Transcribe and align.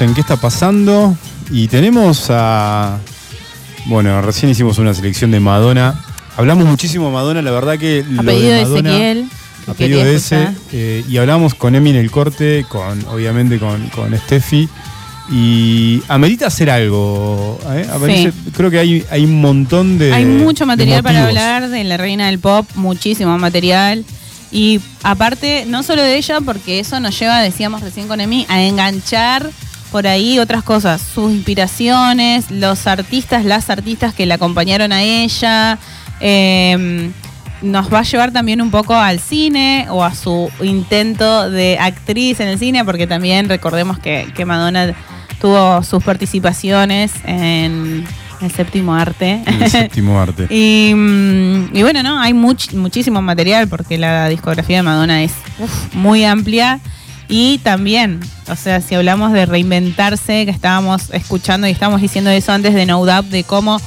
En 0.00 0.14
qué 0.14 0.20
está 0.20 0.36
pasando 0.36 1.16
y 1.50 1.66
tenemos 1.66 2.26
a... 2.30 2.98
Bueno, 3.86 4.22
recién 4.22 4.48
hicimos 4.52 4.78
una 4.78 4.94
selección 4.94 5.32
de 5.32 5.40
Madonna. 5.40 6.00
Hablamos 6.36 6.66
muchísimo 6.66 7.06
de 7.06 7.12
Madonna, 7.14 7.42
la 7.42 7.50
verdad 7.50 7.78
que... 7.78 8.04
A 8.16 8.22
pedido 8.22 8.52
de 8.52 8.62
Ezequiel. 8.62 9.28
A 9.66 9.74
pedido 9.74 10.04
de 10.04 10.14
ese. 10.14 10.50
Eh, 10.72 11.04
y 11.08 11.16
hablamos 11.16 11.54
con 11.54 11.74
Emi 11.74 11.90
en 11.90 11.96
el 11.96 12.12
corte, 12.12 12.64
con 12.68 13.04
obviamente 13.06 13.58
con, 13.58 13.88
con 13.88 14.16
Steffi. 14.16 14.68
Y 15.32 16.00
amerita 16.06 16.46
hacer 16.46 16.70
algo. 16.70 17.58
¿eh? 17.70 18.32
Creo 18.56 18.70
que 18.70 18.78
hay, 18.78 19.04
hay 19.10 19.24
un 19.24 19.40
montón 19.40 19.98
de. 19.98 20.12
Hay 20.12 20.24
mucho 20.24 20.64
material 20.64 21.02
para 21.02 21.26
hablar 21.26 21.70
de 21.70 21.82
la 21.82 21.96
reina 21.96 22.26
del 22.26 22.38
pop, 22.38 22.68
muchísimo 22.76 23.36
material. 23.36 24.04
Y 24.52 24.80
aparte, 25.02 25.64
no 25.66 25.82
solo 25.82 26.02
de 26.02 26.16
ella, 26.16 26.40
porque 26.40 26.78
eso 26.78 27.00
nos 27.00 27.18
lleva, 27.18 27.40
decíamos 27.40 27.80
recién 27.80 28.06
con 28.06 28.20
Emi, 28.20 28.46
a 28.48 28.62
enganchar 28.62 29.50
por 29.90 30.06
ahí 30.06 30.38
otras 30.38 30.62
cosas, 30.62 31.00
sus 31.00 31.32
inspiraciones, 31.32 32.50
los 32.50 32.86
artistas, 32.86 33.44
las 33.44 33.70
artistas 33.70 34.14
que 34.14 34.26
la 34.26 34.34
acompañaron 34.34 34.92
a 34.92 35.02
ella. 35.02 35.78
Em, 36.20 37.12
nos 37.62 37.92
va 37.92 38.00
a 38.00 38.02
llevar 38.02 38.32
también 38.32 38.62
un 38.62 38.70
poco 38.70 38.94
al 38.94 39.18
cine 39.18 39.86
o 39.90 40.04
a 40.04 40.14
su 40.14 40.50
intento 40.62 41.50
de 41.50 41.78
actriz 41.80 42.40
en 42.40 42.48
el 42.48 42.58
cine, 42.58 42.84
porque 42.84 43.06
también 43.06 43.48
recordemos 43.48 43.98
que, 43.98 44.32
que 44.36 44.44
Madonna 44.44 44.94
tuvo 45.40 45.82
sus 45.82 46.02
participaciones 46.02 47.12
en 47.24 48.04
el 48.40 48.50
séptimo 48.52 48.94
arte. 48.94 49.42
El 49.46 49.70
séptimo 49.70 50.20
arte. 50.20 50.46
Mm, 50.98 51.76
y, 51.76 51.82
bueno, 51.82 52.02
¿no? 52.02 52.18
Hay 52.20 52.32
muchísimo 52.32 53.20
material 53.20 53.68
porque 53.68 53.98
la 53.98 54.28
discografía 54.28 54.78
de 54.78 54.82
Madonna 54.82 55.22
es 55.22 55.32
muy 55.92 56.24
amplia. 56.24 56.80
Y 57.28 57.58
también, 57.58 58.20
o 58.48 58.56
sea, 58.56 58.80
si 58.80 58.94
hablamos 58.94 59.32
de 59.32 59.44
reinventarse, 59.44 60.46
que 60.46 60.50
estábamos 60.50 61.10
escuchando 61.12 61.66
y 61.66 61.70
estábamos 61.70 62.00
diciendo 62.00 62.30
eso 62.30 62.52
antes 62.52 62.74
de 62.74 62.86
No 62.86 63.04
Doubt, 63.04 63.26
de 63.26 63.44
cómo 63.44 63.80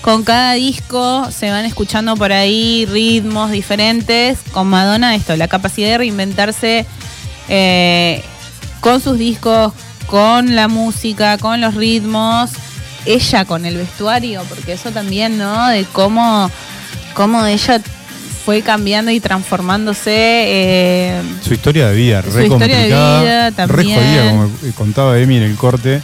con 0.00 0.24
cada 0.24 0.54
disco 0.54 1.30
se 1.30 1.50
van 1.50 1.64
escuchando 1.66 2.16
por 2.16 2.32
ahí 2.32 2.86
ritmos 2.90 3.50
diferentes. 3.50 4.38
Con 4.52 4.66
Madonna, 4.68 5.14
esto, 5.14 5.36
la 5.36 5.46
capacidad 5.46 5.88
de 5.88 5.98
reinventarse 5.98 6.86
eh, 7.48 8.24
con 8.80 9.00
sus 9.00 9.18
discos, 9.18 9.72
con 10.06 10.56
la 10.56 10.66
música, 10.66 11.38
con 11.38 11.60
los 11.60 11.74
ritmos 11.74 12.50
ella 13.06 13.44
con 13.44 13.64
el 13.64 13.76
vestuario, 13.76 14.42
porque 14.48 14.72
eso 14.72 14.90
también, 14.90 15.38
¿no? 15.38 15.68
De 15.68 15.84
cómo, 15.84 16.50
cómo 17.14 17.44
ella 17.46 17.80
fue 18.50 18.62
cambiando 18.62 19.12
y 19.12 19.20
transformándose. 19.20 20.10
Eh, 20.12 21.22
su 21.40 21.54
historia 21.54 21.88
de 21.88 21.94
vida, 21.94 22.20
re 22.20 22.32
su 22.32 22.40
historia 22.40 22.78
de 22.78 22.86
vida 22.88 23.52
también. 23.52 23.78
Re 23.78 23.94
jodida, 23.94 24.30
como 24.32 24.50
contaba 24.74 25.16
Emi 25.20 25.36
en 25.36 25.44
el 25.44 25.54
corte. 25.54 26.02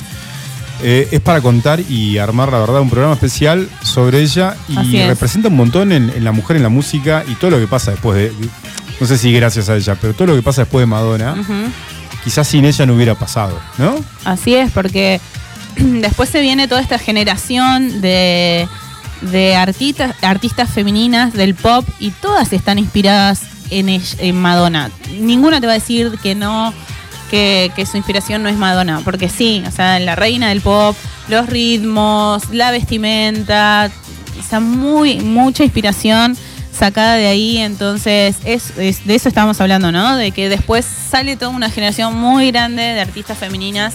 Eh, 0.80 1.08
es 1.10 1.20
para 1.20 1.40
contar 1.40 1.80
y 1.80 2.18
armar, 2.18 2.52
la 2.52 2.60
verdad, 2.60 2.82
un 2.82 2.88
programa 2.88 3.14
especial 3.14 3.68
sobre 3.82 4.20
ella 4.20 4.54
y 4.68 5.02
representa 5.02 5.48
un 5.48 5.56
montón 5.56 5.90
en, 5.90 6.22
la 6.22 6.30
mujer, 6.30 6.56
en 6.56 6.62
la 6.62 6.68
música 6.68 7.24
y 7.26 7.34
todo 7.34 7.50
lo 7.50 7.58
que 7.58 7.66
pasa 7.66 7.90
después 7.90 8.16
de. 8.16 8.32
No 9.00 9.08
sé 9.08 9.18
si 9.18 9.32
gracias 9.32 9.68
a 9.68 9.74
ella, 9.74 9.96
pero 10.00 10.14
todo 10.14 10.28
lo 10.28 10.36
que 10.36 10.42
pasa 10.42 10.62
después 10.62 10.82
de 10.82 10.86
Madonna, 10.86 11.34
quizás 12.22 12.46
sin 12.46 12.64
ella 12.64 12.86
no 12.86 12.94
hubiera 12.94 13.16
pasado, 13.16 13.58
¿no? 13.76 13.96
Así 14.24 14.54
es, 14.54 14.70
porque 14.70 15.20
después 15.76 16.28
se 16.28 16.40
viene 16.40 16.68
toda 16.68 16.80
esta 16.80 17.00
generación 17.00 18.00
de, 18.00 18.68
artistas, 19.56 20.14
artistas 20.22 20.70
femeninas 20.70 21.32
del 21.32 21.54
pop 21.54 21.86
y 21.98 22.10
todas 22.10 22.52
están 22.52 22.78
inspiradas 22.78 23.42
en, 23.70 23.88
en 23.88 24.36
Madonna. 24.36 24.90
Ninguna 25.18 25.60
te 25.60 25.66
va 25.66 25.72
a 25.72 25.76
decir 25.76 26.12
que 26.22 26.34
no, 26.34 26.72
que, 27.30 27.86
su 27.90 27.96
inspiración 27.96 28.42
no 28.42 28.48
es 28.48 28.56
Madonna, 28.56 29.00
porque 29.04 29.28
sí, 29.28 29.62
o 29.66 29.70
sea, 29.70 29.98
la 29.98 30.14
reina 30.14 30.48
del 30.48 30.60
pop, 30.60 30.96
los 31.28 31.46
ritmos, 31.46 32.50
la 32.50 32.70
vestimenta, 32.70 33.90
o 34.52 34.60
muy, 34.60 35.20
mucha 35.20 35.64
inspiración 35.64 36.36
sacada 36.72 37.14
de 37.14 37.26
ahí, 37.26 37.58
entonces 37.58 38.36
es, 38.44 38.76
de 38.76 39.14
eso 39.14 39.28
estamos 39.28 39.60
hablando, 39.60 39.92
¿no? 39.92 40.16
De 40.16 40.30
que 40.30 40.48
después 40.48 40.84
sale 40.84 41.36
toda 41.36 41.50
una 41.50 41.70
generación 41.70 42.16
muy 42.18 42.50
grande 42.50 42.82
de 42.82 43.00
artistas 43.00 43.38
femeninas 43.38 43.94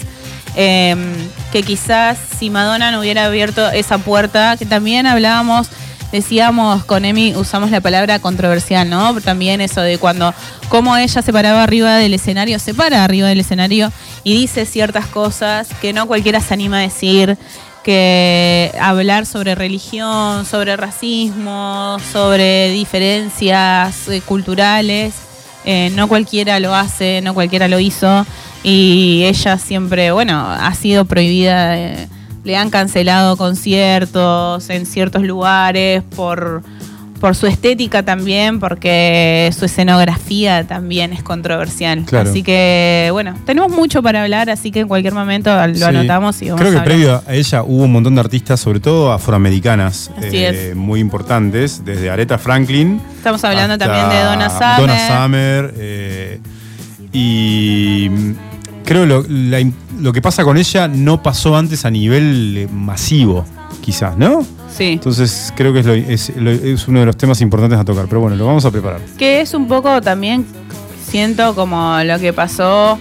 Em, 0.55 1.29
que 1.51 1.63
quizás 1.63 2.17
si 2.37 2.49
Madonna 2.49 2.91
no 2.91 2.99
hubiera 2.99 3.25
abierto 3.25 3.69
esa 3.71 3.97
puerta, 3.97 4.57
que 4.57 4.65
también 4.65 5.07
hablábamos, 5.07 5.69
decíamos 6.11 6.83
con 6.83 7.05
Emi, 7.05 7.35
usamos 7.35 7.71
la 7.71 7.79
palabra 7.79 8.19
controversial, 8.19 8.89
¿no? 8.89 9.19
También 9.21 9.61
eso 9.61 9.81
de 9.81 9.97
cuando, 9.97 10.33
como 10.69 10.97
ella 10.97 11.21
se 11.21 11.31
paraba 11.31 11.63
arriba 11.63 11.95
del 11.95 12.13
escenario, 12.13 12.59
se 12.59 12.73
para 12.73 13.03
arriba 13.05 13.29
del 13.29 13.39
escenario 13.39 13.91
y 14.23 14.33
dice 14.33 14.65
ciertas 14.65 15.07
cosas 15.07 15.69
que 15.81 15.93
no 15.93 16.05
cualquiera 16.05 16.41
se 16.41 16.53
anima 16.53 16.79
a 16.79 16.81
decir, 16.81 17.37
que 17.83 18.71
hablar 18.79 19.25
sobre 19.25 19.55
religión, 19.55 20.45
sobre 20.45 20.77
racismo, 20.77 21.97
sobre 22.11 22.69
diferencias 22.71 24.07
eh, 24.07 24.21
culturales, 24.21 25.13
eh, 25.65 25.91
no 25.95 26.07
cualquiera 26.07 26.59
lo 26.59 26.75
hace, 26.75 27.21
no 27.21 27.33
cualquiera 27.33 27.67
lo 27.67 27.79
hizo 27.79 28.25
y 28.63 29.23
ella 29.25 29.57
siempre, 29.57 30.11
bueno, 30.11 30.47
ha 30.47 30.73
sido 30.73 31.05
prohibida, 31.05 31.75
le 32.43 32.57
han 32.57 32.69
cancelado 32.69 33.37
conciertos 33.37 34.69
en 34.69 34.85
ciertos 34.85 35.23
lugares 35.23 36.03
por, 36.15 36.61
por 37.19 37.35
su 37.35 37.47
estética 37.47 38.03
también, 38.03 38.59
porque 38.59 39.51
su 39.57 39.65
escenografía 39.65 40.63
también 40.67 41.11
es 41.11 41.23
controversial. 41.23 42.05
Así 42.13 42.43
que, 42.43 43.09
bueno, 43.11 43.35
tenemos 43.45 43.71
mucho 43.71 44.03
para 44.03 44.21
hablar, 44.21 44.51
así 44.51 44.69
que 44.69 44.81
en 44.81 44.87
cualquier 44.87 45.15
momento 45.15 45.49
lo 45.49 45.85
anotamos 45.87 46.39
y 46.43 46.49
vamos 46.49 46.61
Creo 46.61 46.73
que 46.73 46.81
previo 46.81 47.23
a 47.25 47.33
ella 47.33 47.63
hubo 47.63 47.85
un 47.85 47.91
montón 47.91 48.13
de 48.13 48.21
artistas, 48.21 48.59
sobre 48.59 48.79
todo 48.79 49.11
afroamericanas, 49.11 50.11
eh, 50.21 50.73
muy 50.75 50.99
importantes, 50.99 51.83
desde 51.83 52.11
Aretha 52.11 52.37
Franklin. 52.37 53.01
Estamos 53.17 53.43
hablando 53.43 53.77
también 53.79 54.07
de 54.09 54.19
Donna 54.19 54.49
Summer. 54.51 54.77
Donna 54.77 55.07
Summer. 55.07 55.73
Eh, 55.77 56.39
y 57.13 58.09
creo 58.91 59.05
lo, 59.05 59.23
lo 59.99 60.11
que 60.11 60.21
pasa 60.21 60.43
con 60.43 60.57
ella 60.57 60.89
no 60.89 61.23
pasó 61.23 61.55
antes 61.55 61.85
a 61.85 61.89
nivel 61.89 62.57
eh, 62.57 62.67
masivo, 62.69 63.45
quizás, 63.79 64.17
¿no? 64.17 64.45
Sí. 64.75 64.93
Entonces 64.93 65.53
creo 65.55 65.71
que 65.71 65.79
es, 66.09 66.29
es, 66.29 66.87
uno 66.89 66.99
de 66.99 67.05
los 67.05 67.15
temas 67.15 67.39
importantes 67.39 67.79
a 67.79 67.85
tocar, 67.85 68.07
pero 68.07 68.19
bueno, 68.19 68.35
lo 68.35 68.45
vamos 68.45 68.65
a 68.65 68.71
preparar. 68.71 68.99
Que 69.17 69.39
es 69.39 69.53
un 69.53 69.69
poco 69.69 70.01
también, 70.01 70.45
siento 71.05 71.55
como 71.55 72.03
lo 72.03 72.19
que 72.19 72.33
pasó, 72.33 72.99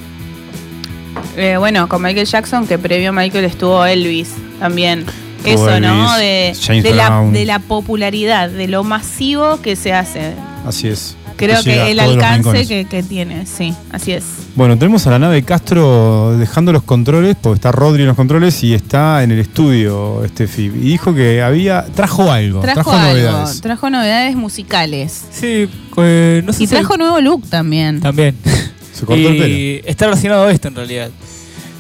eh, 1.37 1.56
bueno, 1.58 1.88
con 1.88 2.02
Michael 2.02 2.26
Jackson, 2.26 2.69
que 2.69 2.78
previo 2.78 3.08
a 3.08 3.12
Michael 3.12 3.44
estuvo 3.46 3.84
Elvis 3.84 4.37
también. 4.60 5.04
Eso, 5.44 5.81
¿no? 5.81 6.16
De, 6.19 6.54
la, 6.94 7.28
de 7.32 7.44
la 7.46 7.58
popularidad, 7.58 8.48
de 8.48 8.69
lo 8.69 8.84
masivo 8.84 9.60
que 9.60 9.75
se 9.75 9.92
hace. 9.92 10.34
Así 10.64 10.87
es. 10.87 11.16
Creo 11.40 11.62
que 11.62 11.90
el 11.90 12.00
alcance 12.00 12.84
que, 12.84 13.02
tiene, 13.02 13.46
sí, 13.46 13.75
así 13.90 14.12
es. 14.12 14.25
Bueno, 14.54 14.76
tenemos 14.76 15.06
a 15.06 15.10
la 15.10 15.19
nave 15.19 15.42
Castro 15.42 16.37
dejando 16.37 16.72
los 16.72 16.82
controles, 16.82 17.34
porque 17.40 17.56
está 17.56 17.72
Rodri 17.72 18.02
en 18.02 18.08
los 18.08 18.16
controles 18.16 18.62
y 18.62 18.75
está 18.75 19.22
en 19.22 19.31
el 19.31 19.38
estudio, 19.38 20.22
Steffi. 20.28 20.64
Y 20.64 20.69
dijo 20.69 21.14
que 21.14 21.40
había. 21.40 21.84
Trajo 21.94 22.31
algo, 22.31 22.60
trajo, 22.60 22.92
novedades. 22.92 23.60
Trajo 23.62 23.88
novedades 23.88 24.37
musicales. 24.37 25.25
Sí, 25.31 25.69
eh, 25.96 26.42
no 26.44 26.52
sé 26.52 26.64
Y 26.64 26.66
trajo 26.66 26.96
nuevo 26.98 27.20
look 27.20 27.48
también. 27.48 28.00
También. 28.00 28.37
Se 28.92 29.06
cortó 29.06 29.28
el 29.28 29.38
pelo. 29.38 29.88
Está 29.88 30.06
relacionado 30.06 30.44
a 30.44 30.52
esto 30.52 30.69
en 30.69 30.75
realidad. 30.75 31.10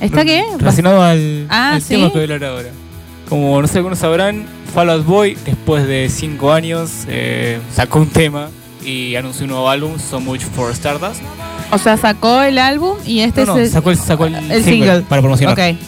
¿Está 0.00 0.24
qué? 0.24 0.42
Relacionado 0.58 1.02
al, 1.02 1.46
ah, 1.50 1.78
tema 1.86 2.08
que 2.10 2.18
voy 2.18 2.30
a 2.30 2.34
hablar 2.34 2.44
ahora. 2.44 2.68
Como 3.28 3.60
no 3.60 3.68
sé, 3.68 3.76
algunos 3.78 3.98
sabrán, 3.98 4.46
Fall 4.74 4.88
Out 4.88 5.04
Boy, 5.04 5.36
después 5.44 5.86
de 5.86 6.08
cinco 6.08 6.52
años, 6.52 7.04
eh, 7.06 7.60
sacó 7.74 8.00
un 8.00 8.08
tema 8.08 8.48
y 8.84 9.16
anunció 9.16 9.44
un 9.44 9.50
nuevo 9.50 9.68
álbum, 9.68 9.98
So 9.98 10.20
Much 10.20 10.42
for 10.42 10.70
Stardust. 10.72 11.20
O 11.70 11.78
sea, 11.78 11.96
sacó 11.96 12.42
el 12.42 12.58
álbum 12.58 12.96
y 13.06 13.20
este 13.20 13.44
no, 13.44 13.56
es 13.56 13.70
sacó 13.70 13.90
el, 13.90 13.96
sacó 13.96 14.26
el, 14.26 14.64
single, 14.64 15.02
para 15.02 15.22
promocionar. 15.22 15.54
Okay. 15.54 15.78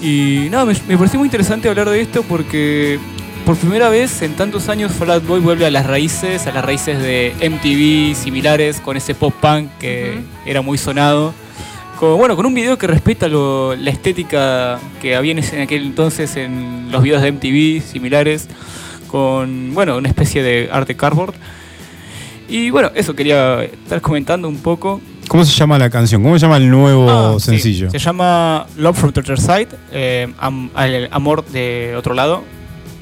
Y 0.00 0.48
nada, 0.50 0.64
me, 0.64 0.74
me, 0.88 0.96
pareció 0.96 1.18
muy 1.18 1.26
interesante 1.26 1.68
hablar 1.68 1.90
de 1.90 2.00
esto 2.00 2.22
porque 2.22 2.98
por 3.44 3.56
primera 3.56 3.88
vez 3.88 4.22
en 4.22 4.34
tantos 4.34 4.68
años 4.68 4.92
Fall 4.92 5.10
Out 5.10 5.26
Boy 5.26 5.40
vuelve 5.40 5.66
a 5.66 5.70
las 5.70 5.86
raíces, 5.86 6.46
a 6.46 6.52
las 6.52 6.64
raíces 6.64 7.00
de 7.00 7.34
MTV 7.40 8.14
similares, 8.14 8.80
con 8.80 8.96
ese 8.96 9.14
pop 9.14 9.34
punk 9.40 9.68
que 9.78 10.20
era 10.46 10.62
muy 10.62 10.78
sonado. 10.78 11.34
Con, 11.98 12.16
bueno, 12.16 12.36
con 12.36 12.46
un 12.46 12.54
video 12.54 12.78
que 12.78 12.86
respeta 12.86 13.28
la 13.28 13.90
estética 13.90 14.78
que 15.02 15.16
había 15.16 15.32
en 15.32 15.60
aquel 15.60 15.82
entonces 15.82 16.36
en 16.36 16.90
los 16.90 17.02
videos 17.02 17.22
de 17.22 17.32
MTV 17.32 17.82
similares, 17.82 18.48
con 19.08 19.74
bueno, 19.74 19.96
una 19.96 20.08
especie 20.08 20.42
de 20.42 20.70
arte 20.72 20.96
cardboard. 20.96 21.34
Y 22.50 22.70
bueno, 22.70 22.90
eso 22.94 23.14
quería 23.14 23.62
estar 23.62 24.00
comentando 24.00 24.48
un 24.48 24.58
poco. 24.58 25.00
¿Cómo 25.28 25.44
se 25.44 25.56
llama 25.56 25.78
la 25.78 25.88
canción? 25.88 26.20
¿Cómo 26.24 26.36
se 26.36 26.42
llama 26.42 26.56
el 26.56 26.68
nuevo 26.68 27.08
ah, 27.08 27.36
sencillo? 27.38 27.88
Se 27.90 28.00
llama 28.00 28.66
Love 28.76 28.98
from 28.98 29.12
the 29.12 29.20
Other 29.20 29.40
Side, 29.40 29.68
eh, 29.92 30.28
amor 30.40 31.44
de 31.46 31.94
otro 31.96 32.14
lado. 32.14 32.42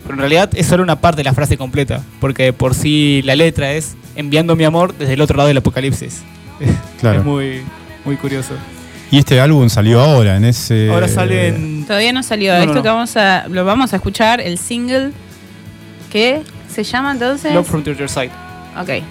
Pero 0.02 0.14
en 0.14 0.20
realidad 0.20 0.50
es 0.54 0.66
solo 0.66 0.82
una 0.82 1.00
parte 1.00 1.18
de 1.18 1.24
la 1.24 1.32
frase 1.32 1.56
completa, 1.56 2.02
porque 2.20 2.52
por 2.52 2.74
sí 2.74 3.22
la 3.24 3.36
letra 3.36 3.72
es 3.72 3.96
enviando 4.16 4.54
mi 4.54 4.64
amor 4.64 4.94
desde 4.98 5.14
el 5.14 5.20
otro 5.22 5.38
lado 5.38 5.48
del 5.48 5.56
apocalipsis. 5.56 6.22
Claro. 7.00 7.20
es 7.20 7.24
muy, 7.24 7.62
muy 8.04 8.16
curioso. 8.16 8.52
Y 9.10 9.18
este 9.18 9.40
álbum 9.40 9.68
salió 9.68 10.00
ahora, 10.00 10.36
en 10.36 10.44
ese. 10.44 10.90
Ahora 10.92 11.06
sale 11.06 11.48
en. 11.48 11.86
Todavía 11.86 12.12
no 12.12 12.22
salió. 12.22 12.54
Esto 12.54 12.82
que 12.82 12.88
vamos 12.88 13.16
a. 13.16 13.46
Lo 13.48 13.64
vamos 13.64 13.92
a 13.92 13.96
escuchar, 13.96 14.40
el 14.40 14.58
single. 14.58 15.12
que 16.10 16.42
se 16.68 16.82
llama 16.82 17.12
entonces? 17.12 17.54
Love 17.54 17.66
from 17.66 17.82
the 17.84 17.92
Other 17.92 18.08
Side. 18.08 18.32
Ok. 18.78 19.04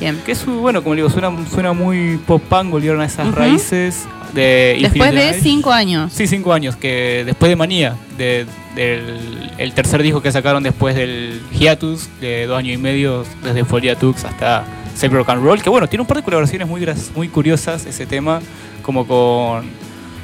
Bien. 0.00 0.20
Que 0.24 0.32
es, 0.32 0.44
bueno, 0.46 0.82
como 0.82 0.96
digo, 0.96 1.10
suena, 1.10 1.30
suena 1.48 1.72
muy 1.72 2.18
pop 2.26 2.42
punk, 2.48 2.70
volvieron 2.70 3.00
a 3.00 3.04
esas 3.04 3.32
raíces 3.34 4.06
de 4.32 4.78
Después 4.80 5.12
de 5.12 5.34
cinco 5.34 5.70
años. 5.70 6.12
Sí, 6.12 6.26
cinco 6.26 6.52
años, 6.52 6.74
que 6.76 7.22
después 7.26 7.48
de 7.50 7.56
Manía, 7.56 7.96
del 8.16 8.46
el 8.76 9.72
tercer 9.74 10.02
disco 10.02 10.22
que 10.22 10.32
sacaron 10.32 10.62
después 10.62 10.94
del 10.96 11.40
Hiatus, 11.52 12.08
de 12.20 12.46
dos 12.46 12.58
años 12.58 12.74
y 12.74 12.78
medio, 12.78 13.24
desde 13.42 13.64
Folia 13.64 13.96
Tux 13.96 14.24
hasta 14.24 14.64
Save 14.94 15.16
Rock 15.16 15.30
and 15.30 15.44
Roll, 15.44 15.62
que 15.62 15.68
bueno, 15.68 15.86
tiene 15.86 16.02
un 16.02 16.06
par 16.06 16.16
de 16.16 16.22
colaboraciones 16.22 16.66
muy, 16.66 16.86
muy 17.14 17.28
curiosas 17.28 17.84
ese 17.86 18.06
tema, 18.06 18.40
como 18.82 19.06
con 19.06 19.68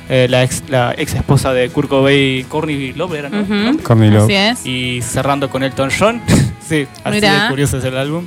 eh, 0.09 0.27
la, 0.31 0.45
ex, 0.45 0.63
la 0.69 0.95
ex 0.97 1.15
esposa 1.15 1.53
de 1.53 1.69
Kurt 1.69 1.89
Cobain, 1.89 2.45
Courtney 2.45 2.93
Love, 2.93 3.15
¿era, 3.15 3.29
no? 3.29 3.73
Love. 4.11 4.31
Y 4.65 5.03
cerrando 5.03 5.51
con 5.51 5.63
Elton 5.63 5.91
John. 5.97 6.23
sí, 6.67 6.87
así 7.05 7.21
de 7.21 7.31
curioso 7.49 7.79
es 7.79 7.85
el 7.85 7.97
álbum. 7.97 8.25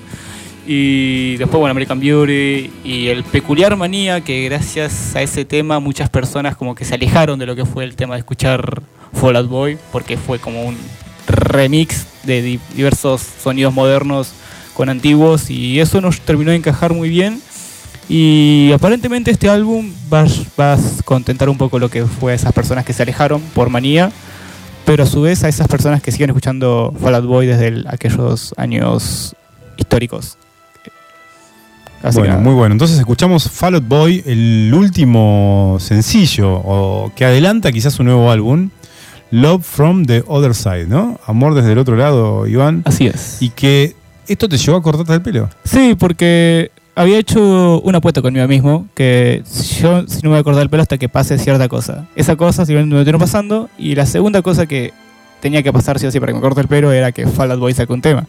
Y 0.66 1.38
después, 1.38 1.60
bueno, 1.60 1.72
American 1.72 2.00
Beauty 2.00 2.72
y 2.84 3.08
el 3.08 3.24
peculiar 3.24 3.76
manía 3.76 4.22
que 4.22 4.46
gracias 4.46 5.16
a 5.16 5.22
ese 5.22 5.46
tema 5.46 5.80
muchas 5.80 6.10
personas 6.10 6.56
como 6.56 6.76
que 6.76 6.86
se 6.86 6.96
alejaron 6.96 7.40
de 7.40 7.46
lo 7.46 7.56
que 7.56 7.66
fue 7.66 7.84
el 7.84 7.96
tema 7.96 8.16
de 8.16 8.20
escuchar 8.20 8.82
Fall 9.14 9.36
Out 9.36 9.50
Boy, 9.50 9.78
porque 9.92 10.18
fue 10.18 10.40
como 10.40 10.64
un 10.64 10.78
remix 11.28 12.06
de 12.24 12.60
diversos 12.76 13.22
sonidos 13.22 13.74
modernos 13.74 14.34
con 14.74 14.90
antiguos 14.90 15.50
y 15.50 15.80
eso 15.80 16.02
nos 16.02 16.22
terminó 16.22 16.52
de 16.52 16.58
encajar 16.58 16.94
muy 16.94 17.10
bien. 17.10 17.42
Y 18.08 18.72
aparentemente 18.74 19.30
este 19.30 19.50
álbum 19.50 19.92
va, 20.12 20.26
a 20.58 20.78
contentar 21.06 21.48
un 21.50 21.58
poco 21.58 21.78
lo 21.78 21.90
que 21.90 22.06
fue 22.06 22.32
a 22.32 22.36
esas 22.36 22.54
personas 22.54 22.84
que 22.84 22.94
se 22.94 23.04
alejaron 23.04 23.42
por 23.54 23.70
manía, 23.70 24.12
pero 24.86 25.04
a 25.04 25.06
su 25.06 25.22
vez 25.22 25.44
a 25.44 25.50
esas 25.50 25.68
personas 25.68 26.02
que 26.02 26.12
siguen 26.12 26.32
escuchando 26.32 26.94
Fall 27.00 27.16
Out 27.16 27.26
Boy 27.26 27.46
desde 27.46 27.84
aquellos 27.88 28.54
años 28.58 29.36
históricos 29.78 30.38
bueno, 32.13 32.40
muy 32.40 32.54
bueno. 32.54 32.74
Entonces 32.74 32.98
escuchamos 32.98 33.50
Fall 33.50 33.75
Out 33.75 33.88
Boy, 33.88 34.24
el 34.25 34.72
último 34.74 35.78
sencillo 35.80 36.54
o 36.54 37.12
que 37.16 37.25
adelanta 37.25 37.72
quizás 37.72 38.00
un 38.00 38.07
nuevo 38.07 38.31
álbum. 38.31 38.69
Love 39.31 39.63
from 39.63 40.06
the 40.06 40.24
Other 40.25 40.56
Side, 40.56 40.88
¿no? 40.88 41.19
Amor 41.28 41.54
desde 41.54 41.74
el 41.74 41.78
otro 41.78 41.96
lado, 41.96 42.48
Iván. 42.48 42.81
Así 42.86 43.06
es. 43.06 43.38
Y 43.42 43.50
que 43.50 43.96
esto 44.28 44.50
te 44.50 44.57
llevó 44.57 44.78
a 44.78 44.81
cortarte 44.81 45.13
el 45.13 45.22
pelo. 45.22 45.50
Sí, 45.63 45.96
porque 46.00 46.72
había 46.96 47.18
hecho 47.18 47.80
una 47.81 48.00
apuesta 48.00 48.22
conmigo 48.22 48.48
mismo 48.48 48.88
que 48.94 49.44
yo 49.80 50.06
si 50.07 50.22
no 50.22 50.24
me 50.24 50.30
voy 50.30 50.40
a 50.40 50.44
cortar 50.44 50.63
el 50.63 50.69
pelo 50.69 50.81
hasta 50.81 50.98
que 50.98 51.10
pase 51.10 51.38
cierta 51.38 51.69
cosa. 51.69 52.07
Esa 52.16 52.36
cosa 52.36 52.66
si 52.66 52.74
me 52.74 52.84
terminó 53.04 53.19
pasando 53.19 53.69
y 53.78 53.96
la 53.96 54.06
segunda 54.06 54.42
cosa 54.42 54.66
que 54.66 54.94
tenía 55.42 55.63
que 55.63 55.72
pasar 55.72 56.00
sí 56.00 56.07
o 56.07 56.12
sí 56.12 56.19
para 56.19 56.31
que 56.31 56.36
me 56.36 56.42
corte 56.42 56.62
el 56.62 56.68
pelo 56.68 56.92
era 56.92 57.12
que 57.12 57.28
Fall 57.28 57.51
Out 57.51 57.60
Boy 57.60 57.74
saque 57.74 57.94
un 57.94 58.01
tema. 58.01 58.28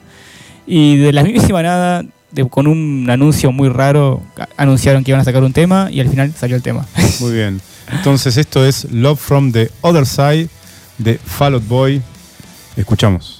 Y 0.66 0.98
de 0.98 1.12
la 1.12 1.22
mismísima 1.22 1.62
nada 1.62 2.04
con 2.50 2.66
un 2.66 3.08
anuncio 3.10 3.52
muy 3.52 3.68
raro, 3.68 4.22
anunciaron 4.56 5.04
que 5.04 5.10
iban 5.10 5.20
a 5.20 5.24
sacar 5.24 5.42
un 5.42 5.52
tema 5.52 5.88
y 5.90 6.00
al 6.00 6.08
final 6.08 6.32
salió 6.36 6.56
el 6.56 6.62
tema. 6.62 6.86
Muy 7.20 7.32
bien. 7.32 7.60
Entonces 7.92 8.36
esto 8.36 8.64
es 8.64 8.90
Love 8.92 9.18
from 9.18 9.52
the 9.52 9.70
Other 9.80 10.06
Side 10.06 10.48
de 10.98 11.18
Fall 11.18 11.54
Out 11.54 11.66
Boy. 11.66 12.02
Escuchamos. 12.76 13.39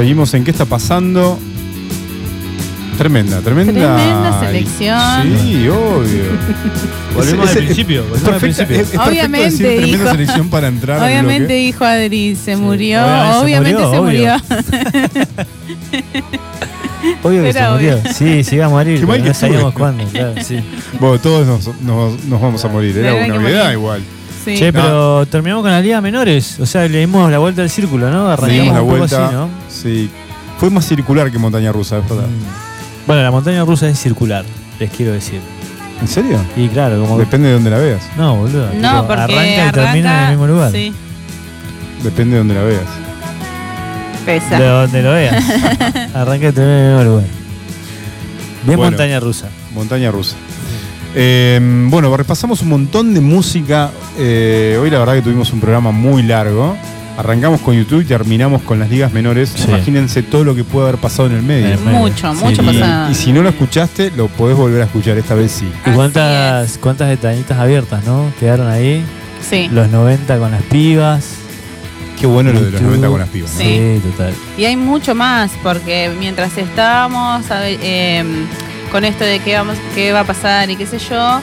Seguimos 0.00 0.32
en 0.32 0.44
qué 0.44 0.50
está 0.50 0.64
pasando. 0.64 1.38
Tremenda, 2.96 3.42
tremenda. 3.42 3.72
Tremenda 3.74 4.40
selección. 4.40 5.38
Sí, 5.42 5.68
obvio. 5.68 6.22
Volvemos 7.14 7.50
al 7.50 7.56
principio. 7.58 8.06
obviamente, 9.06 9.62
decir, 9.62 9.76
tremenda 9.76 10.12
selección 10.12 10.48
para 10.48 10.68
entrar. 10.68 11.02
Obviamente 11.02 11.52
dijo 11.52 11.84
Adri, 11.84 12.34
se 12.34 12.56
murió. 12.56 13.02
Obviamente 13.42 13.90
se 13.90 14.00
murió. 14.00 14.36
Obvio 17.22 17.42
que 17.42 17.52
se 17.52 17.68
murió. 17.68 18.00
Sí, 18.14 18.42
sí 18.42 18.56
iba 18.56 18.64
a 18.64 18.70
morir. 18.70 19.06
no 19.06 19.34
sabíamos 19.34 19.74
cuándo. 19.74 20.04
Claro, 20.06 20.32
sí. 20.42 20.60
Bueno, 20.98 21.18
todos 21.18 21.46
nos, 21.46 21.78
nos, 21.82 22.24
nos 22.24 22.40
vamos 22.40 22.64
a 22.64 22.68
morir. 22.68 22.96
Era 22.96 23.16
una 23.16 23.26
novedad 23.26 23.70
igual. 23.72 24.00
Sí. 24.44 24.56
Che, 24.56 24.72
pero 24.72 25.26
terminamos 25.26 25.62
con 25.62 25.70
la 25.70 25.80
Liga 25.80 26.00
Menores. 26.00 26.58
O 26.60 26.66
sea, 26.66 26.88
le 26.88 27.00
dimos 27.00 27.30
la 27.30 27.38
vuelta 27.38 27.62
al 27.62 27.70
círculo, 27.70 28.10
¿no? 28.10 28.28
Arrancamos 28.28 28.74
la 28.74 28.80
vuelta. 28.80 29.26
Así, 29.26 29.34
¿no? 29.34 29.48
Sí. 29.68 30.10
Fue 30.58 30.70
más 30.70 30.86
circular 30.86 31.30
que 31.30 31.38
montaña 31.38 31.72
rusa, 31.72 31.98
es 31.98 32.08
verdad. 32.08 32.26
Mm. 32.26 33.06
Bueno, 33.06 33.22
la 33.22 33.30
montaña 33.30 33.64
rusa 33.64 33.88
es 33.88 33.98
circular, 33.98 34.44
les 34.78 34.90
quiero 34.90 35.12
decir. 35.12 35.40
¿En 36.00 36.08
serio? 36.08 36.38
Y 36.56 36.68
claro, 36.68 37.00
como. 37.00 37.18
Depende 37.18 37.48
de 37.48 37.54
dónde 37.54 37.70
la 37.70 37.78
veas. 37.78 38.02
No, 38.16 38.36
boludo. 38.36 38.70
No, 38.74 39.06
porque 39.06 39.22
arranca, 39.22 39.68
y 39.68 39.72
termina 39.72 40.18
en 40.18 40.24
el 40.24 40.30
mismo 40.30 40.46
lugar. 40.46 40.72
Sí. 40.72 40.92
Depende 42.02 42.32
de 42.32 42.38
dónde 42.38 42.54
la 42.54 42.62
veas. 42.62 42.86
Pesa. 44.24 44.58
De 44.58 44.66
donde 44.66 45.02
lo 45.02 45.12
veas. 45.12 45.44
arranca 46.14 46.48
y 46.48 46.52
termina 46.52 46.78
en 46.78 46.84
el 46.84 46.96
mismo 46.96 47.04
lugar. 47.10 47.24
Bien 48.64 48.78
montaña 48.78 49.20
rusa. 49.20 49.48
Montaña 49.74 50.10
rusa. 50.10 50.36
Eh, 51.14 51.58
bueno, 51.88 52.16
repasamos 52.16 52.62
un 52.62 52.68
montón 52.68 53.14
de 53.14 53.20
música. 53.20 53.90
Eh, 54.18 54.78
hoy 54.80 54.90
la 54.90 54.98
verdad 54.98 55.14
que 55.14 55.22
tuvimos 55.22 55.52
un 55.52 55.60
programa 55.60 55.90
muy 55.90 56.22
largo. 56.22 56.76
Arrancamos 57.16 57.60
con 57.60 57.74
YouTube 57.74 58.02
y 58.02 58.04
terminamos 58.04 58.62
con 58.62 58.78
las 58.78 58.88
ligas 58.88 59.12
menores. 59.12 59.54
Imagínense 59.68 60.22
todo 60.22 60.44
lo 60.44 60.54
que 60.54 60.64
puede 60.64 60.88
haber 60.88 61.00
pasado 61.00 61.28
en 61.28 61.36
el 61.36 61.42
medio. 61.42 61.78
Mucho, 61.80 62.32
mucho 62.34 62.64
pasado. 62.64 63.10
Y, 63.10 63.14
si 63.14 63.32
no 63.32 63.42
lo 63.42 63.50
escuchaste, 63.50 64.10
lo 64.16 64.28
podés 64.28 64.56
volver 64.56 64.80
a 64.80 64.84
escuchar, 64.84 65.18
esta 65.18 65.34
vez 65.34 65.52
sí. 65.52 65.70
¿Y 65.84 65.90
cuántas, 65.90 66.78
cuántas 66.78 67.08
detallitas 67.08 67.58
abiertas, 67.58 68.04
no? 68.06 68.32
Quedaron 68.40 68.68
ahí. 68.68 69.04
Sí. 69.48 69.68
Los 69.70 69.90
90 69.90 70.38
con 70.38 70.50
las 70.50 70.62
pibas. 70.62 71.34
Qué 72.18 72.26
bueno 72.26 72.52
lo 72.52 72.62
de 72.62 72.70
los 72.70 72.80
90 72.80 73.08
con 73.08 73.20
las 73.20 73.28
pibas. 73.28 73.50
Sí. 73.50 74.00
total. 74.02 74.32
Y 74.56 74.64
hay 74.64 74.76
mucho 74.76 75.14
más, 75.14 75.50
porque 75.62 76.10
mientras 76.18 76.56
estábamos 76.56 77.44
eh, 77.50 78.24
con 78.90 79.04
esto 79.04 79.24
de 79.24 79.38
qué, 79.40 79.56
vamos, 79.56 79.78
qué 79.94 80.12
va 80.12 80.20
a 80.20 80.24
pasar 80.24 80.70
y 80.70 80.76
qué 80.76 80.86
sé 80.86 80.98
yo, 80.98 81.40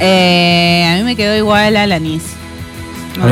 eh, 0.00 0.86
a 0.90 0.96
mí 0.96 1.02
me 1.02 1.16
quedó 1.16 1.36
igual 1.36 1.76
Alanis. 1.76 2.22
No, 3.18 3.26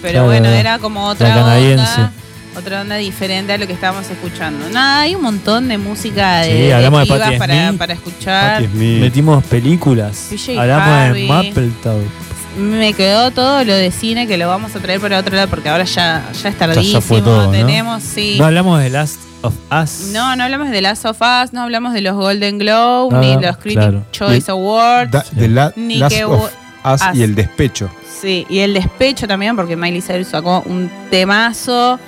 pero 0.00 0.24
bueno, 0.24 0.48
era 0.48 0.78
como 0.78 1.04
otra 1.04 1.44
onda, 1.44 2.12
otra 2.56 2.80
onda 2.80 2.96
diferente 2.96 3.52
a 3.52 3.58
lo 3.58 3.66
que 3.66 3.74
estábamos 3.74 4.08
escuchando. 4.10 4.70
Nada, 4.70 5.02
hay 5.02 5.14
un 5.14 5.22
montón 5.22 5.68
de 5.68 5.76
música 5.76 6.40
de, 6.40 6.72
sí, 6.72 7.08
para, 7.38 7.72
para, 7.76 7.92
escuchar. 7.92 8.66
Metimos 8.70 9.44
películas. 9.44 10.30
hablamos 10.56 11.14
de 11.14 11.26
Mappletown 11.26 12.28
me 12.58 12.92
quedó 12.92 13.30
todo 13.30 13.62
lo 13.62 13.72
de 13.72 13.90
cine 13.92 14.26
que 14.26 14.36
lo 14.36 14.48
vamos 14.48 14.74
a 14.74 14.80
traer 14.80 15.00
para 15.00 15.18
otro 15.18 15.36
lado 15.36 15.48
porque 15.48 15.68
ahora 15.68 15.84
ya, 15.84 16.28
ya 16.42 16.48
es 16.48 16.58
tardísimo. 16.58 17.00
Ya, 17.00 17.50
tenemos, 17.52 18.02
¿no? 18.02 18.10
sí. 18.14 18.36
No 18.36 18.46
hablamos 18.46 18.80
de 18.80 18.90
Last 18.90 19.27
of 19.42 19.54
Us. 19.70 20.10
No, 20.12 20.36
no 20.36 20.44
hablamos 20.44 20.70
de 20.70 20.80
Last 20.80 21.04
of 21.04 21.20
Us, 21.20 21.52
no 21.52 21.62
hablamos 21.62 21.92
de 21.92 22.00
los 22.00 22.14
Golden 22.14 22.58
Globe, 22.58 23.18
ni 23.18 23.40
los 23.40 23.56
Critics 23.58 24.10
Choice 24.12 24.50
Awards. 24.50 25.30
de 25.32 25.72
ni 25.76 25.96
Last 25.96 26.22
of 26.22 26.50
Us 26.84 27.00
y 27.14 27.22
el 27.22 27.34
despecho. 27.34 27.90
Sí, 28.20 28.46
y 28.48 28.58
el 28.60 28.74
despecho 28.74 29.28
también, 29.28 29.54
porque 29.54 29.76
Miley 29.76 30.02
Cyrus 30.02 30.28
sacó 30.28 30.62
un 30.66 30.90
temazo. 31.10 31.98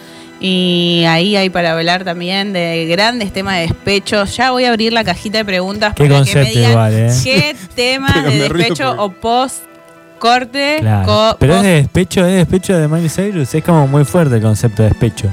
Y 0.43 1.05
ahí 1.07 1.37
hay 1.37 1.51
para 1.51 1.73
hablar 1.73 2.03
también 2.03 2.55
de 2.55 2.87
grandes 2.87 3.31
temas 3.31 3.57
de 3.57 3.63
despecho. 3.63 4.25
Ya 4.25 4.51
voy 4.51 4.65
a 4.65 4.71
abrir 4.71 4.93
la 4.93 5.05
cajita 5.05 5.39
de 5.39 5.45
preguntas 5.45 5.95
para 5.95 6.25
que 6.25 6.35
me 6.35 6.45
digan 6.47 6.93
¿eh? 6.95 7.15
qué 7.23 7.55
tema 7.75 8.23
de 8.23 8.49
despecho 8.49 8.95
o 8.97 9.11
post 9.11 9.65
corte. 10.19 10.79
Pero 11.39 11.57
es 11.57 11.63
de 11.63 11.75
despecho, 11.75 12.21
es 12.21 12.27
de 12.27 12.37
despecho 12.39 12.79
de 12.79 12.89
Miley 12.89 13.11
Cyrus. 13.11 13.55
Es 13.55 13.63
como 13.63 13.87
muy 13.87 14.05
fuerte 14.05 14.37
el 14.37 14.43
concepto 14.43 14.83
de 14.83 14.89
despecho. 14.89 15.31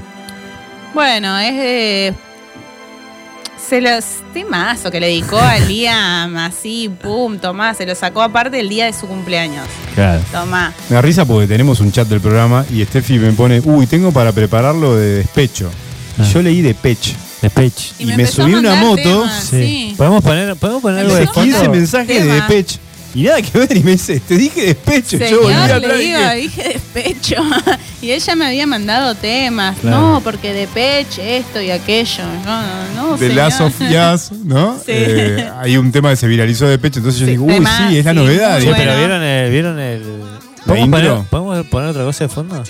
Bueno, 0.97 1.37
es 1.37 1.55
de. 1.55 2.13
Se 3.69 3.81
los 3.81 4.03
temazo 4.33 4.89
que 4.89 4.99
le 4.99 5.05
dedicó 5.05 5.37
a 5.37 5.59
Liam, 5.59 6.35
así, 6.37 6.89
pum, 6.89 7.37
tomá, 7.37 7.75
se 7.75 7.85
lo 7.85 7.93
sacó 7.93 8.23
aparte 8.23 8.59
el 8.59 8.67
día 8.67 8.85
de 8.85 8.93
su 8.93 9.05
cumpleaños. 9.05 9.67
Claro. 9.93 10.23
Tomá. 10.31 10.73
Me 10.89 10.95
da 10.95 11.01
risa 11.03 11.23
porque 11.23 11.45
tenemos 11.45 11.81
un 11.81 11.91
chat 11.91 12.07
del 12.07 12.19
programa 12.19 12.65
y 12.73 12.83
Steffi 12.83 13.19
me 13.19 13.31
pone, 13.33 13.61
uy, 13.63 13.85
tengo 13.85 14.11
para 14.11 14.31
prepararlo 14.31 14.95
de 14.95 15.17
despecho. 15.17 15.69
Y 16.17 16.23
ah. 16.23 16.31
yo 16.33 16.41
leí 16.41 16.63
de 16.63 16.73
pech. 16.73 17.15
Despech. 17.43 17.93
Y, 17.99 18.05
me, 18.05 18.25
subí 18.25 18.55
una 18.55 18.73
moto. 18.73 19.29
sí. 19.29 19.93
¿Podemos 19.95 20.23
poner, 20.23 20.55
¿podemos 20.55 20.81
poner 20.81 21.01
algo 21.01 21.13
de 21.13 21.27
15 21.27 21.69
mensajes 21.69 22.25
de 22.25 22.31
Despech. 22.31 22.79
Y 23.15 23.23
nada 23.23 23.41
que 23.41 23.57
ver, 23.57 23.75
y 23.75 23.83
me 23.83 23.91
dice, 23.91 24.19
te 24.19 24.37
dije 24.37 24.65
despecho. 24.65 25.17
yo 25.17 25.41
volví 25.41 25.53
a 25.53 25.79
le 25.79 25.97
digo, 25.97 26.19
dije 26.35 26.63
despecho. 26.73 27.35
y 28.01 28.11
ella 28.11 28.35
me 28.35 28.45
había 28.47 28.67
mandado 28.67 29.15
temas. 29.15 29.83
No, 29.83 30.21
porque 30.23 30.53
depeche 30.53 31.37
esto 31.37 31.61
y 31.61 31.71
aquello. 31.71 32.23
No, 32.45 32.61
no, 32.95 33.17
De 33.17 33.29
Last 33.29 33.61
of 33.61 33.79
Jazz, 33.79 34.31
¿no? 34.31 34.77
Sí. 34.87 34.93
Eh, 34.93 35.49
hay 35.59 35.77
un 35.77 35.91
tema 35.91 36.11
que 36.11 36.15
se 36.15 36.27
viralizó 36.27 36.67
de 36.67 36.77
pecho, 36.77 36.99
entonces 36.99 37.19
yo 37.21 37.27
digo, 37.27 37.45
uy, 37.45 37.55
sí, 37.55 37.97
es 37.97 38.05
la 38.05 38.13
novedad. 38.13 38.59
Sí, 38.59 38.69
pero 38.75 38.97
vieron 38.97 39.21
el. 39.21 39.51
¿Vieron 39.51 39.79
el 39.79 40.03
¿Podemos, 40.65 41.25
¿Podemos 41.27 41.65
poner 41.67 41.89
otra 41.89 42.03
cosa 42.03 42.25
de 42.25 42.29
fondo? 42.29 42.63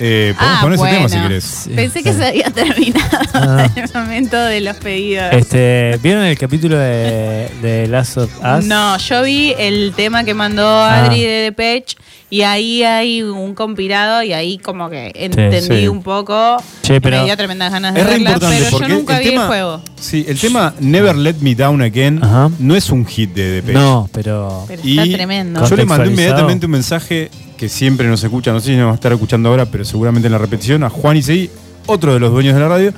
Eh, 0.00 0.32
podemos 0.38 0.58
ah, 0.58 0.60
poner 0.62 0.74
ese 0.78 0.96
tema 0.96 1.08
si 1.08 1.18
querés. 1.18 1.68
Pensé 1.74 2.02
que 2.02 2.12
se 2.12 2.24
había 2.24 2.50
terminado 2.50 3.18
ah. 3.34 3.68
el 3.74 3.90
momento 3.92 4.36
de 4.36 4.60
los 4.60 4.76
pedidos. 4.76 5.32
Este, 5.32 5.98
¿Vieron 6.02 6.22
el 6.24 6.38
capítulo 6.38 6.78
de, 6.78 7.50
de 7.60 7.88
Last 7.88 8.16
of 8.18 8.30
Us? 8.38 8.64
No, 8.64 8.96
yo 8.98 9.22
vi 9.22 9.54
el 9.58 9.92
tema 9.96 10.22
que 10.24 10.34
mandó 10.34 10.66
ah. 10.66 11.04
Adri 11.04 11.22
de 11.22 11.42
Depeche 11.42 11.96
y 12.30 12.42
ahí 12.42 12.82
hay 12.84 13.22
un 13.22 13.54
compilado 13.54 14.22
y 14.22 14.32
ahí 14.32 14.58
como 14.58 14.88
que 14.88 15.10
entendí 15.14 15.88
un 15.88 16.02
poco. 16.02 16.58
Che, 16.82 17.00
pero 17.00 17.18
me 17.18 17.24
dio 17.24 17.36
tremendas 17.36 17.72
ganas 17.72 17.94
de 17.94 18.04
verla, 18.04 18.36
pero 18.38 18.78
yo 18.78 18.88
nunca 18.88 19.18
vi 19.18 19.28
el 19.28 19.40
juego. 19.40 19.82
Sí, 19.98 20.24
el 20.28 20.38
tema 20.38 20.74
Never 20.78 21.16
Let 21.16 21.36
Me 21.40 21.54
Down 21.54 21.82
Again 21.82 22.20
no 22.58 22.76
es 22.76 22.90
un 22.90 23.04
hit 23.04 23.32
de 23.34 23.50
Depeche. 23.50 23.78
No, 23.78 24.08
pero... 24.12 24.64
pero 24.68 24.82
está 24.84 25.04
tremendo. 25.04 25.66
Yo 25.66 25.76
le 25.76 25.84
mandé 25.86 26.08
inmediatamente 26.08 26.66
un 26.66 26.72
mensaje 26.72 27.30
que 27.58 27.68
siempre 27.68 28.08
nos 28.08 28.22
escucha, 28.24 28.52
no 28.52 28.60
sé 28.60 28.66
si 28.70 28.76
nos 28.76 28.86
va 28.86 28.92
a 28.92 28.94
estar 28.94 29.12
escuchando 29.12 29.50
ahora, 29.50 29.66
pero 29.66 29.84
seguramente 29.84 30.28
en 30.28 30.32
la 30.32 30.38
repetición, 30.38 30.84
a 30.84 30.88
Juan 30.88 31.16
Isei, 31.16 31.50
otro 31.86 32.14
de 32.14 32.20
los 32.20 32.30
dueños 32.30 32.54
de 32.54 32.60
la 32.60 32.68
radio, 32.68 32.92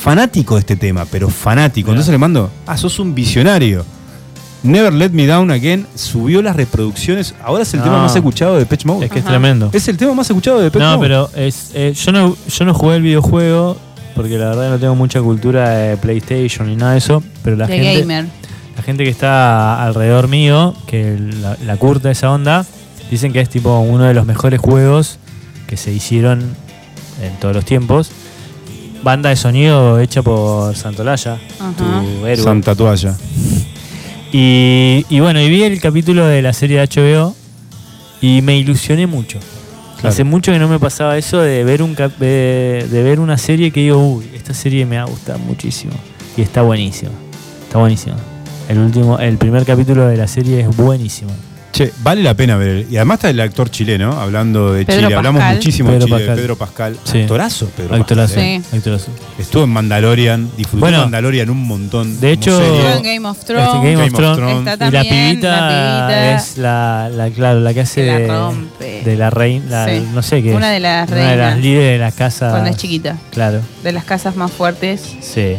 fanático 0.00 0.54
de 0.54 0.60
este 0.60 0.76
tema, 0.76 1.06
pero 1.10 1.28
fanático. 1.28 1.90
Entonces 1.90 2.12
le 2.12 2.18
mando, 2.18 2.50
ah, 2.66 2.76
sos 2.76 2.98
un 3.00 3.14
visionario. 3.14 3.84
Never 4.62 4.92
Let 4.92 5.10
Me 5.10 5.26
Down 5.26 5.50
Again 5.50 5.86
subió 5.94 6.42
las 6.42 6.54
reproducciones. 6.56 7.34
Ahora 7.42 7.62
es 7.62 7.72
el 7.74 7.82
tema 7.82 8.02
más 8.02 8.14
escuchado 8.14 8.58
de 8.58 8.66
Pitch 8.66 8.84
Mode. 8.84 9.06
Es 9.06 9.12
que 9.12 9.20
es 9.20 9.24
tremendo. 9.24 9.70
Es 9.72 9.88
el 9.88 9.96
tema 9.96 10.14
más 10.14 10.28
escuchado 10.28 10.60
de 10.60 10.70
Pitch 10.70 10.82
Mode. 10.82 10.94
No, 10.94 11.00
pero 11.00 11.30
es, 11.34 11.70
eh, 11.74 11.94
yo, 11.94 12.12
no, 12.12 12.36
yo 12.46 12.64
no 12.64 12.74
jugué 12.74 12.96
el 12.96 13.02
videojuego 13.02 13.76
porque 14.14 14.36
la 14.36 14.48
verdad 14.48 14.70
no 14.70 14.78
tengo 14.78 14.96
mucha 14.96 15.22
cultura 15.22 15.70
de 15.70 15.96
PlayStation 15.96 16.68
ni 16.68 16.76
nada 16.76 16.92
de 16.92 16.98
eso. 16.98 17.22
Pero 17.42 17.56
la 17.56 17.66
gente. 17.66 18.28
La 18.76 18.84
gente 18.84 19.02
que 19.02 19.10
está 19.10 19.82
alrededor 19.82 20.28
mío, 20.28 20.72
que 20.86 21.18
la, 21.18 21.56
la 21.66 21.76
curta 21.78 22.12
esa 22.12 22.30
onda, 22.30 22.64
Dicen 23.10 23.32
que 23.32 23.40
es 23.40 23.48
tipo 23.48 23.78
uno 23.78 24.04
de 24.04 24.14
los 24.14 24.26
mejores 24.26 24.60
juegos 24.60 25.18
que 25.66 25.76
se 25.76 25.92
hicieron 25.92 26.40
en 27.22 27.36
todos 27.40 27.54
los 27.54 27.64
tiempos. 27.64 28.10
Banda 29.02 29.30
de 29.30 29.36
sonido 29.36 29.98
hecha 30.00 30.22
por 30.22 30.74
Santolaya, 30.74 31.38
tu 31.76 32.26
héroe. 32.26 32.44
Santa 32.44 32.74
Toalla. 32.74 33.16
Y, 34.32 35.20
bueno, 35.20 35.40
y 35.40 35.48
vi 35.48 35.62
el 35.62 35.80
capítulo 35.80 36.26
de 36.26 36.42
la 36.42 36.52
serie 36.52 36.80
de 36.80 36.86
HBO 36.86 37.34
y 38.20 38.42
me 38.42 38.58
ilusioné 38.58 39.06
mucho. 39.06 39.38
Hace 40.02 40.22
mucho 40.22 40.52
que 40.52 40.58
no 40.58 40.68
me 40.68 40.78
pasaba 40.78 41.16
eso 41.16 41.40
de 41.40 41.64
ver 41.64 41.82
un 41.82 41.94
de, 41.94 42.86
ver 42.90 43.18
una 43.18 43.36
serie 43.36 43.70
que 43.70 43.80
digo, 43.80 43.98
uy, 43.98 44.30
esta 44.34 44.54
serie 44.54 44.86
me 44.86 44.98
ha 44.98 45.04
gustado 45.04 45.38
muchísimo. 45.40 45.92
Y 46.36 46.42
está 46.42 46.62
buenísima. 46.62 47.10
Está 47.64 47.78
buenísima. 47.78 48.16
El 48.68 48.78
último, 48.78 49.18
el 49.18 49.38
primer 49.38 49.64
capítulo 49.64 50.06
de 50.06 50.16
la 50.16 50.28
serie 50.28 50.60
es 50.60 50.76
buenísimo. 50.76 51.30
Che, 51.78 51.92
vale 52.02 52.24
la 52.24 52.34
pena 52.34 52.56
ver. 52.56 52.86
Y 52.90 52.96
además 52.96 53.18
está 53.18 53.30
el 53.30 53.38
actor 53.38 53.70
chileno, 53.70 54.20
hablando 54.20 54.72
de 54.72 54.84
Chile. 54.84 55.14
Hablamos 55.14 55.44
muchísimo 55.44 55.92
de 55.92 56.00
Chile, 56.00 56.26
Pedro 56.34 56.58
Pascal. 56.58 56.96
Sí. 57.04 57.20
Actorazo, 57.20 57.66
Pedro 57.66 57.94
Actorazo. 57.94 58.34
Pascal. 58.34 58.98
Sí. 58.98 59.10
Estuvo 59.38 59.62
en 59.62 59.70
Mandalorian, 59.70 60.50
disfrutó 60.56 60.80
bueno, 60.80 60.98
Mandalorian 61.02 61.48
un 61.50 61.68
montón. 61.68 62.18
De 62.18 62.32
hecho, 62.32 62.60
en 62.60 63.04
Game 63.04 63.28
of 63.28 63.44
Thrones. 63.44 63.74
Game, 63.74 63.92
Game 63.92 64.06
of 64.06 64.12
Thrones. 64.12 64.62
y 64.88 64.90
la 64.90 65.02
pibita, 65.04 66.34
es 66.34 66.58
la, 66.58 67.10
la, 67.14 67.30
claro, 67.30 67.60
la 67.60 67.72
que 67.72 67.82
hace 67.82 68.04
la 68.04 68.18
de, 68.80 69.02
de, 69.04 69.16
la 69.16 69.30
reina, 69.30 69.86
no 70.12 70.22
sé 70.22 70.42
qué. 70.42 70.56
Una 70.56 70.72
de 70.72 70.80
las 70.80 71.08
reinas. 71.08 71.26
Una 71.26 71.30
de 71.30 71.36
las 71.36 71.58
líderes 71.58 71.92
de 71.92 71.98
las 71.98 72.14
casas. 72.14 72.50
Cuando 72.50 72.70
es 72.70 72.76
chiquita. 72.76 73.16
Claro. 73.30 73.60
De 73.84 73.92
las 73.92 74.02
casas 74.02 74.34
más 74.34 74.50
fuertes. 74.50 75.14
Sí. 75.20 75.54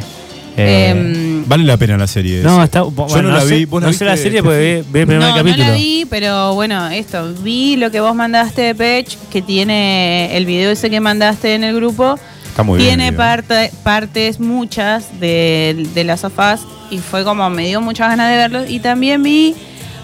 Eh, 0.59 0.89
em, 0.89 1.47
vale 1.47 1.63
la 1.63 1.77
pena 1.77 1.97
la 1.97 2.07
serie. 2.07 2.41
No, 2.41 2.63
está, 2.63 2.79
yo 2.79 3.21
no, 3.21 3.29
la 3.29 3.43
vi. 3.43 3.65
no 3.65 3.93
sé 3.93 4.05
la 4.05 4.17
serie 4.17 4.43
porque 4.43 4.83
vi, 4.91 4.99
el 4.99 5.07
primer 5.07 5.19
capítulo. 5.19 5.57
No 5.57 5.71
la 5.71 5.73
vi, 5.73 6.05
pero 6.09 6.53
bueno, 6.53 6.89
esto. 6.89 7.33
Vi 7.41 7.75
lo 7.75 7.91
que 7.91 7.99
vos 7.99 8.15
mandaste 8.15 8.61
de 8.61 8.75
Pech, 8.75 9.17
que 9.31 9.41
tiene 9.41 10.35
el 10.35 10.45
video 10.45 10.71
ese 10.71 10.89
que 10.89 10.99
mandaste 10.99 11.55
en 11.55 11.63
el 11.63 11.75
grupo. 11.75 12.19
Está 12.47 12.63
muy 12.63 12.79
Tiene 12.79 13.13
parte, 13.13 13.71
partes, 13.83 14.39
muchas, 14.39 15.19
de, 15.19 15.87
de 15.93 16.03
las 16.03 16.21
sofás 16.21 16.61
y 16.91 16.97
fue 16.99 17.23
como, 17.23 17.49
me 17.49 17.67
dio 17.67 17.81
muchas 17.81 18.09
ganas 18.09 18.29
de 18.29 18.37
verlo. 18.37 18.65
Y 18.67 18.79
también 18.79 19.23
vi 19.23 19.55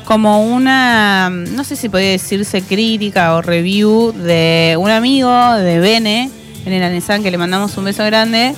como 0.05 0.45
una, 0.45 1.29
no 1.29 1.63
sé 1.63 1.75
si 1.75 1.89
podía 1.89 2.11
decirse 2.11 2.61
crítica 2.61 3.35
o 3.35 3.41
review 3.41 4.11
de 4.13 4.75
un 4.79 4.89
amigo 4.89 5.53
de 5.55 5.79
Bene, 5.79 6.29
Bene 6.63 6.79
Lanesan, 6.79 7.23
que 7.23 7.31
le 7.31 7.37
mandamos 7.37 7.75
un 7.77 7.85
beso 7.85 8.05
grande. 8.05 8.53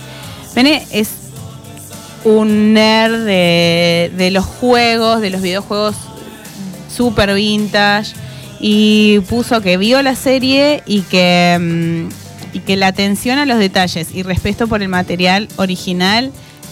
Bene 0.53 0.85
es 0.91 1.09
un 2.23 2.73
nerd 2.73 3.25
de, 3.25 4.29
los 4.31 4.45
juegos, 4.45 5.21
de 5.21 5.29
los 5.29 5.41
videojuegos 5.41 5.95
super 6.93 7.33
vintage 7.33 8.13
y 8.59 9.19
puso 9.29 9.61
que 9.61 9.77
vio 9.77 10.01
la 10.01 10.15
serie 10.15 10.83
y 10.85 11.01
que, 11.01 11.57
mm, 11.59 12.55
y 12.55 12.59
que 12.59 12.75
la 12.75 12.87
atención 12.87 13.37
a 13.37 13.45
los 13.45 13.59
detalles 13.59 14.09
y 14.13 14.23
respeto 14.23 14.67
por 14.67 14.81
el 14.81 14.89
material 14.89 15.47
original 15.57 16.31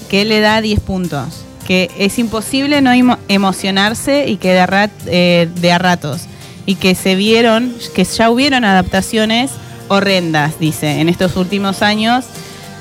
que 0.10 0.26
le 0.26 0.40
da 0.40 0.62
10 0.62 0.80
puntos. 0.80 1.44
Que 1.68 1.90
es 1.98 2.20
imposible 2.20 2.82
no 2.82 2.92
emocionarse 3.28 4.28
y 4.28 4.38
que 4.38 4.56
eh, 5.08 5.50
de 5.56 5.72
a 5.72 5.78
ratos. 5.80 6.22
Y 6.68 6.76
que 6.76 6.94
se 6.96 7.16
vieron, 7.16 7.74
que 7.96 8.04
ya 8.04 8.30
hubieron 8.30 8.66
adaptaciones 8.66 9.52
horrendas, 9.88 10.60
dice, 10.60 11.00
en 11.00 11.10
estos 11.10 11.36
últimos 11.36 11.82
años, 11.82 12.26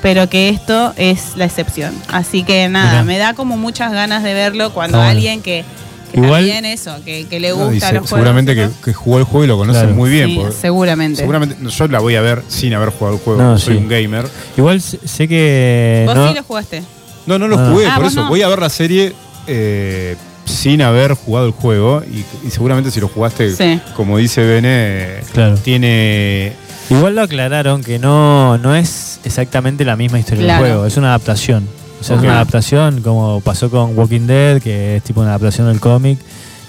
pero 0.05 0.29
que 0.29 0.49
esto 0.49 0.93
es 0.97 1.35
la 1.35 1.45
excepción. 1.45 1.91
Así 2.09 2.43
que 2.43 2.69
nada, 2.69 3.03
me 3.03 3.17
da 3.17 3.33
como 3.33 3.57
muchas 3.57 3.91
ganas 3.91 4.21
de 4.21 4.35
verlo 4.35 4.71
cuando 4.71 5.01
alguien 5.01 5.41
que 5.41 5.65
Igual, 6.13 6.47
eso, 6.47 6.95
que, 7.03 7.25
le 7.39 7.51
gusta 7.53 7.91
los 7.91 8.07
Seguramente 8.07 8.53
que, 8.83 8.93
jugó 8.93 9.17
el 9.17 9.23
juego 9.23 9.45
y 9.45 9.47
lo 9.47 9.57
conoce 9.57 9.87
muy 9.87 10.11
bien. 10.11 10.51
seguramente. 10.53 11.21
Seguramente 11.21 11.57
yo 11.67 11.87
la 11.87 11.99
voy 11.99 12.15
a 12.17 12.21
ver 12.21 12.43
sin 12.47 12.75
haber 12.75 12.89
jugado 12.89 13.15
el 13.17 13.23
juego. 13.23 13.57
soy 13.57 13.77
un 13.77 13.89
gamer. 13.89 14.27
Igual 14.55 14.79
sé 14.79 15.27
que. 15.27 16.03
¿Vos 16.05 16.15
no, 16.15 16.27
sí 16.27 16.35
lo 16.35 16.43
jugaste? 16.43 16.83
No, 17.25 17.39
no 17.39 17.47
lo 17.47 17.57
ah. 17.57 17.69
jugué, 17.71 17.87
ah, 17.87 17.95
por 17.95 18.05
eso 18.05 18.27
voy 18.27 18.43
a 18.43 18.47
ver 18.47 18.59
la 18.59 18.69
serie 18.69 19.11
eh, 19.47 20.15
sin 20.45 20.83
haber 20.83 21.15
jugado 21.15 21.47
el 21.47 21.51
juego. 21.51 22.03
Y, 22.03 22.51
seguramente 22.51 22.91
si 22.91 22.99
lo 22.99 23.07
jugaste, 23.07 23.79
como 23.95 24.19
dice 24.19 24.45
Bene, 24.45 25.21
tiene. 25.63 26.53
Igual 26.91 27.15
lo 27.15 27.23
aclararon 27.23 27.83
que 27.83 27.97
no, 27.97 28.59
no 28.59 28.75
es 28.75 29.14
exactamente 29.25 29.83
la 29.85 29.95
misma 29.95 30.19
historia 30.19 30.45
del 30.45 30.57
juego, 30.57 30.85
es 30.85 30.97
una 30.97 31.09
adaptación 31.09 31.67
es 32.01 32.09
una 32.09 32.33
adaptación, 32.33 33.01
como 33.01 33.41
pasó 33.41 33.69
con 33.69 33.97
Walking 33.97 34.27
Dead, 34.27 34.61
que 34.61 34.97
es 34.97 35.03
tipo 35.03 35.21
una 35.21 35.29
adaptación 35.29 35.67
del 35.67 35.79
cómic. 35.79 36.19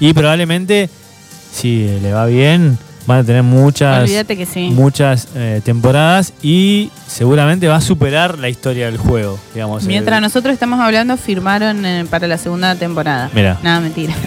Y 0.00 0.12
probablemente, 0.12 0.88
si 1.52 1.86
le 2.00 2.12
va 2.12 2.26
bien, 2.26 2.78
van 3.06 3.20
a 3.20 3.24
tener 3.24 3.42
muchas, 3.42 4.10
muchas 4.70 5.28
eh, 5.34 5.60
temporadas 5.64 6.32
y 6.42 6.90
seguramente 7.06 7.68
va 7.68 7.76
a 7.76 7.80
superar 7.80 8.38
la 8.38 8.48
historia 8.48 8.86
del 8.86 8.98
juego. 8.98 9.38
Digamos, 9.54 9.84
Mientras 9.84 10.20
nosotros 10.20 10.52
estamos 10.52 10.80
hablando, 10.80 11.16
firmaron 11.16 11.84
eh, 11.84 12.06
para 12.08 12.26
la 12.26 12.38
segunda 12.38 12.74
temporada. 12.74 13.30
Mira. 13.34 13.58
Nada, 13.62 13.80
mentira. 13.80 14.14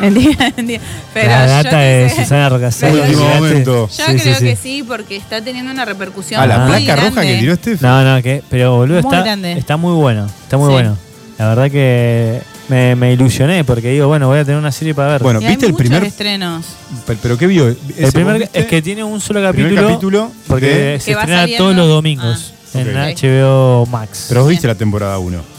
mentira, 0.00 0.52
mentira. 0.56 0.82
Pero 1.14 1.28
la 1.28 1.46
data 1.46 1.78
de 1.78 2.10
Susana 2.10 2.48
Rocasero. 2.48 3.06
Yo 3.06 3.88
creo 3.88 4.38
que 4.38 4.56
sí, 4.56 4.82
porque 4.82 5.16
está 5.16 5.42
teniendo 5.42 5.70
una 5.70 5.84
repercusión. 5.84 6.40
Ah, 6.40 6.46
la 6.46 6.66
placa 6.66 6.96
roja 6.96 7.22
que 7.22 7.36
tiró 7.36 7.52
este. 7.52 7.76
No, 7.80 8.02
no, 8.04 8.22
que, 8.22 8.42
pero 8.48 8.76
boludo, 8.76 8.98
está, 9.00 9.34
está 9.34 9.76
muy 9.76 9.94
bueno. 9.94 10.26
Está 10.26 10.56
muy 10.56 10.70
bueno. 10.70 10.96
La 11.38 11.48
verdad 11.48 11.70
que 11.70 12.40
me, 12.68 12.96
me, 12.96 13.12
ilusioné 13.12 13.64
porque 13.64 13.90
digo, 13.90 14.08
bueno, 14.08 14.26
voy 14.26 14.40
a 14.40 14.44
tener 14.44 14.58
una 14.58 14.72
serie 14.72 14.94
para 14.94 15.12
ver. 15.12 15.22
Bueno, 15.22 15.40
¿viste 15.40 15.66
el 15.66 15.74
primer 15.74 16.04
estrenos? 16.04 16.66
Pero, 17.22 17.38
¿qué 17.38 17.46
vio? 17.46 17.68
El 17.68 18.12
primer 18.12 18.50
es 18.52 18.66
que 18.66 18.82
tiene 18.82 19.04
un 19.04 19.20
solo 19.20 19.40
capítulo, 19.40 19.88
capítulo 19.88 20.32
porque 20.46 20.98
se 21.00 21.12
estrena 21.12 21.46
todos 21.56 21.76
los 21.76 21.88
domingos 21.88 22.54
ah, 22.74 22.80
en 22.80 22.94
HBO 22.94 23.86
Max. 23.86 24.26
Pero 24.28 24.46
viste 24.46 24.66
la 24.66 24.74
temporada 24.74 25.18
1. 25.18 25.57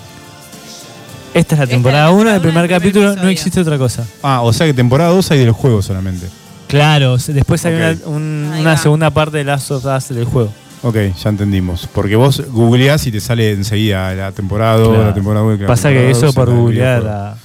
Esta 1.33 1.55
es 1.55 1.59
la 1.59 1.67
temporada 1.67 2.11
1, 2.11 2.35
el 2.35 2.41
primer 2.41 2.67
capítulo, 2.67 3.15
no 3.15 3.27
existe 3.27 3.59
otra 3.61 3.77
cosa. 3.77 4.05
Ah, 4.23 4.41
o 4.41 4.51
sea 4.51 4.65
que 4.65 4.73
temporada 4.73 5.11
2 5.11 5.31
hay 5.31 5.39
del 5.39 5.51
juego 5.51 5.81
solamente. 5.81 6.27
Claro, 6.67 7.17
después 7.17 7.65
hay 7.65 7.97
una, 8.05 8.59
una 8.59 8.77
segunda 8.77 9.09
parte 9.09 9.37
de 9.37 9.43
Last 9.43 9.71
of 9.71 9.85
Us 9.85 10.09
del 10.09 10.25
juego. 10.25 10.51
Ok, 10.81 10.95
ya 11.21 11.29
entendimos. 11.29 11.87
Porque 11.93 12.15
vos 12.15 12.43
googleás 12.51 13.05
y 13.07 13.11
te 13.11 13.19
sale 13.19 13.51
enseguida 13.51 14.13
la 14.13 14.31
temporada 14.31 14.77
2, 14.77 14.97
la 14.97 15.13
temporada 15.13 15.45
1. 15.45 15.67
Pasa 15.67 15.89
que 15.89 16.09
eso 16.09 16.31
por 16.33 16.49
googlear. 16.49 17.35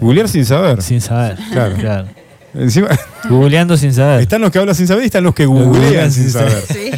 Googlear 0.00 0.28
sin 0.28 0.44
saber. 0.44 0.82
Sin 0.82 1.00
saber. 1.00 1.38
Claro. 1.52 1.76
claro. 1.76 2.06
Encima, 2.54 2.88
Googleando 3.28 3.76
sin 3.76 3.92
saber. 3.92 4.22
Están 4.22 4.40
los 4.40 4.50
que 4.50 4.58
hablan 4.58 4.74
sin 4.74 4.86
saber 4.86 5.02
y 5.02 5.06
están 5.06 5.24
los 5.24 5.34
que 5.34 5.44
googlean 5.44 6.10
sin, 6.10 6.30
saber. 6.30 6.64
Sí. 6.66 6.90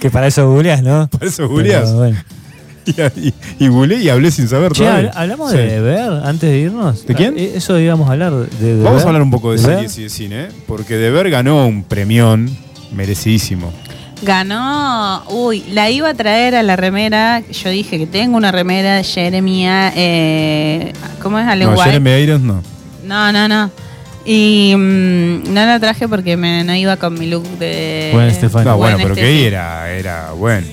que 0.00 0.10
para 0.10 0.26
eso 0.26 0.48
googleás, 0.48 0.82
¿no? 0.82 1.08
Para 1.08 1.26
eso 1.26 1.48
googleás. 1.48 1.92
Bueno. 1.92 2.16
Y, 3.16 3.32
y, 3.64 3.68
googleé 3.68 4.02
y 4.02 4.08
hablé 4.08 4.30
sin 4.30 4.48
saber 4.48 4.72
che, 4.72 4.86
¿Hablamos 4.86 5.52
de 5.52 5.80
ver 5.80 6.10
antes 6.24 6.50
de 6.50 6.58
irnos? 6.58 7.06
¿De 7.06 7.14
quién? 7.14 7.34
Eh, 7.38 7.52
eso 7.56 7.78
íbamos 7.78 8.08
a 8.08 8.12
hablar 8.12 8.32
de, 8.32 8.82
Vamos 8.82 9.02
a 9.04 9.06
hablar 9.06 9.22
un 9.22 9.30
poco 9.30 9.52
de, 9.52 9.58
series 9.58 9.96
y 9.98 10.02
de 10.04 10.08
cine, 10.08 10.44
¿eh? 10.44 10.48
porque 10.66 10.96
De 10.96 11.10
Ver 11.10 11.30
ganó 11.30 11.66
un 11.66 11.82
premión 11.82 12.50
merecidísimo. 12.92 13.72
Ganó, 14.22 15.22
uy, 15.28 15.64
la 15.72 15.90
iba 15.90 16.10
a 16.10 16.14
traer 16.14 16.54
a 16.54 16.62
la 16.62 16.76
remera. 16.76 17.42
Yo 17.50 17.70
dije 17.70 17.98
que 17.98 18.06
tengo 18.06 18.36
una 18.36 18.52
remera 18.52 18.96
de 18.96 19.04
Jeremy. 19.04 19.66
Eh, 19.68 20.92
¿Cómo 21.22 21.38
es? 21.38 21.46
Ale 21.46 21.64
no, 21.64 21.76
Jeremy 21.76 22.10
Irons 22.10 22.42
no. 22.42 22.62
No, 23.04 23.32
no, 23.32 23.48
no. 23.48 23.70
Y 24.24 24.74
mm, 24.76 25.52
no 25.52 25.66
la 25.66 25.78
traje 25.78 26.08
porque 26.08 26.36
me, 26.36 26.64
no 26.64 26.74
iba 26.74 26.96
con 26.96 27.18
mi 27.18 27.26
look 27.26 27.46
de. 27.58 28.10
Bueno, 28.12 28.28
Estefano. 28.28 28.70
No, 28.70 28.76
bueno, 28.78 28.96
pero 29.00 29.14
que 29.14 29.46
era, 29.46 29.90
era 29.90 30.32
bueno. 30.32 30.66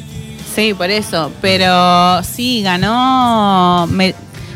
Sí, 0.53 0.73
por 0.73 0.89
eso. 0.89 1.31
Pero 1.41 2.23
sí, 2.23 2.61
ganó. 2.63 3.87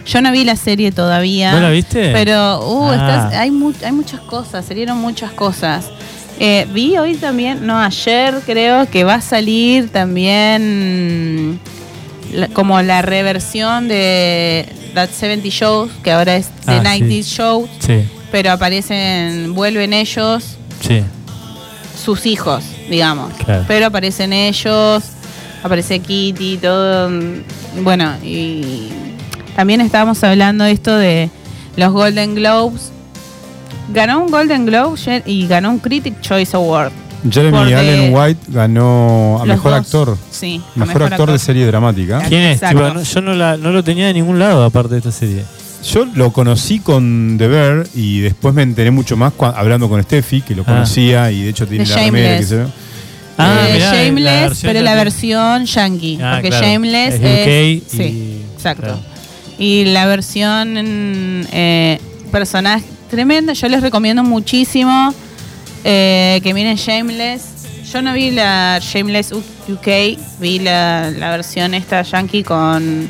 yo 0.06 0.22
no 0.22 0.32
vi 0.32 0.44
la 0.44 0.56
serie 0.56 0.92
todavía. 0.92 1.54
¿No 1.54 1.60
la 1.62 1.70
viste? 1.70 2.12
Pero 2.14 2.60
uh, 2.68 2.92
ah. 2.92 3.30
hay, 3.34 3.52
hay 3.84 3.92
muchas 3.92 4.20
cosas, 4.22 4.66
salieron 4.66 4.98
muchas 4.98 5.32
cosas. 5.32 5.92
Eh, 6.40 6.68
vi 6.74 6.98
hoy 6.98 7.16
también, 7.16 7.66
no, 7.66 7.80
ayer 7.80 8.42
creo 8.46 8.90
que 8.90 9.06
va 9.06 9.16
a 9.16 9.22
salir 9.22 9.90
también 9.90 11.60
como 12.52 12.82
la 12.82 13.02
reversión 13.02 13.88
de 13.88 14.68
That 14.94 15.12
70 15.12 15.48
Shows, 15.48 15.92
que 16.04 16.12
ahora 16.12 16.36
es 16.36 16.50
The 16.66 16.82
90 16.82 17.28
Show, 17.28 17.70
pero 18.32 18.52
aparecen, 18.52 19.54
vuelven 19.54 19.94
ellos, 19.94 20.58
sus 22.04 22.26
hijos, 22.26 22.66
digamos. 22.90 23.32
Pero 23.68 23.86
aparecen 23.86 24.34
ellos, 24.34 25.04
aparece 25.66 26.00
Kitty, 26.00 26.58
todo. 26.58 27.10
Bueno, 27.82 28.14
y 28.24 28.90
también 29.56 29.82
estábamos 29.82 30.24
hablando 30.24 30.64
esto 30.66 30.96
de 30.96 31.30
los 31.76 31.92
Golden 31.92 32.36
Globes 32.36 32.92
ganó 33.94 34.24
un 34.24 34.32
Golden 34.32 34.66
Globe 34.66 35.24
y 35.26 35.48
ganó 35.48 35.72
un 35.72 35.80
Critic 35.80 36.20
Choice 36.22 36.56
Award. 36.56 36.92
Jeremy 37.30 37.74
Allen 37.74 38.14
White 38.14 38.42
ganó 38.50 39.40
a 39.42 39.46
mejor 39.46 39.74
actor. 39.74 40.18
Sí, 40.30 40.62
mejor, 40.76 41.04
actor, 41.04 41.32
de 41.32 41.40
serie 41.40 41.66
dramática. 41.66 42.22
¿Quién 42.28 42.42
es? 42.44 42.62
yo 42.62 43.22
no, 43.22 43.34
lo 43.58 43.84
tenía 43.84 44.08
de 44.08 44.14
ningún 44.14 44.38
lado 44.38 44.64
aparte 44.64 44.94
de 44.94 44.98
esta 45.00 45.12
serie. 45.12 45.44
Yo 45.84 46.06
lo 46.06 46.32
conocí 46.32 46.80
con 46.80 47.36
The 47.38 47.48
Bear 47.48 47.88
y 47.94 48.20
después 48.22 48.56
me 48.56 48.64
enteré 48.64 48.90
mucho 48.90 49.18
más 49.18 49.34
hablando 49.40 49.88
con 49.88 50.02
Steffi, 50.02 50.42
que 50.42 50.56
lo 50.56 50.64
ah. 50.64 50.66
conocía 50.66 51.32
y 51.32 51.44
de 51.44 51.50
hecho 51.50 51.68
tiene 51.68 51.86
la 51.86 51.96
remera 51.96 52.38
que 52.38 52.44
se 52.44 52.56
ve. 52.58 52.66
Ah, 53.38 53.68
eh, 53.70 53.80
Shameless, 53.80 54.60
pero 54.62 54.82
la 54.82 54.96
versión 54.96 55.66
yankee. 55.66 56.20
Ah, 56.22 56.40
porque 56.42 56.52
Shameless 56.52 57.16
es. 57.22 57.84
sí, 57.88 58.42
exacto. 58.56 59.00
Y 59.58 59.86
la 59.86 60.06
versión 60.06 60.76
eh, 61.52 62.00
personaje 62.32 62.86
tremenda, 63.10 63.54
yo 63.54 63.68
les 63.70 63.82
recomiendo 63.82 64.24
muchísimo 64.24 65.14
eh, 65.84 66.40
que 66.44 66.54
miren 66.54 66.76
Shameless. 66.76 67.52
Yo 67.92 68.02
no 68.02 68.14
vi 68.14 68.32
la 68.32 68.80
Shameless 68.82 69.32
UK, 69.32 69.88
vi 70.40 70.60
la, 70.60 71.14
versión 71.20 71.74
esta 71.74 72.02
yankee 72.02 72.44
con 72.44 73.08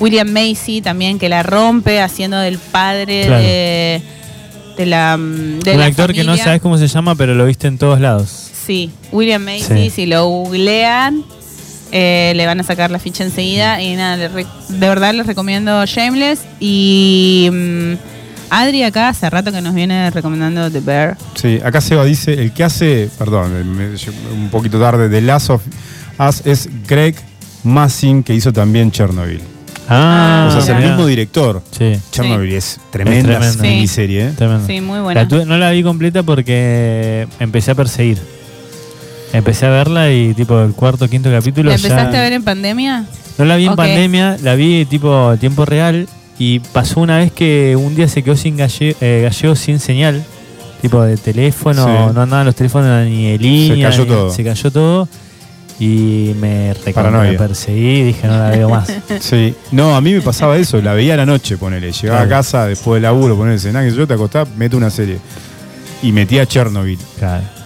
William 0.00 0.28
Macy 0.28 0.82
también, 0.82 1.18
que 1.18 1.28
la 1.28 1.42
rompe 1.42 2.00
haciendo 2.00 2.38
del 2.38 2.58
padre 2.58 3.28
de, 3.28 4.02
de 4.76 4.86
la. 4.86 5.16
De 5.16 5.74
Un 5.74 5.80
actor 5.80 6.12
que 6.12 6.24
no 6.24 6.36
sabes 6.36 6.60
cómo 6.60 6.76
se 6.76 6.88
llama, 6.88 7.14
pero 7.14 7.34
lo 7.34 7.46
viste 7.46 7.68
en 7.68 7.78
todos 7.78 8.00
lados. 8.00 8.45
Sí, 8.66 8.90
William 9.12 9.44
Macy, 9.44 9.90
si 9.90 10.06
lo 10.06 10.26
googlean, 10.26 11.22
eh, 11.92 12.32
le 12.34 12.46
van 12.46 12.58
a 12.58 12.64
sacar 12.64 12.90
la 12.90 12.98
ficha 12.98 13.22
enseguida. 13.22 13.80
Y 13.80 13.94
nada, 13.94 14.16
de 14.16 14.46
verdad 14.68 15.14
les 15.14 15.26
recomiendo 15.26 15.84
Shameless. 15.86 16.40
Y. 16.58 17.48
Mm, 17.52 17.94
Adri 18.50 18.84
acá 18.84 19.08
hace 19.08 19.28
rato 19.28 19.50
que 19.50 19.60
nos 19.60 19.74
viene 19.74 20.10
recomendando 20.10 20.70
The 20.70 20.80
Bear. 20.80 21.16
Sí, 21.34 21.60
acá 21.64 21.80
Seba 21.80 22.04
dice, 22.04 22.32
el 22.32 22.52
que 22.52 22.64
hace, 22.64 23.10
perdón, 23.18 23.52
un 24.32 24.48
poquito 24.50 24.78
tarde, 24.78 25.08
The 25.08 25.20
Last 25.20 25.50
of 25.50 25.62
Us 26.18 26.42
es 26.44 26.68
Greg 26.86 27.16
Massing, 27.64 28.22
que 28.22 28.34
hizo 28.34 28.52
también 28.52 28.90
Chernobyl. 28.90 29.40
Ah, 29.88 30.46
o 30.48 30.50
sea, 30.50 30.60
es 30.60 30.68
el 30.68 30.90
mismo 30.90 31.06
director. 31.06 31.62
Sí. 31.76 31.96
Chernobyl 32.10 32.52
es 32.52 32.80
tremenda, 32.90 33.40
miniserie. 33.60 34.28
¿eh? 34.28 34.60
Sí, 34.66 34.80
muy 34.80 35.00
buena. 35.00 35.24
no 35.24 35.58
la 35.58 35.70
vi 35.70 35.82
completa 35.82 36.22
porque 36.22 37.26
empecé 37.40 37.72
a 37.72 37.74
perseguir. 37.74 38.35
Empecé 39.32 39.66
a 39.66 39.70
verla 39.70 40.12
y 40.12 40.34
tipo 40.34 40.60
el 40.62 40.72
cuarto, 40.72 41.08
quinto 41.08 41.30
capítulo. 41.30 41.70
¿La 41.70 41.76
empezaste 41.76 42.16
a 42.16 42.20
ver 42.20 42.32
en 42.32 42.44
pandemia? 42.44 43.04
No 43.38 43.44
la 43.44 43.56
vi 43.56 43.66
en 43.66 43.76
pandemia, 43.76 44.36
la 44.42 44.54
vi 44.54 44.84
tipo 44.86 45.36
tiempo 45.38 45.64
real 45.64 46.08
y 46.38 46.60
pasó 46.60 47.00
una 47.00 47.18
vez 47.18 47.32
que 47.32 47.76
un 47.76 47.94
día 47.94 48.08
se 48.08 48.22
quedó 48.22 48.36
sin 48.36 48.56
eh, 48.58 49.20
gallego, 49.22 49.56
sin 49.56 49.78
señal, 49.78 50.24
tipo 50.80 51.02
de 51.02 51.16
teléfono, 51.16 52.12
no 52.12 52.22
andaban 52.22 52.46
los 52.46 52.54
teléfonos 52.54 53.06
ni 53.06 53.32
de 53.32 53.38
línea. 53.38 53.90
Se 53.92 53.96
cayó 53.96 54.06
todo. 54.06 54.30
Se 54.30 54.44
cayó 54.44 54.70
todo 54.70 55.08
y 55.78 56.32
me, 56.40 56.74
me 56.86 57.32
perseguí 57.34 58.00
y 58.00 58.04
dije 58.04 58.26
no 58.26 58.38
la 58.38 58.50
veo 58.50 58.70
más. 58.70 58.90
Sí, 59.20 59.54
no, 59.72 59.94
a 59.94 60.00
mí 60.00 60.14
me 60.14 60.22
pasaba 60.22 60.56
eso, 60.56 60.80
la 60.80 60.94
veía 60.94 61.14
a 61.14 61.18
la 61.18 61.26
noche, 61.26 61.58
ponele. 61.58 61.92
Llegaba 61.92 62.22
a 62.22 62.28
casa 62.28 62.66
después 62.66 62.96
del 62.96 63.02
laburo, 63.02 63.36
ponele 63.36 63.58
que 63.58 63.90
yo 63.90 64.06
te 64.06 64.14
acostaba, 64.14 64.48
meto 64.56 64.76
una 64.76 64.90
serie. 64.90 65.18
Y 66.06 66.12
metía 66.12 66.46
Chernobyl. 66.46 67.00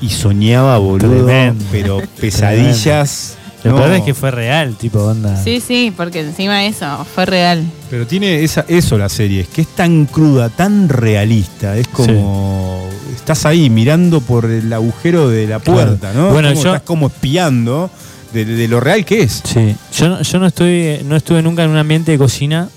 Y 0.00 0.08
soñaba, 0.08 0.78
boludo, 0.78 1.28
pero 1.70 2.00
pesadillas. 2.18 3.36
Lo 3.62 3.76
peor 3.76 3.90
es 3.92 4.02
que 4.02 4.14
fue 4.14 4.30
real, 4.30 4.76
tipo 4.76 5.00
onda. 5.00 5.36
Sí, 5.44 5.60
sí, 5.60 5.92
porque 5.94 6.20
encima 6.20 6.64
eso, 6.64 7.04
fue 7.14 7.26
real. 7.26 7.62
Pero 7.90 8.06
tiene 8.06 8.42
esa, 8.42 8.64
eso 8.66 8.96
la 8.96 9.10
serie, 9.10 9.42
es 9.42 9.48
que 9.48 9.60
es 9.60 9.68
tan 9.68 10.06
cruda, 10.06 10.48
tan 10.48 10.88
realista. 10.88 11.76
Es 11.76 11.86
como. 11.88 12.88
Estás 13.14 13.44
ahí 13.44 13.68
mirando 13.68 14.22
por 14.22 14.46
el 14.46 14.72
agujero 14.72 15.28
de 15.28 15.46
la 15.46 15.58
puerta, 15.58 16.14
¿no? 16.14 16.30
Bueno, 16.30 16.50
yo, 16.54 16.60
estás 16.60 16.80
como 16.80 17.08
espiando 17.08 17.90
de, 18.32 18.66
lo 18.68 18.80
real 18.80 19.04
que 19.04 19.20
es. 19.20 19.42
Sí. 19.44 19.76
Yo, 19.92 20.22
yo 20.22 20.38
no 20.38 20.46
estoy, 20.46 21.00
no 21.04 21.14
estuve 21.14 21.42
nunca 21.42 21.62
en 21.62 21.70
un 21.72 21.76
ambiente 21.76 22.12
de 22.12 22.16
cocina 22.16 22.70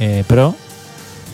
eh, 0.00 0.24
pro 0.26 0.56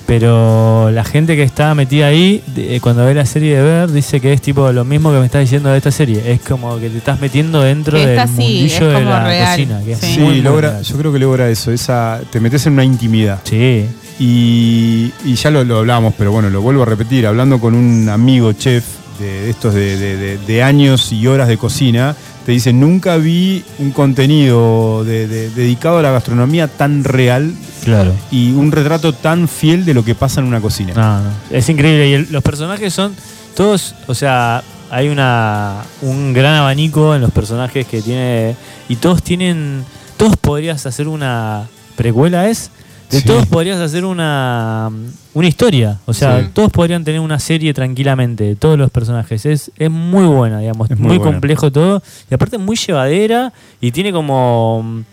pero 0.06 0.90
la 0.90 1.04
gente 1.04 1.34
que 1.36 1.42
está 1.42 1.74
metida 1.74 2.06
ahí, 2.06 2.42
eh, 2.56 2.78
cuando 2.82 3.04
ve 3.06 3.14
la 3.14 3.24
serie 3.24 3.56
de 3.56 3.62
Ver, 3.62 3.90
dice 3.90 4.20
que 4.20 4.32
es 4.32 4.42
tipo 4.42 4.70
lo 4.72 4.84
mismo 4.84 5.10
que 5.12 5.18
me 5.18 5.26
estás 5.26 5.40
diciendo 5.40 5.70
de 5.70 5.78
esta 5.78 5.90
serie. 5.90 6.32
Es 6.32 6.40
como 6.40 6.78
que 6.78 6.90
te 6.90 6.98
estás 6.98 7.20
metiendo 7.20 7.62
dentro 7.62 7.98
del 7.98 8.28
mundillo 8.28 8.88
de 8.88 9.04
la 9.04 9.50
cocina. 9.50 9.80
sí, 10.00 10.40
logra, 10.42 10.82
yo 10.82 10.96
creo 10.98 11.12
que 11.12 11.18
logra 11.18 11.48
eso. 11.48 11.72
Esa, 11.72 12.20
te 12.30 12.40
metes 12.40 12.66
en 12.66 12.74
una 12.74 12.84
intimidad. 12.84 13.40
Sí. 13.44 13.86
Y, 14.18 15.34
ya 15.34 15.50
lo, 15.50 15.64
lo 15.64 15.78
hablábamos, 15.78 16.14
pero 16.16 16.30
bueno, 16.32 16.50
lo 16.50 16.60
vuelvo 16.60 16.82
a 16.82 16.86
repetir. 16.86 17.26
Hablando 17.26 17.58
con 17.58 17.74
un 17.74 18.08
amigo 18.08 18.52
chef 18.52 18.84
de, 19.18 19.48
estos 19.48 19.74
de 19.74 20.62
años 20.62 21.12
y 21.12 21.26
horas 21.26 21.48
de 21.48 21.56
cocina, 21.56 22.14
te 22.44 22.52
dice, 22.52 22.72
nunca 22.72 23.16
vi 23.16 23.64
un 23.78 23.90
contenido 23.90 25.02
dedicado 25.04 25.98
a 25.98 26.02
la 26.02 26.10
gastronomía 26.10 26.68
tan 26.68 27.04
real 27.04 27.54
claro. 27.82 28.12
y 28.30 28.52
un 28.52 28.70
retrato 28.70 29.14
tan 29.14 29.48
fiel 29.48 29.84
de 29.84 29.94
lo 29.94 30.04
que 30.04 30.14
pasa 30.14 30.40
en 30.40 30.46
una 30.46 30.60
cocina. 30.60 31.22
Es 31.50 31.68
increíble. 31.68 32.08
Y 32.08 32.26
los 32.32 32.42
personajes 32.42 32.92
son 32.92 33.14
todos, 33.54 33.94
o 34.06 34.14
sea, 34.14 34.62
hay 34.90 35.08
una 35.08 35.84
un 36.02 36.32
gran 36.32 36.54
abanico 36.54 37.14
en 37.14 37.22
los 37.22 37.30
personajes 37.30 37.86
que 37.86 38.02
tiene 38.02 38.56
y 38.88 38.96
todos 38.96 39.22
tienen, 39.22 39.82
todos 40.16 40.36
podrías 40.36 40.84
hacer 40.84 41.08
una 41.08 41.66
precuela, 41.96 42.48
¿es? 42.48 42.70
De 43.14 43.22
todos 43.22 43.46
podrías 43.46 43.78
hacer 43.80 44.04
una, 44.04 44.90
una 45.34 45.46
historia. 45.48 46.00
O 46.06 46.12
sea, 46.12 46.50
todos 46.52 46.70
podrían 46.70 47.04
tener 47.04 47.20
una 47.20 47.38
serie 47.38 47.72
tranquilamente, 47.72 48.56
todos 48.56 48.78
los 48.78 48.90
personajes. 48.90 49.46
Es, 49.46 49.70
es 49.76 49.90
muy 49.90 50.26
buena, 50.26 50.58
digamos. 50.58 50.90
Es 50.90 50.98
muy, 50.98 51.18
complejo 51.18 51.70
todo. 51.70 52.02
Y 52.30 52.34
aparte 52.34 52.58
muy 52.58 52.76
llevadera 52.76 53.52
y 53.80 53.92
tiene 53.92 54.12
como, 54.12 55.04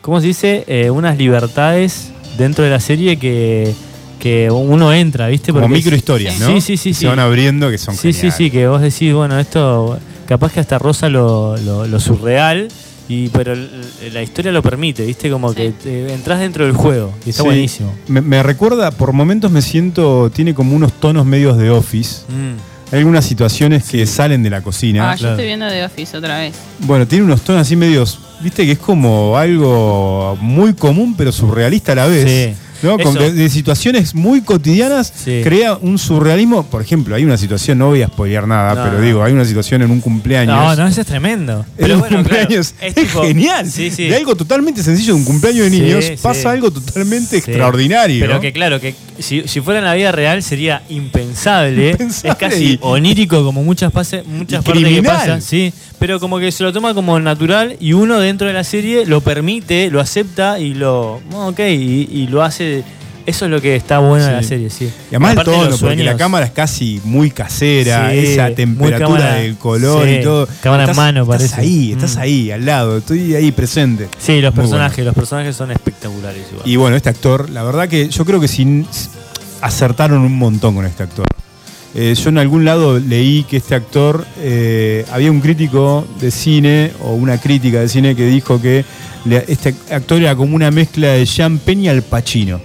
¿cómo 0.00 0.20
se 0.20 0.28
dice? 0.28 0.64
Eh, 0.68 0.90
unas 0.90 1.18
libertades 1.18 2.12
dentro 2.36 2.64
de 2.64 2.70
la 2.70 2.80
serie 2.80 3.18
que, 3.18 3.74
que 4.18 4.50
uno 4.50 4.92
entra, 4.92 5.28
¿viste? 5.28 5.52
Como 5.52 5.68
microhistorias, 5.68 6.38
¿no? 6.38 6.46
Sí, 6.46 6.60
sí, 6.60 6.76
sí. 6.76 6.94
Se 6.94 7.06
van 7.08 7.18
abriendo 7.18 7.70
que 7.70 7.78
son 7.78 7.96
Sí, 7.96 8.12
sí, 8.12 8.30
sí, 8.30 8.50
que 8.50 8.68
vos 8.68 8.80
decís, 8.80 9.12
bueno, 9.12 9.38
esto 9.38 9.98
capaz 10.26 10.52
que 10.52 10.60
hasta 10.60 10.78
rosa 10.78 11.08
lo, 11.08 11.56
lo, 11.56 11.86
lo 11.86 12.00
surreal 12.00 12.68
y, 13.08 13.28
pero 13.30 13.54
la 14.12 14.22
historia 14.22 14.52
lo 14.52 14.62
permite, 14.62 15.04
¿viste? 15.04 15.30
Como 15.30 15.54
que 15.54 15.72
entras 16.10 16.40
dentro 16.40 16.66
del 16.66 16.74
juego 16.74 17.14
y 17.24 17.30
está 17.30 17.42
buenísimo. 17.42 17.92
Me, 18.06 18.42
recuerda, 18.42 18.90
por 18.90 19.12
momentos 19.12 19.50
me 19.50 19.62
siento, 19.62 20.30
tiene 20.30 20.54
como 20.54 20.76
unos 20.76 20.92
tonos 20.92 21.24
medios 21.24 21.56
de 21.56 21.70
Office. 21.70 22.22
Mm. 22.28 22.92
Hay 22.92 22.98
algunas 23.00 23.24
situaciones 23.24 23.84
que 23.84 24.06
salen 24.06 24.42
de 24.42 24.50
la 24.50 24.62
cocina. 24.62 25.10
Ah, 25.10 25.14
yo 25.14 25.30
estoy 25.30 25.46
viendo 25.46 25.66
de 25.66 25.84
Office 25.84 26.16
otra 26.16 26.38
vez. 26.38 26.54
Bueno, 26.80 27.06
tiene 27.06 27.24
unos 27.24 27.42
tonos 27.42 27.62
así 27.62 27.76
medios, 27.76 28.18
viste 28.40 28.64
que 28.64 28.72
es 28.72 28.78
como 28.78 29.36
algo 29.36 30.36
muy 30.40 30.74
común 30.74 31.14
pero 31.16 31.32
surrealista 31.32 31.92
a 31.92 31.96
la 31.96 32.06
vez. 32.06 32.56
Sí. 32.56 32.67
¿No? 32.82 32.96
de, 32.96 33.48
situaciones 33.48 34.14
muy 34.14 34.40
cotidianas 34.42 35.12
crea 35.42 35.76
un 35.76 35.98
surrealismo. 35.98 36.64
Por 36.64 36.82
ejemplo, 36.82 37.14
hay 37.14 37.24
una 37.24 37.36
situación, 37.36 37.78
no 37.78 37.88
voy 37.88 38.02
a 38.02 38.08
spoilear 38.08 38.46
nada, 38.46 38.84
pero 38.84 39.00
digo, 39.00 39.22
hay 39.22 39.32
una 39.32 39.44
situación 39.44 39.82
en 39.82 39.90
un 39.90 40.00
cumpleaños. 40.00 40.56
No, 40.56 40.76
no, 40.76 40.86
eso 40.86 41.00
es 41.00 41.06
tremendo. 41.06 41.64
En 41.76 41.92
un 41.92 42.00
cumpleaños 42.02 42.74
es, 42.80 43.12
genial. 43.12 43.70
de 43.70 44.16
algo 44.16 44.36
totalmente 44.36 44.82
sencillo, 44.82 45.14
de 45.14 45.20
un 45.20 45.24
cumpleaños 45.24 45.70
de 45.70 45.70
niños, 45.70 46.10
pasa 46.20 46.50
algo 46.50 46.70
totalmente 46.70 47.38
extraordinario. 47.38 48.20
Pero 48.20 48.40
que 48.40 48.52
claro, 48.52 48.80
que 48.80 48.94
si, 49.18 49.42
fuera 49.60 49.78
en 49.78 49.84
la 49.84 49.94
vida 49.94 50.12
real 50.12 50.42
sería 50.42 50.82
impensable. 50.88 51.90
Es 51.90 52.34
casi 52.36 52.78
onírico 52.82 53.44
como 53.44 53.62
muchas, 53.62 53.92
pase, 53.92 54.22
muchas 54.22 54.64
partes 54.64 54.84
que 54.84 55.02
pasan. 55.02 55.42
Sí, 55.42 55.72
pero 55.98 56.20
como 56.20 56.38
que 56.38 56.52
se 56.52 56.62
lo 56.62 56.72
toma 56.72 56.94
como 56.94 57.18
natural 57.20 57.76
y 57.80 57.92
uno 57.92 58.18
dentro 58.18 58.46
de 58.46 58.52
la 58.52 58.64
serie 58.64 59.06
lo 59.06 59.20
permite, 59.20 59.90
lo 59.90 60.00
acepta 60.00 60.58
y 60.58 60.74
lo. 60.74 61.20
Ok, 61.32 61.60
y 61.60 62.26
lo 62.28 62.42
hace 62.42 62.84
eso 63.28 63.44
es 63.44 63.50
lo 63.50 63.60
que 63.60 63.76
está 63.76 63.98
bueno 63.98 64.26
en 64.26 64.32
la 64.32 64.42
serie, 64.42 64.70
sí. 64.70 64.86
Y 64.86 65.14
además 65.14 65.36
el 65.36 65.44
tono, 65.44 65.76
porque 65.78 66.02
la 66.02 66.16
cámara 66.16 66.46
es 66.46 66.52
casi 66.52 66.98
muy 67.04 67.30
casera, 67.30 68.14
esa 68.14 68.54
temperatura 68.54 69.34
del 69.34 69.58
color 69.58 70.08
y 70.08 70.22
todo. 70.22 70.48
Cámara 70.62 70.84
en 70.84 70.96
mano, 70.96 71.22
estás 71.24 71.36
parece. 71.36 71.60
ahí, 71.60 71.92
estás 71.92 72.16
mm. 72.16 72.20
ahí, 72.20 72.50
al 72.50 72.64
lado, 72.64 72.96
estoy 72.96 73.34
ahí 73.34 73.52
presente. 73.52 74.08
Sí, 74.18 74.40
los 74.40 74.54
personajes, 74.54 75.04
los 75.04 75.14
personajes 75.14 75.54
son 75.54 75.70
espectaculares. 75.70 76.46
Y 76.64 76.76
bueno, 76.76 76.96
este 76.96 77.10
actor, 77.10 77.50
la 77.50 77.62
verdad 77.64 77.86
que 77.86 78.08
yo 78.08 78.24
creo 78.24 78.40
que 78.40 78.48
sin, 78.48 78.86
acertaron 79.60 80.22
un 80.22 80.38
montón 80.38 80.74
con 80.74 80.86
este 80.86 81.02
actor. 81.02 81.26
Eh, 82.00 82.14
yo 82.14 82.28
en 82.28 82.38
algún 82.38 82.64
lado 82.64 83.00
leí 83.00 83.42
que 83.42 83.56
este 83.56 83.74
actor, 83.74 84.24
eh, 84.38 85.04
había 85.10 85.32
un 85.32 85.40
crítico 85.40 86.06
de 86.20 86.30
cine 86.30 86.92
o 87.00 87.14
una 87.14 87.40
crítica 87.40 87.80
de 87.80 87.88
cine 87.88 88.14
que 88.14 88.24
dijo 88.24 88.62
que 88.62 88.84
este 89.48 89.74
actor 89.90 90.22
era 90.22 90.36
como 90.36 90.54
una 90.54 90.70
mezcla 90.70 91.08
de 91.08 91.24
Jean 91.24 91.58
Penn 91.58 91.82
y 91.82 91.88
Al 91.88 92.02
Pacino. 92.02 92.60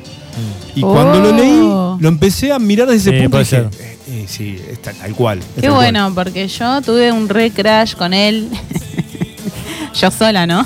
Y 0.75 0.81
cuando 0.81 1.19
lo 1.19 1.36
leí, 1.36 1.61
oh. 1.63 1.97
lo 1.99 2.09
empecé 2.09 2.51
a 2.51 2.59
mirar 2.59 2.88
desde 2.88 3.09
ese 3.09 3.23
punto 3.23 3.38
y 3.38 3.43
dije, 3.43 3.57
eh, 3.57 3.97
eh, 4.07 4.25
sí, 4.27 4.61
está 4.69 4.93
tal 4.93 5.15
cual. 5.15 5.39
Qué 5.59 5.69
bueno, 5.69 6.11
porque 6.13 6.47
yo 6.47 6.84
tuve 6.84 7.11
un 7.11 7.27
re 7.27 7.49
crash 7.49 7.95
con 7.95 8.13
él. 8.13 8.49
yo 9.95 10.11
sola, 10.11 10.45
¿no? 10.45 10.63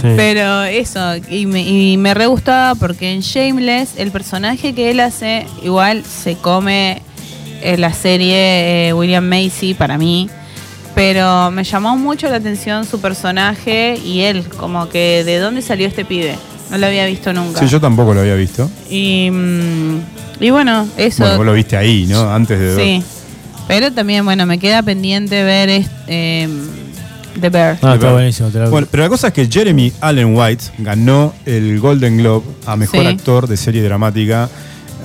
Pero 0.00 0.64
eso, 0.64 1.16
y 1.28 1.44
me, 1.44 1.60
y 1.60 1.98
me 1.98 2.14
re 2.14 2.24
gustaba 2.24 2.74
porque 2.74 3.12
en 3.12 3.20
Shameless 3.20 3.98
el 3.98 4.10
personaje 4.12 4.72
que 4.72 4.90
él 4.90 5.00
hace 5.00 5.46
igual 5.62 6.04
se 6.04 6.36
come 6.36 7.02
en 7.62 7.80
la 7.80 7.92
serie 7.92 8.88
eh, 8.88 8.92
William 8.92 9.24
Macy 9.24 9.74
para 9.74 9.98
mí. 9.98 10.28
Pero 10.94 11.50
me 11.50 11.62
llamó 11.62 11.96
mucho 11.96 12.28
la 12.28 12.36
atención 12.36 12.84
su 12.84 13.00
personaje 13.00 13.98
y 14.04 14.22
él, 14.22 14.44
como 14.56 14.88
que 14.88 15.22
de 15.24 15.38
dónde 15.38 15.62
salió 15.62 15.86
este 15.86 16.04
pibe. 16.04 16.36
No 16.70 16.78
lo 16.78 16.86
había 16.86 17.06
visto 17.06 17.32
nunca. 17.32 17.60
Sí, 17.60 17.68
yo 17.68 17.80
tampoco 17.80 18.14
lo 18.14 18.20
había 18.20 18.34
visto. 18.34 18.68
Y, 18.90 19.30
mm, 19.30 20.00
y 20.40 20.50
bueno, 20.50 20.88
eso. 20.96 21.22
Bueno, 21.22 21.36
vos 21.38 21.46
lo 21.46 21.52
viste 21.52 21.76
ahí, 21.76 22.06
¿no? 22.06 22.30
Antes 22.30 22.58
de. 22.58 22.76
Sí. 22.76 23.04
Pero 23.68 23.92
también, 23.92 24.24
bueno, 24.24 24.46
me 24.46 24.58
queda 24.58 24.82
pendiente 24.82 25.44
ver 25.44 25.84
eh, 26.06 26.48
The 27.38 27.50
Bear. 27.50 27.78
Ah, 27.82 27.94
está 27.94 28.12
buenísimo. 28.12 28.50
bueno, 28.70 28.88
pero 28.90 29.02
la 29.02 29.08
cosa 29.08 29.28
es 29.28 29.34
que 29.34 29.46
Jeremy 29.46 29.92
Allen 30.00 30.34
White 30.34 30.64
ganó 30.78 31.34
el 31.44 31.78
Golden 31.78 32.16
Globe 32.16 32.46
a 32.66 32.76
mejor 32.76 33.06
actor 33.06 33.46
de 33.46 33.56
serie 33.56 33.82
dramática. 33.82 34.48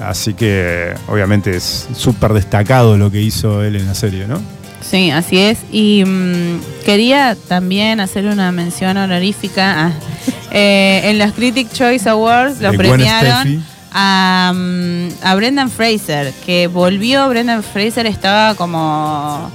Así 0.07 0.33
que, 0.33 0.93
obviamente, 1.07 1.55
es 1.55 1.87
súper 1.95 2.33
destacado 2.33 2.97
lo 2.97 3.11
que 3.11 3.21
hizo 3.21 3.63
él 3.63 3.75
en 3.75 3.87
la 3.87 3.95
serie, 3.95 4.27
¿no? 4.27 4.41
Sí, 4.81 5.11
así 5.11 5.39
es. 5.39 5.59
Y 5.71 6.03
mm, 6.05 6.59
quería 6.85 7.35
también 7.47 7.99
hacer 7.99 8.25
una 8.25 8.51
mención 8.51 8.97
honorífica. 8.97 9.91
Eh, 10.55 11.09
en 11.09 11.17
los 11.17 11.31
Critic 11.31 11.73
Choice 11.73 12.07
Awards 12.07 12.61
lo 12.61 12.71
premiaron 12.73 13.57
mm, 13.57 15.07
a, 15.23 15.35
Brendan 15.35 15.71
Fraser, 15.71 16.31
que 16.45 16.67
volvió. 16.67 17.27
Brendan 17.27 17.63
Fraser 17.63 18.05
estaba 18.05 18.53
como. 18.53 19.49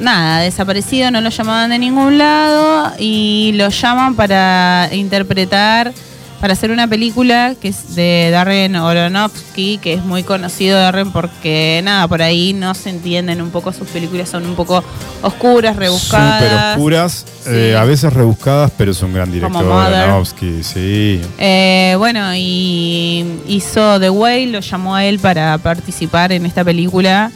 Nada, 0.00 0.40
desaparecido, 0.40 1.10
no 1.10 1.20
lo 1.20 1.28
llamaban 1.28 1.68
de 1.68 1.78
ningún 1.78 2.16
lado 2.16 2.94
y 2.98 3.52
lo 3.56 3.68
llaman 3.68 4.14
para 4.14 4.88
interpretar 4.92 5.92
para 6.40 6.52
hacer 6.52 6.70
una 6.70 6.86
película 6.86 7.54
que 7.60 7.68
es 7.68 7.94
de 7.94 8.28
Darren 8.30 8.76
Aronofsky, 8.76 9.78
que 9.78 9.94
es 9.94 10.04
muy 10.04 10.22
conocido 10.22 10.78
Darren 10.78 11.10
porque 11.10 11.80
nada, 11.82 12.06
por 12.06 12.22
ahí 12.22 12.52
no 12.52 12.74
se 12.74 12.90
entienden 12.90 13.42
un 13.42 13.50
poco 13.50 13.72
sus 13.72 13.88
películas, 13.88 14.28
son 14.28 14.46
un 14.46 14.54
poco 14.54 14.84
oscuras, 15.22 15.76
rebuscadas. 15.76 16.42
Súper 16.42 16.74
oscuras, 16.74 17.26
eh, 17.46 17.76
a 17.76 17.84
veces 17.84 18.12
rebuscadas, 18.12 18.70
pero 18.76 18.92
es 18.92 19.02
un 19.02 19.12
gran 19.12 19.32
director, 19.32 19.64
Aronofsky, 19.64 20.62
sí. 20.62 21.20
Eh, 21.38 21.94
bueno, 21.98 22.34
y 22.34 23.26
hizo 23.48 23.98
The 23.98 24.10
Way, 24.10 24.46
lo 24.46 24.60
llamó 24.60 24.94
a 24.94 25.04
él 25.04 25.18
para 25.18 25.58
participar 25.58 26.32
en 26.32 26.46
esta 26.46 26.64
película. 26.64 27.32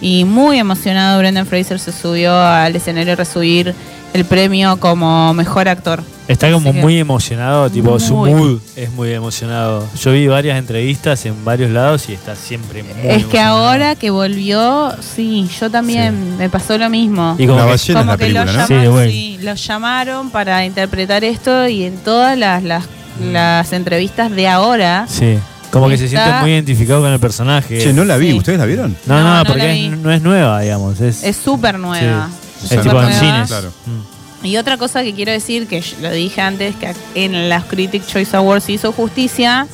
Y 0.00 0.24
muy 0.24 0.58
emocionado, 0.58 1.18
Brendan 1.18 1.46
Fraser 1.46 1.78
se 1.78 1.90
subió 1.90 2.38
al 2.38 2.76
escenario 2.76 3.14
a 3.14 3.16
recibir 3.16 3.74
el 4.12 4.24
premio 4.24 4.78
como 4.78 5.32
mejor 5.34 5.68
actor. 5.68 6.02
Está 6.28 6.50
como 6.50 6.72
muy 6.72 6.98
emocionado, 6.98 7.70
tipo 7.70 8.00
su 8.00 8.14
mood 8.16 8.60
es 8.74 8.90
muy 8.90 9.12
emocionado. 9.12 9.86
Yo 10.00 10.12
vi 10.12 10.26
varias 10.26 10.58
entrevistas 10.58 11.24
en 11.24 11.44
varios 11.44 11.70
lados 11.70 12.08
y 12.08 12.14
está 12.14 12.34
siempre 12.34 12.82
muy 12.82 13.08
Es 13.08 13.26
que 13.26 13.38
ahora 13.38 13.94
que 13.94 14.10
volvió, 14.10 14.92
sí, 15.00 15.48
yo 15.60 15.70
también 15.70 16.36
me 16.36 16.50
pasó 16.50 16.78
lo 16.78 16.90
mismo. 16.90 17.36
Y 17.38 17.46
como, 17.46 17.60
que, 17.66 17.92
como 17.92 18.16
que 18.16 19.38
lo, 19.40 19.54
llamaron 19.54 20.30
para 20.30 20.64
interpretar 20.64 21.22
esto 21.22 21.68
y 21.68 21.84
en 21.84 21.98
todas 21.98 22.36
las, 22.36 22.62
las, 22.62 23.72
entrevistas 23.72 24.30
de 24.32 24.48
ahora. 24.48 25.06
Sí. 25.08 25.38
Como 25.70 25.88
que 25.88 25.98
se 25.98 26.08
siente 26.08 26.32
muy 26.40 26.52
identificado 26.52 27.02
con 27.02 27.12
el 27.12 27.20
personaje. 27.20 27.78
Che, 27.78 27.92
no 27.92 28.04
la 28.04 28.16
vi, 28.16 28.32
¿ustedes 28.32 28.58
la 28.58 28.64
vieron? 28.64 28.96
No, 29.06 29.22
no, 29.22 29.44
porque 29.44 29.90
no 29.90 30.10
es 30.10 30.22
nueva, 30.22 30.60
digamos. 30.60 31.00
Es 31.00 31.36
súper 31.36 31.78
nueva. 31.78 32.30
Es 32.64 32.80
tipo 32.80 33.00
en 33.00 33.12
cines. 33.12 33.48
Claro. 33.48 33.70
Mm. 33.86 34.15
Y 34.42 34.56
otra 34.56 34.76
cosa 34.76 35.02
que 35.02 35.14
quiero 35.14 35.32
decir, 35.32 35.66
que 35.66 35.82
lo 36.00 36.10
dije 36.12 36.40
antes, 36.40 36.76
que 36.76 36.94
en 37.14 37.48
las 37.48 37.64
Critic 37.64 38.06
Choice 38.06 38.36
Awards 38.36 38.68
hizo 38.68 38.92
justicia. 38.92 39.66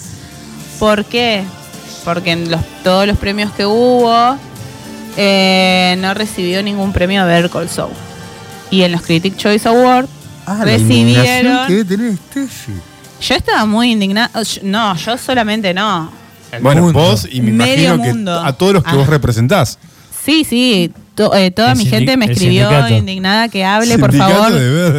¿Por 0.78 1.04
qué? 1.04 1.44
Porque 2.04 2.32
en 2.32 2.50
los, 2.50 2.60
todos 2.82 3.06
los 3.06 3.18
premios 3.18 3.52
que 3.52 3.66
hubo 3.66 4.36
eh, 5.16 5.96
no 5.98 6.14
recibió 6.14 6.62
ningún 6.62 6.92
premio 6.92 7.22
a 7.22 7.48
Call 7.48 7.68
Saul. 7.68 7.92
Y 8.70 8.82
en 8.82 8.92
los 8.92 9.02
Critic 9.02 9.36
Choice 9.36 9.68
Awards 9.68 10.08
ah, 10.46 10.60
recibieron... 10.64 11.66
que 11.66 11.84
tener 11.84 12.16
Yo 13.20 13.34
estaba 13.34 13.66
muy 13.66 13.92
indignada. 13.92 14.30
No, 14.62 14.96
yo 14.96 15.18
solamente 15.18 15.74
no. 15.74 16.10
bueno, 16.60 16.90
vos 16.92 17.28
y 17.30 17.40
me 17.42 17.50
imagino 17.50 18.00
que 18.02 18.30
a 18.30 18.52
todos 18.52 18.74
los 18.74 18.84
que 18.84 18.96
vos 18.96 19.06
ah. 19.06 19.10
representás. 19.10 19.78
Sí, 20.24 20.44
sí, 20.44 20.92
eh, 21.16 21.50
toda 21.50 21.74
mi 21.74 21.84
gente 21.84 22.16
me 22.16 22.26
escribió 22.26 22.88
indignada 22.88 23.48
que 23.48 23.64
hable, 23.64 23.98
por 23.98 24.14
favor, 24.14 24.52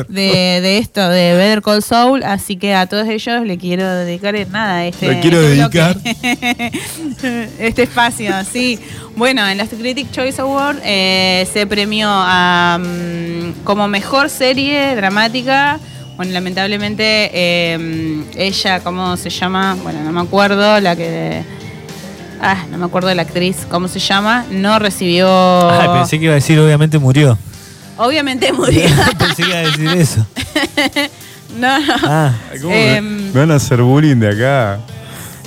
de, 0.08 0.78
esto, 0.78 1.10
de 1.10 1.36
Better 1.36 1.62
Call 1.62 1.82
Soul. 1.82 2.24
Así 2.24 2.56
que 2.56 2.76
a 2.76 2.86
todos 2.88 3.08
ellos 3.08 3.46
le 3.46 3.58
quiero 3.58 3.88
dedicar 3.96 4.36
nada 4.50 4.86
este, 4.86 5.08
le 5.08 5.20
quiero 5.20 5.42
este 5.42 5.56
dedicar 5.56 5.98
este 7.60 7.84
espacio. 7.84 8.34
Sí, 8.52 8.80
bueno, 9.16 9.48
en 9.48 9.58
la 9.58 9.66
Critic 9.66 10.12
Choice 10.12 10.42
Award 10.42 10.80
eh, 10.84 11.48
se 11.52 11.66
premió 11.66 12.10
a, 12.10 12.80
mm, 12.80 13.64
como 13.64 13.88
mejor 13.88 14.30
serie 14.30 14.96
dramática. 14.96 15.80
Bueno, 16.16 16.32
lamentablemente 16.32 17.32
eh, 17.34 18.24
ella, 18.36 18.82
¿cómo 18.82 19.18
se 19.18 19.32
llama? 19.32 19.76
Bueno, 19.82 20.04
no 20.04 20.12
me 20.12 20.22
acuerdo, 20.22 20.80
la 20.80 20.96
que 20.96 21.44
ah, 22.44 22.66
no 22.70 22.78
me 22.78 22.86
acuerdo 22.86 23.08
de 23.08 23.16
la 23.16 23.24
actriz, 23.24 23.66
¿cómo 23.70 23.88
se 23.88 24.00
llama? 24.00 24.46
No 24.52 24.78
recibió. 24.80 25.28
Ah, 25.28 25.94
pensé 25.94 26.20
que 26.20 26.26
iba 26.26 26.34
a 26.34 26.36
decir, 26.36 26.60
obviamente 26.60 27.00
murió. 27.00 27.38
Obviamente 27.98 28.52
murió. 28.52 28.84
pensé 29.18 29.44
que 29.44 29.50
iba 29.50 29.58
a 29.58 29.62
decir 29.62 29.88
eso. 29.88 30.28
no, 31.58 31.80
no. 31.80 31.94
Ah. 32.04 32.34
Em, 32.70 33.32
me 33.34 33.40
van 33.40 33.52
a 33.52 33.56
hacer 33.56 33.82
bullying 33.82 34.18
de 34.18 34.30
acá. 34.30 34.80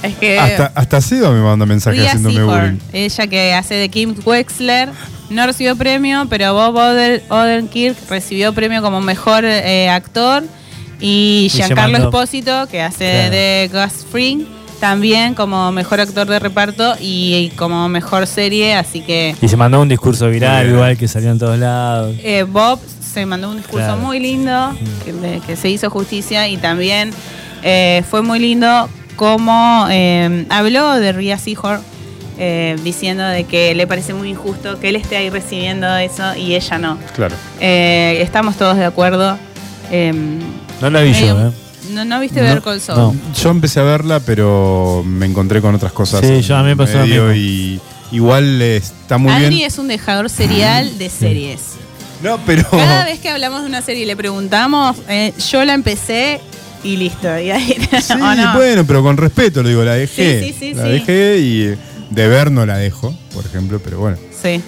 Es 0.03 0.15
que. 0.17 0.39
Hasta, 0.39 0.73
hasta 0.75 1.01
Sido 1.01 1.33
me 1.33 1.41
manda 1.41 1.67
mensajes 1.67 2.07
haciéndome 2.07 2.43
bullying. 2.43 2.79
Ella 2.93 3.27
que 3.27 3.55
hace 3.55 3.75
de 3.75 3.89
Kim 3.89 4.15
Wexler. 4.25 4.91
No 5.29 5.45
recibió 5.45 5.75
premio, 5.75 6.27
pero 6.31 6.55
Bob 6.55 6.77
Odenkirk 7.29 7.97
recibió 8.09 8.53
premio 8.53 8.81
como 8.81 9.01
mejor 9.01 9.45
eh, 9.45 9.89
actor. 9.89 10.45
Y 11.01 11.49
Giancarlo 11.53 11.99
Espósito, 11.99 12.69
que 12.71 12.81
hace 12.81 13.05
de 13.05 13.71
Gus 13.73 14.07
Fring, 14.11 14.47
también 14.81 15.35
como 15.35 15.73
mejor 15.73 16.01
actor 16.01 16.27
de 16.27 16.39
reparto 16.39 16.95
y, 17.01 17.51
como 17.57 17.89
mejor 17.89 18.27
serie, 18.27 18.75
así 18.75 19.01
que... 19.01 19.35
Y 19.41 19.49
se 19.49 19.57
mandó 19.57 19.81
un 19.81 19.89
discurso 19.89 20.29
viral, 20.29 20.69
igual 20.69 20.97
que 20.97 21.09
salió 21.09 21.31
en 21.31 21.39
todos 21.39 21.59
lados. 21.59 22.17
Eh, 22.23 22.45
Bob 22.45 22.81
se 23.01 23.25
mandó 23.27 23.51
un 23.51 23.57
discurso 23.57 23.97
muy 23.97 24.21
lindo, 24.21 24.77
que, 25.47 25.57
se 25.57 25.69
hizo 25.69 25.91
justicia 25.91 26.49
y 26.49 26.57
también 26.57 27.11
eh, 27.63 28.03
fue 28.09 28.23
muy 28.23 28.39
lindo 28.39 28.89
como 29.17 29.87
eh, 29.91 30.47
habló 30.51 30.95
de 30.95 31.13
Ria 31.13 31.39
Seahorn, 31.39 31.81
diciendo 32.85 33.25
de 33.25 33.45
que 33.45 33.75
le 33.75 33.87
parece 33.87 34.13
muy 34.13 34.29
injusto 34.29 34.79
que 34.79 34.91
él 34.91 34.97
esté 34.97 35.17
ahí 35.17 35.31
recibiendo 35.31 35.97
eso 35.97 36.35
y 36.37 36.55
ella 36.55 36.79
no. 36.79 36.99
Claro. 37.15 37.35
estamos 37.61 38.57
todos 38.57 38.77
de 38.77 38.85
acuerdo. 38.85 39.39
no 40.81 40.91
la 40.91 41.01
vi 41.01 41.15
yo, 41.15 41.49
¿eh? 41.49 41.66
No, 41.91 42.05
no 42.05 42.21
viste 42.21 42.41
ver 42.41 42.63
Call 42.63 42.81
Saul. 42.81 43.19
Yo 43.41 43.51
empecé 43.51 43.81
a 43.81 43.85
verla, 43.85 44.21
pero 44.21 45.03
me 45.07 45.27
encontré 45.27 45.61
con 45.61 45.75
otras 45.75 45.93
cosas. 45.93 46.21
Sí, 46.21 46.43
yo 46.43 46.57
a 46.57 46.63
mí 46.63 46.69
me 46.69 46.77
pasó 46.77 46.99
medio 46.99 47.35
y 47.35 47.81
igual 48.13 48.63
está 48.63 49.19
muy 49.19 49.33
Andy 49.33 49.49
bien. 49.57 49.67
es 49.67 49.79
un 49.79 49.89
dejador 49.89 50.31
serial 50.31 50.99
de 50.99 51.11
series. 51.11 51.61
No, 52.23 52.39
pero. 52.47 52.69
Cada 52.71 53.05
vez 53.05 53.21
que 53.21 53.29
hablamos 53.29 53.63
de 53.63 53.69
una 53.69 53.83
serie 53.83 54.03
y 54.03 54.07
le 54.07 54.17
preguntamos, 54.17 54.97
eh, 55.09 55.33
yo 55.51 55.65
la 55.65 55.75
empecé 55.75 56.41
y 56.83 56.97
listo. 56.97 57.27
Y 57.39 57.51
ahí, 57.51 57.77
sí, 58.01 58.15
bueno, 58.55 58.85
pero 58.87 59.03
con 59.03 59.17
respeto 59.17 59.63
lo 59.63 59.69
digo, 59.69 59.85
la 59.85 59.95
dejé. 59.95 60.43
Sí, 60.43 60.55
sí, 60.59 60.69
sí. 60.71 60.75
La 60.75 60.85
dejé 60.85 61.39
y 61.39 61.77
de 62.11 62.29
ver 62.29 62.51
no 62.51 62.65
la 62.65 62.77
dejo, 62.77 63.15
por 63.35 63.45
ejemplo, 63.45 63.81
pero 63.83 63.99
bueno. 63.99 64.17
Sí. 64.31 64.61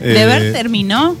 ¿De 0.00 0.26
ver 0.26 0.42
eh, 0.42 0.52
terminó? 0.52 1.16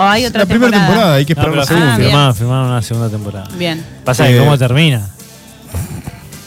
¿O 0.00 0.02
hay 0.02 0.24
otra 0.24 0.40
la 0.40 0.46
primera 0.46 0.72
temporada, 0.72 1.14
hay 1.16 1.26
que 1.26 1.34
esperar 1.34 1.54
la 1.54 1.64
segunda. 1.66 2.28
Ah, 2.28 2.32
firmaron, 2.32 2.70
una 2.70 2.80
segunda 2.80 3.10
temporada. 3.10 3.48
Bien. 3.58 3.84
Pasa 4.02 4.26
que 4.26 4.38
cómo 4.38 4.56
termina. 4.56 5.06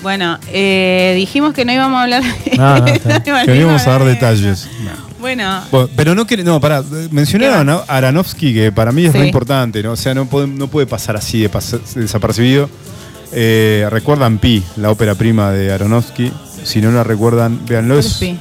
Bueno, 0.01 0.39
eh, 0.51 1.13
dijimos 1.15 1.53
que 1.53 1.63
no 1.63 1.71
íbamos 1.71 1.99
a 1.99 2.01
hablar. 2.01 2.23
No, 2.57 2.79
no, 2.79 2.85
que 3.45 3.55
íbamos 3.55 3.85
a 3.85 3.91
dar 3.91 4.03
detalles. 4.05 4.67
Bueno. 5.19 5.61
Pero 5.95 6.15
no 6.15 6.25
quiere, 6.25 6.43
no, 6.43 6.59
pará, 6.59 6.83
mencionaron 7.11 7.69
a 7.69 7.83
Aronofsky, 7.87 8.55
que 8.55 8.71
para 8.71 8.91
mí 8.91 9.05
es 9.05 9.13
muy 9.13 9.27
importante, 9.27 9.83
¿no? 9.83 9.91
O 9.91 9.95
sea, 9.95 10.15
no 10.15 10.25
puede, 10.25 10.47
no 10.47 10.67
puede 10.67 10.87
pasar 10.87 11.15
así 11.15 11.41
de 11.41 11.51
desapercibido. 11.95 12.69
Eh, 13.33 13.87
recuerdan 13.91 14.39
Pi, 14.39 14.63
la 14.77 14.89
ópera 14.89 15.13
prima 15.13 15.51
de 15.51 15.71
Aronofsky. 15.71 16.33
Si 16.63 16.81
no 16.81 16.91
la 16.91 17.03
recuerdan, 17.03 17.63
véanlo. 17.67 17.99
Es, 17.99 18.15
Pi 18.15 18.35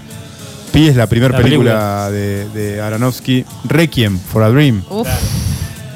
es 0.75 0.97
la 0.97 1.07
primera 1.07 1.37
película, 1.37 2.11
De, 2.11 2.81
Aronofsky. 2.83 3.45
Requiem 3.65 4.19
for 4.19 4.43
a 4.43 4.49
Dream. 4.51 4.83
Uf. 4.89 5.09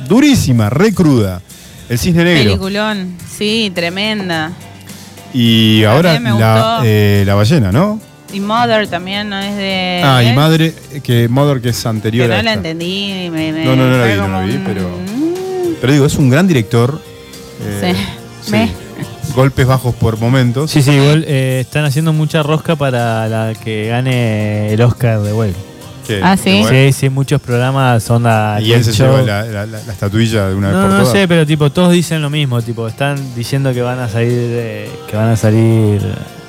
Durísima, 0.08 0.70
re 0.70 0.92
cruda. 0.92 1.40
El 1.88 1.98
cisne 1.98 2.24
negro. 2.24 2.44
Peliculón, 2.44 3.16
sí, 3.36 3.72
tremenda. 3.74 4.52
Y 5.32 5.84
ahora 5.84 6.18
la, 6.18 6.80
eh, 6.84 7.24
la, 7.26 7.34
ballena, 7.34 7.72
¿no? 7.72 8.00
Y 8.32 8.40
Mother 8.40 8.88
también, 8.88 9.28
¿no? 9.28 9.38
Es 9.38 9.56
de. 9.56 10.00
Ah, 10.04 10.22
y 10.22 10.34
Madre, 10.34 10.72
que 11.02 11.28
Mother 11.28 11.60
que 11.60 11.70
es 11.70 11.86
anterior 11.86 12.28
que 12.28 12.36
no 12.36 12.42
la 12.42 12.52
entendí. 12.52 13.28
Me, 13.30 13.52
me 13.52 13.64
no, 13.64 13.76
no, 13.76 13.88
no 13.88 13.98
la 13.98 14.06
vi, 14.06 14.16
no 14.16 14.28
la 14.28 14.40
vi, 14.42 14.58
pero. 14.64 14.88
Pero 15.80 15.92
digo, 15.92 16.06
es 16.06 16.16
un 16.16 16.30
gran 16.30 16.46
director. 16.46 17.00
Eh, 17.62 17.94
sí. 18.42 18.50
Me 18.50 18.85
golpes 19.36 19.66
bajos 19.66 19.94
por 19.94 20.18
momentos. 20.18 20.70
Sí, 20.70 20.82
sí, 20.82 20.92
igual 20.92 21.24
eh, 21.28 21.60
están 21.60 21.84
haciendo 21.84 22.12
mucha 22.12 22.42
rosca 22.42 22.74
para 22.74 23.28
la 23.28 23.54
que 23.54 23.88
gane 23.88 24.72
el 24.72 24.80
Oscar 24.80 25.20
de 25.20 25.32
vuelta. 25.32 25.58
Ah, 26.22 26.36
sí. 26.36 26.64
Sí, 26.68 26.92
sí, 26.92 27.08
muchos 27.10 27.40
programas 27.40 28.08
onda. 28.10 28.60
Y 28.60 28.72
él 28.72 28.82
se 28.82 28.92
lleva 28.92 29.22
la, 29.22 29.64
estatuilla 29.88 30.48
de 30.48 30.54
una 30.54 30.68
vez 30.68 30.76
por 30.76 30.86
todas. 30.90 31.06
No 31.06 31.12
sé, 31.12 31.28
pero 31.28 31.44
tipo, 31.44 31.70
todos 31.70 31.92
dicen 31.92 32.22
lo 32.22 32.30
mismo, 32.30 32.62
tipo, 32.62 32.88
están 32.88 33.34
diciendo 33.34 33.74
que 33.74 33.82
van 33.82 33.98
a 33.98 34.08
salir, 34.08 34.88
que 35.08 35.16
van 35.16 35.28
a 35.28 35.36
salir, 35.36 36.00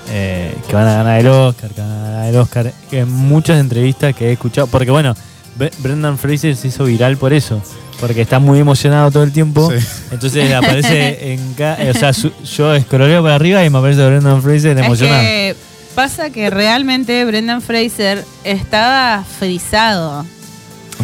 eh, 0.09 0.55
que 0.67 0.75
van 0.75 0.87
a 0.87 0.93
ganar 0.93 1.19
el 1.19 1.27
Oscar, 1.27 1.71
que 1.71 1.81
van 1.81 1.91
a 1.91 2.01
ganar 2.01 2.29
el 2.29 2.35
Oscar. 2.37 2.73
En 2.91 3.11
muchas 3.11 3.59
entrevistas 3.59 4.15
que 4.15 4.29
he 4.29 4.31
escuchado, 4.33 4.67
porque 4.67 4.91
bueno, 4.91 5.15
Brendan 5.79 6.17
Fraser 6.17 6.55
se 6.55 6.69
hizo 6.69 6.85
viral 6.85 7.17
por 7.17 7.33
eso 7.33 7.61
porque 7.99 8.21
está 8.21 8.39
muy 8.39 8.59
emocionado 8.59 9.11
todo 9.11 9.23
el 9.23 9.31
tiempo. 9.31 9.71
Entonces 10.11 10.53
aparece 10.53 11.33
en. 11.33 11.89
O 11.89 11.93
sea, 11.93 12.11
yo 12.11 12.75
escroleo 12.75 13.23
para 13.23 13.35
arriba 13.35 13.63
y 13.63 13.69
me 13.69 13.79
aparece 13.79 14.05
Brendan 14.05 14.41
Fraser 14.41 14.77
emocionado. 14.77 15.21
que 15.21 15.55
pasa 15.95 16.29
que 16.29 16.49
realmente 16.49 17.25
Brendan 17.25 17.61
Fraser 17.61 18.23
estaba 18.43 19.23
frisado. 19.39 20.25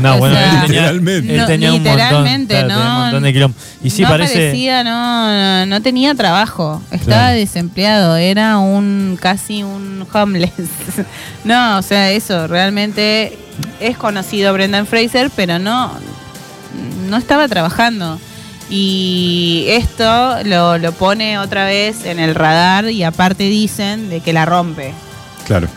No, 0.02 0.18
bueno, 0.18 0.36
él 0.36 0.46
tenía, 0.66 0.92
literalmente. 0.92 1.36
Él 1.36 1.46
tenía 1.46 1.74
un 1.74 1.84
montón, 1.84 2.68
no, 2.68 3.22
de 3.22 3.34
kilómetros. 3.34 3.66
Y 3.84 3.90
sí, 3.92 4.02
no 4.02 4.10
parece. 4.10 4.84
no, 4.84 5.66
no 5.68 5.82
tenía 5.82 6.16
trabajo. 6.16 6.82
Estaba 6.92 7.30
desempleado. 7.30 8.16
Era 8.16 8.58
un 8.58 9.18
casi 9.22 9.62
un 9.62 10.06
homeless. 10.12 10.52
no, 11.44 11.78
o 11.78 11.82
sea, 11.84 12.10
eso. 12.10 12.48
Realmente 12.48 13.38
es 13.80 13.98
conocido 13.98 14.52
Brendan 14.54 14.88
Fraser, 14.88 15.30
pero 15.36 15.60
no 15.60 15.92
no 17.14 17.20
estaba 17.20 17.48
trabajando. 17.48 18.20
Y 18.70 19.66
esto 19.68 20.44
lo, 20.46 20.80
lo 20.80 20.92
pone 20.94 21.38
otra 21.38 21.66
vez 21.66 22.06
en 22.06 22.20
el 22.20 22.34
radar 22.34 22.90
y 22.90 23.04
aparte 23.04 23.44
dicen 23.44 24.10
de 24.10 24.20
que 24.20 24.34
la 24.34 24.46
rompe. 24.46 24.94
Claro. 25.46 25.68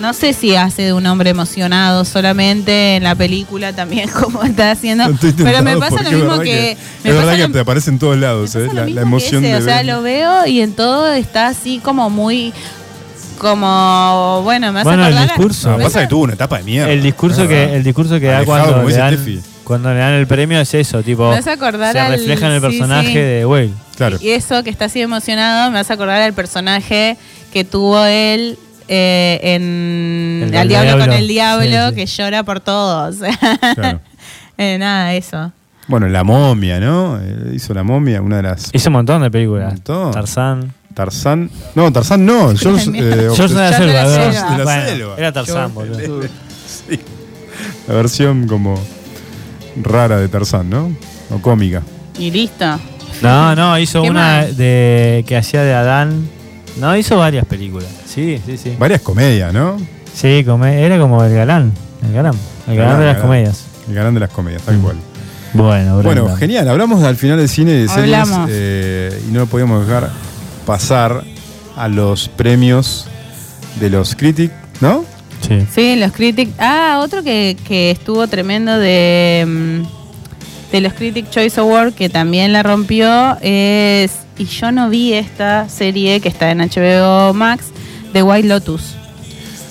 No 0.00 0.12
sé 0.12 0.32
si 0.32 0.56
hace 0.56 0.82
de 0.82 0.92
un 0.92 1.06
hombre 1.06 1.30
emocionado 1.30 2.04
solamente 2.04 2.96
en 2.96 3.04
la 3.04 3.14
película 3.14 3.72
también 3.72 4.08
como 4.20 4.42
está 4.42 4.72
haciendo. 4.72 5.04
pero 5.36 5.62
me 5.62 5.76
pasa 5.76 6.02
lo 6.02 6.10
mismo 6.10 6.40
que, 6.40 6.72
Es 6.72 7.14
verdad 7.14 7.36
que 7.36 7.48
te 7.48 7.60
aparece 7.60 7.90
en 7.90 8.00
todos 8.00 8.18
lados, 8.18 8.56
eh, 8.56 8.68
la, 8.72 9.02
emoción 9.02 9.42
de. 9.42 9.54
O 9.54 9.62
sea, 9.62 9.84
lo 9.84 10.02
veo 10.02 10.44
y 10.46 10.62
en 10.62 10.72
todo 10.72 11.12
está 11.12 11.46
así 11.46 11.78
como 11.78 12.10
muy 12.10 12.52
como 13.38 14.40
bueno, 14.42 14.72
me 14.72 14.80
hace 14.80 14.88
bueno, 14.88 15.04
acordar 15.04 15.22
el 15.22 15.28
discurso. 15.28 15.76
pasa 15.76 16.00
que 16.00 16.06
tuvo 16.06 16.24
una 16.24 16.34
etapa 16.34 16.58
de 16.58 16.64
mierda. 16.64 16.92
El 16.92 17.02
discurso 17.02 17.46
que 17.46 17.76
el 17.76 17.84
discurso 17.84 18.18
que 18.18 18.26
da 18.26 18.44
cuando 18.44 18.82
le, 18.82 18.94
dan, 18.94 19.42
cuando 19.64 19.92
le 19.92 19.98
dan 19.98 20.14
el 20.14 20.26
premio 20.26 20.60
es 20.60 20.74
eso, 20.74 21.02
tipo 21.02 21.30
me 21.30 21.36
hace 21.36 21.50
acordar 21.50 21.92
se 21.92 22.08
refleja 22.08 22.46
en 22.46 22.52
el 22.52 22.60
personaje 22.60 23.18
de 23.18 23.46
Whale. 23.46 23.70
Claro. 23.96 24.18
Y 24.20 24.30
eso 24.30 24.62
que 24.64 24.70
está 24.70 24.86
así 24.86 25.00
emocionado 25.00 25.70
me 25.70 25.78
hace 25.78 25.92
acordar 25.92 26.22
al 26.22 26.32
personaje 26.32 27.16
que 27.52 27.64
tuvo 27.64 28.04
él 28.04 28.58
eh, 28.88 29.38
en 29.42 30.48
el 30.48 30.56
Al 30.56 30.68
diablo, 30.68 30.98
con 30.98 31.12
el 31.12 31.28
diablo 31.28 31.94
que 31.94 32.06
llora 32.06 32.42
por 32.42 32.60
todos. 32.60 33.16
Claro. 33.74 34.00
eh, 34.58 34.76
nada, 34.78 35.14
eso. 35.14 35.52
Bueno, 35.88 36.08
La 36.08 36.24
Momia, 36.24 36.80
¿no? 36.80 37.18
Eh, 37.20 37.52
hizo 37.54 37.74
La 37.74 37.82
Momia, 37.82 38.22
una 38.22 38.36
de 38.36 38.42
las... 38.44 38.70
Hizo 38.72 38.88
un 38.88 38.94
montón 38.94 39.22
de 39.22 39.30
películas. 39.30 39.80
Tarzán. 39.82 40.72
Tarzán. 40.94 41.50
No, 41.74 41.92
Tarzán 41.92 42.24
no. 42.24 42.54
George, 42.56 42.90
eh, 42.94 43.30
George 43.34 43.54
de 43.54 43.60
la 43.60 43.72
Selva. 43.76 44.08
De 44.56 44.64
la 44.64 44.86
selva. 44.86 45.14
Era 45.16 45.32
Tarzán, 45.32 45.74
boludo. 45.74 46.22
Sí. 46.66 47.00
La 47.88 47.94
versión 47.94 48.46
como 48.46 48.78
rara 49.76 50.18
de 50.18 50.28
Tarzán, 50.28 50.70
¿no? 50.70 50.94
O 51.30 51.38
cómica. 51.40 51.82
Y 52.18 52.30
listo. 52.30 52.78
No, 53.22 53.54
no, 53.54 53.78
hizo 53.78 54.02
una 54.02 54.44
de 54.44 55.24
que 55.26 55.36
hacía 55.36 55.62
de 55.62 55.74
Adán. 55.74 56.28
No, 56.78 56.96
hizo 56.96 57.18
varias 57.18 57.46
películas. 57.46 57.88
Sí, 58.06 58.40
sí, 58.44 58.56
sí. 58.56 58.76
Varias 58.78 59.00
comedias, 59.02 59.52
¿no? 59.52 59.76
Sí, 60.14 60.44
era 60.46 60.98
como 60.98 61.22
el 61.24 61.34
galán. 61.34 61.72
El 62.02 62.12
galán. 62.12 62.34
El 62.66 62.76
galán, 62.76 62.98
de 62.98 63.06
las 63.06 63.18
comedias. 63.18 63.64
El 63.88 63.94
galán 63.94 64.14
de 64.14 64.20
las 64.20 64.30
comedias, 64.30 64.62
tal 64.62 64.78
mm. 64.78 64.82
cual. 64.82 64.96
Bueno, 65.54 66.02
bueno, 66.02 66.34
genial. 66.36 66.68
Hablamos 66.68 67.02
al 67.04 67.16
final 67.16 67.38
del 67.38 67.48
cine 67.48 67.72
de 67.72 67.88
series 67.88 68.28
eh, 68.48 69.22
y 69.28 69.32
no 69.32 69.40
lo 69.40 69.46
podíamos 69.46 69.86
dejar 69.86 70.10
pasar 70.66 71.24
a 71.76 71.88
los 71.88 72.28
premios 72.28 73.06
de 73.78 73.90
los 73.90 74.14
Critics, 74.14 74.54
¿no? 74.80 75.04
Sí. 75.46 75.66
Sí, 75.72 75.96
los 75.96 76.12
Critics. 76.12 76.52
Ah, 76.58 77.00
otro 77.02 77.22
que, 77.22 77.56
estuvo 77.90 78.26
tremendo 78.26 78.78
de, 78.78 79.44
mm, 79.46 80.72
de 80.72 80.80
los 80.80 80.92
Critic 80.94 81.30
Choice 81.30 81.60
Awards, 81.60 81.94
que 81.94 82.08
también 82.08 82.52
la 82.52 82.62
rompió, 82.62 83.36
es. 83.40 84.12
Y 84.38 84.46
yo 84.46 84.72
no 84.72 84.88
vi 84.88 85.12
esta 85.12 85.68
serie 85.68 86.20
que 86.20 86.28
está 86.28 86.50
en 86.50 86.60
HBO 86.60 87.34
Max, 87.34 87.66
de 88.14 88.22
White 88.22 88.48
Lotus. 88.48 88.96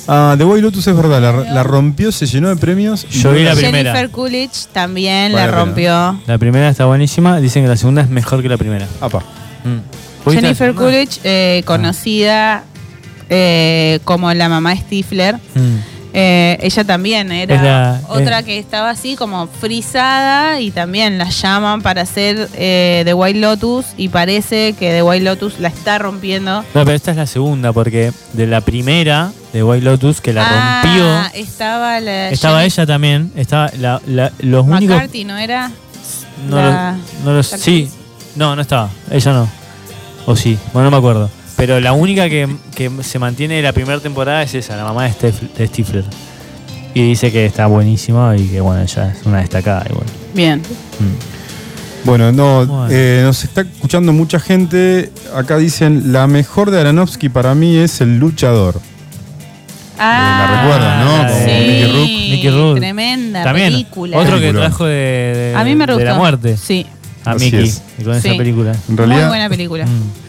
Ah, 0.07 0.35
The 0.37 0.43
White 0.43 0.61
Lotus 0.61 0.87
es 0.87 0.95
verdad, 0.95 1.21
la, 1.21 1.63
rompió, 1.63 2.11
se 2.11 2.25
llenó 2.25 2.49
de 2.49 2.55
premios. 2.57 3.07
Yo 3.09 3.31
vi 3.31 3.43
la 3.43 3.53
primera. 3.53 3.91
Jennifer 3.91 4.09
Coolidge 4.11 4.67
también 4.71 5.33
la 5.33 5.47
rompió. 5.47 6.19
La 6.27 6.37
primera 6.37 6.69
está 6.69 6.85
buenísima, 6.85 7.39
dicen 7.39 7.63
que 7.63 7.69
la 7.69 7.77
segunda 7.77 8.01
es 8.01 8.09
mejor 8.09 8.41
que 8.41 8.49
la 8.49 8.57
primera. 8.57 8.87
Apa. 8.99 9.19
Mm. 9.63 10.29
Jennifer 10.29 10.73
Coolidge, 10.75 11.19
eh, 11.23 11.63
conocida 11.65 12.63
eh, 13.31 13.99
como 14.03 14.33
la 14.33 14.49
mamá 14.49 14.75
Stifler. 14.75 15.35
Mm. 15.55 15.77
Eh, 16.13 16.57
ella 16.61 16.83
también 16.83 17.31
era 17.31 18.01
otra 18.09 18.43
que 18.43 18.59
estaba 18.59 18.89
así 18.89 19.15
como 19.15 19.47
frisada 19.47 20.59
y 20.59 20.71
también 20.71 21.17
la 21.17 21.29
llaman 21.29 21.81
para 21.81 22.01
hacer 22.01 22.49
eh, 22.55 23.03
The 23.05 23.13
White 23.13 23.39
Lotus 23.39 23.85
y 23.95 24.09
parece 24.09 24.73
que 24.73 24.91
The 24.91 25.03
White 25.03 25.23
Lotus 25.23 25.59
la 25.59 25.69
está 25.69 25.99
rompiendo. 25.99 26.63
No, 26.73 26.83
pero 26.83 26.91
esta 26.91 27.11
es 27.11 27.17
la 27.17 27.27
segunda 27.27 27.71
porque 27.71 28.11
de 28.33 28.45
la 28.45 28.59
primera 28.59 29.31
de 29.53 29.63
White 29.63 29.85
Lotus 29.85 30.19
que 30.19 30.33
la 30.33 30.43
ah, 30.45 30.81
rompió 30.83 31.41
estaba 31.41 31.99
estaba 31.99 32.65
ella 32.65 32.85
también 32.85 33.31
estaba 33.37 33.71
la, 33.77 34.01
los 34.39 34.67
McCarthy 34.67 35.23
no 35.25 35.37
era 35.37 35.71
no, 36.49 36.97
no 37.25 37.43
sí 37.43 37.89
no 38.35 38.55
no 38.55 38.61
estaba 38.61 38.89
ella 39.09 39.33
no 39.33 39.49
o 40.25 40.35
sí 40.37 40.57
bueno 40.73 40.85
no 40.85 40.91
me 40.91 40.97
acuerdo 40.97 41.40
pero 41.61 41.79
la 41.79 41.93
única 41.93 42.27
que, 42.27 42.49
se 43.03 43.19
mantiene 43.19 43.57
de 43.57 43.61
la 43.61 43.71
primera 43.71 43.99
temporada 43.99 44.41
es 44.41 44.55
esa, 44.55 44.75
la 44.75 44.83
mamá 44.83 45.03
de, 45.03 45.67
Stifler. 45.67 46.03
Y 46.95 47.03
dice 47.03 47.31
que 47.31 47.45
está 47.45 47.67
buenísima 47.67 48.35
y 48.35 48.47
que 48.47 48.61
bueno, 48.61 48.81
ella 48.81 49.13
es 49.15 49.23
una 49.27 49.41
destacada 49.41 49.85
igual. 49.87 50.07
Bien. 50.33 50.59
Mm. 50.59 52.03
Bueno, 52.03 52.31
no, 52.31 52.87
eh, 52.89 53.21
nos 53.23 53.43
está 53.43 53.61
escuchando 53.61 54.11
mucha 54.11 54.39
gente. 54.39 55.11
Acá 55.35 55.57
dicen, 55.57 56.11
la 56.11 56.25
mejor 56.25 56.71
de 56.71 56.79
Aronofsky 56.79 57.29
para 57.29 57.53
mí 57.53 57.77
es 57.77 58.01
El 58.01 58.17
Luchador. 58.17 58.81
Ah, 59.99 60.47
la 60.49 60.61
recuerdan, 60.63 61.05
¿no? 61.05 61.31
Como 61.31 61.45
Mickey 61.45 61.91
Rook. 61.91 62.07
Mickey 62.07 62.49
Rook. 62.49 62.77
Tremenda 62.77 63.43
También, 63.43 63.71
película. 63.71 64.17
Otro 64.17 64.39
que 64.39 64.51
trajo 64.51 64.85
de, 64.85 65.53
a 65.55 65.63
mí 65.63 65.75
me 65.75 65.85
de 65.85 66.05
la 66.05 66.15
muerte. 66.15 66.57
Sí. 66.57 66.87
A 67.23 67.35
Mickey, 67.35 67.71
con 68.03 68.15
esa 68.15 68.29
película. 68.29 68.75
En 68.89 68.97
realidad, 68.97 69.19
Muy 69.19 69.27
buena 69.27 69.47
película. 69.47 69.85
Mm. 69.85 70.20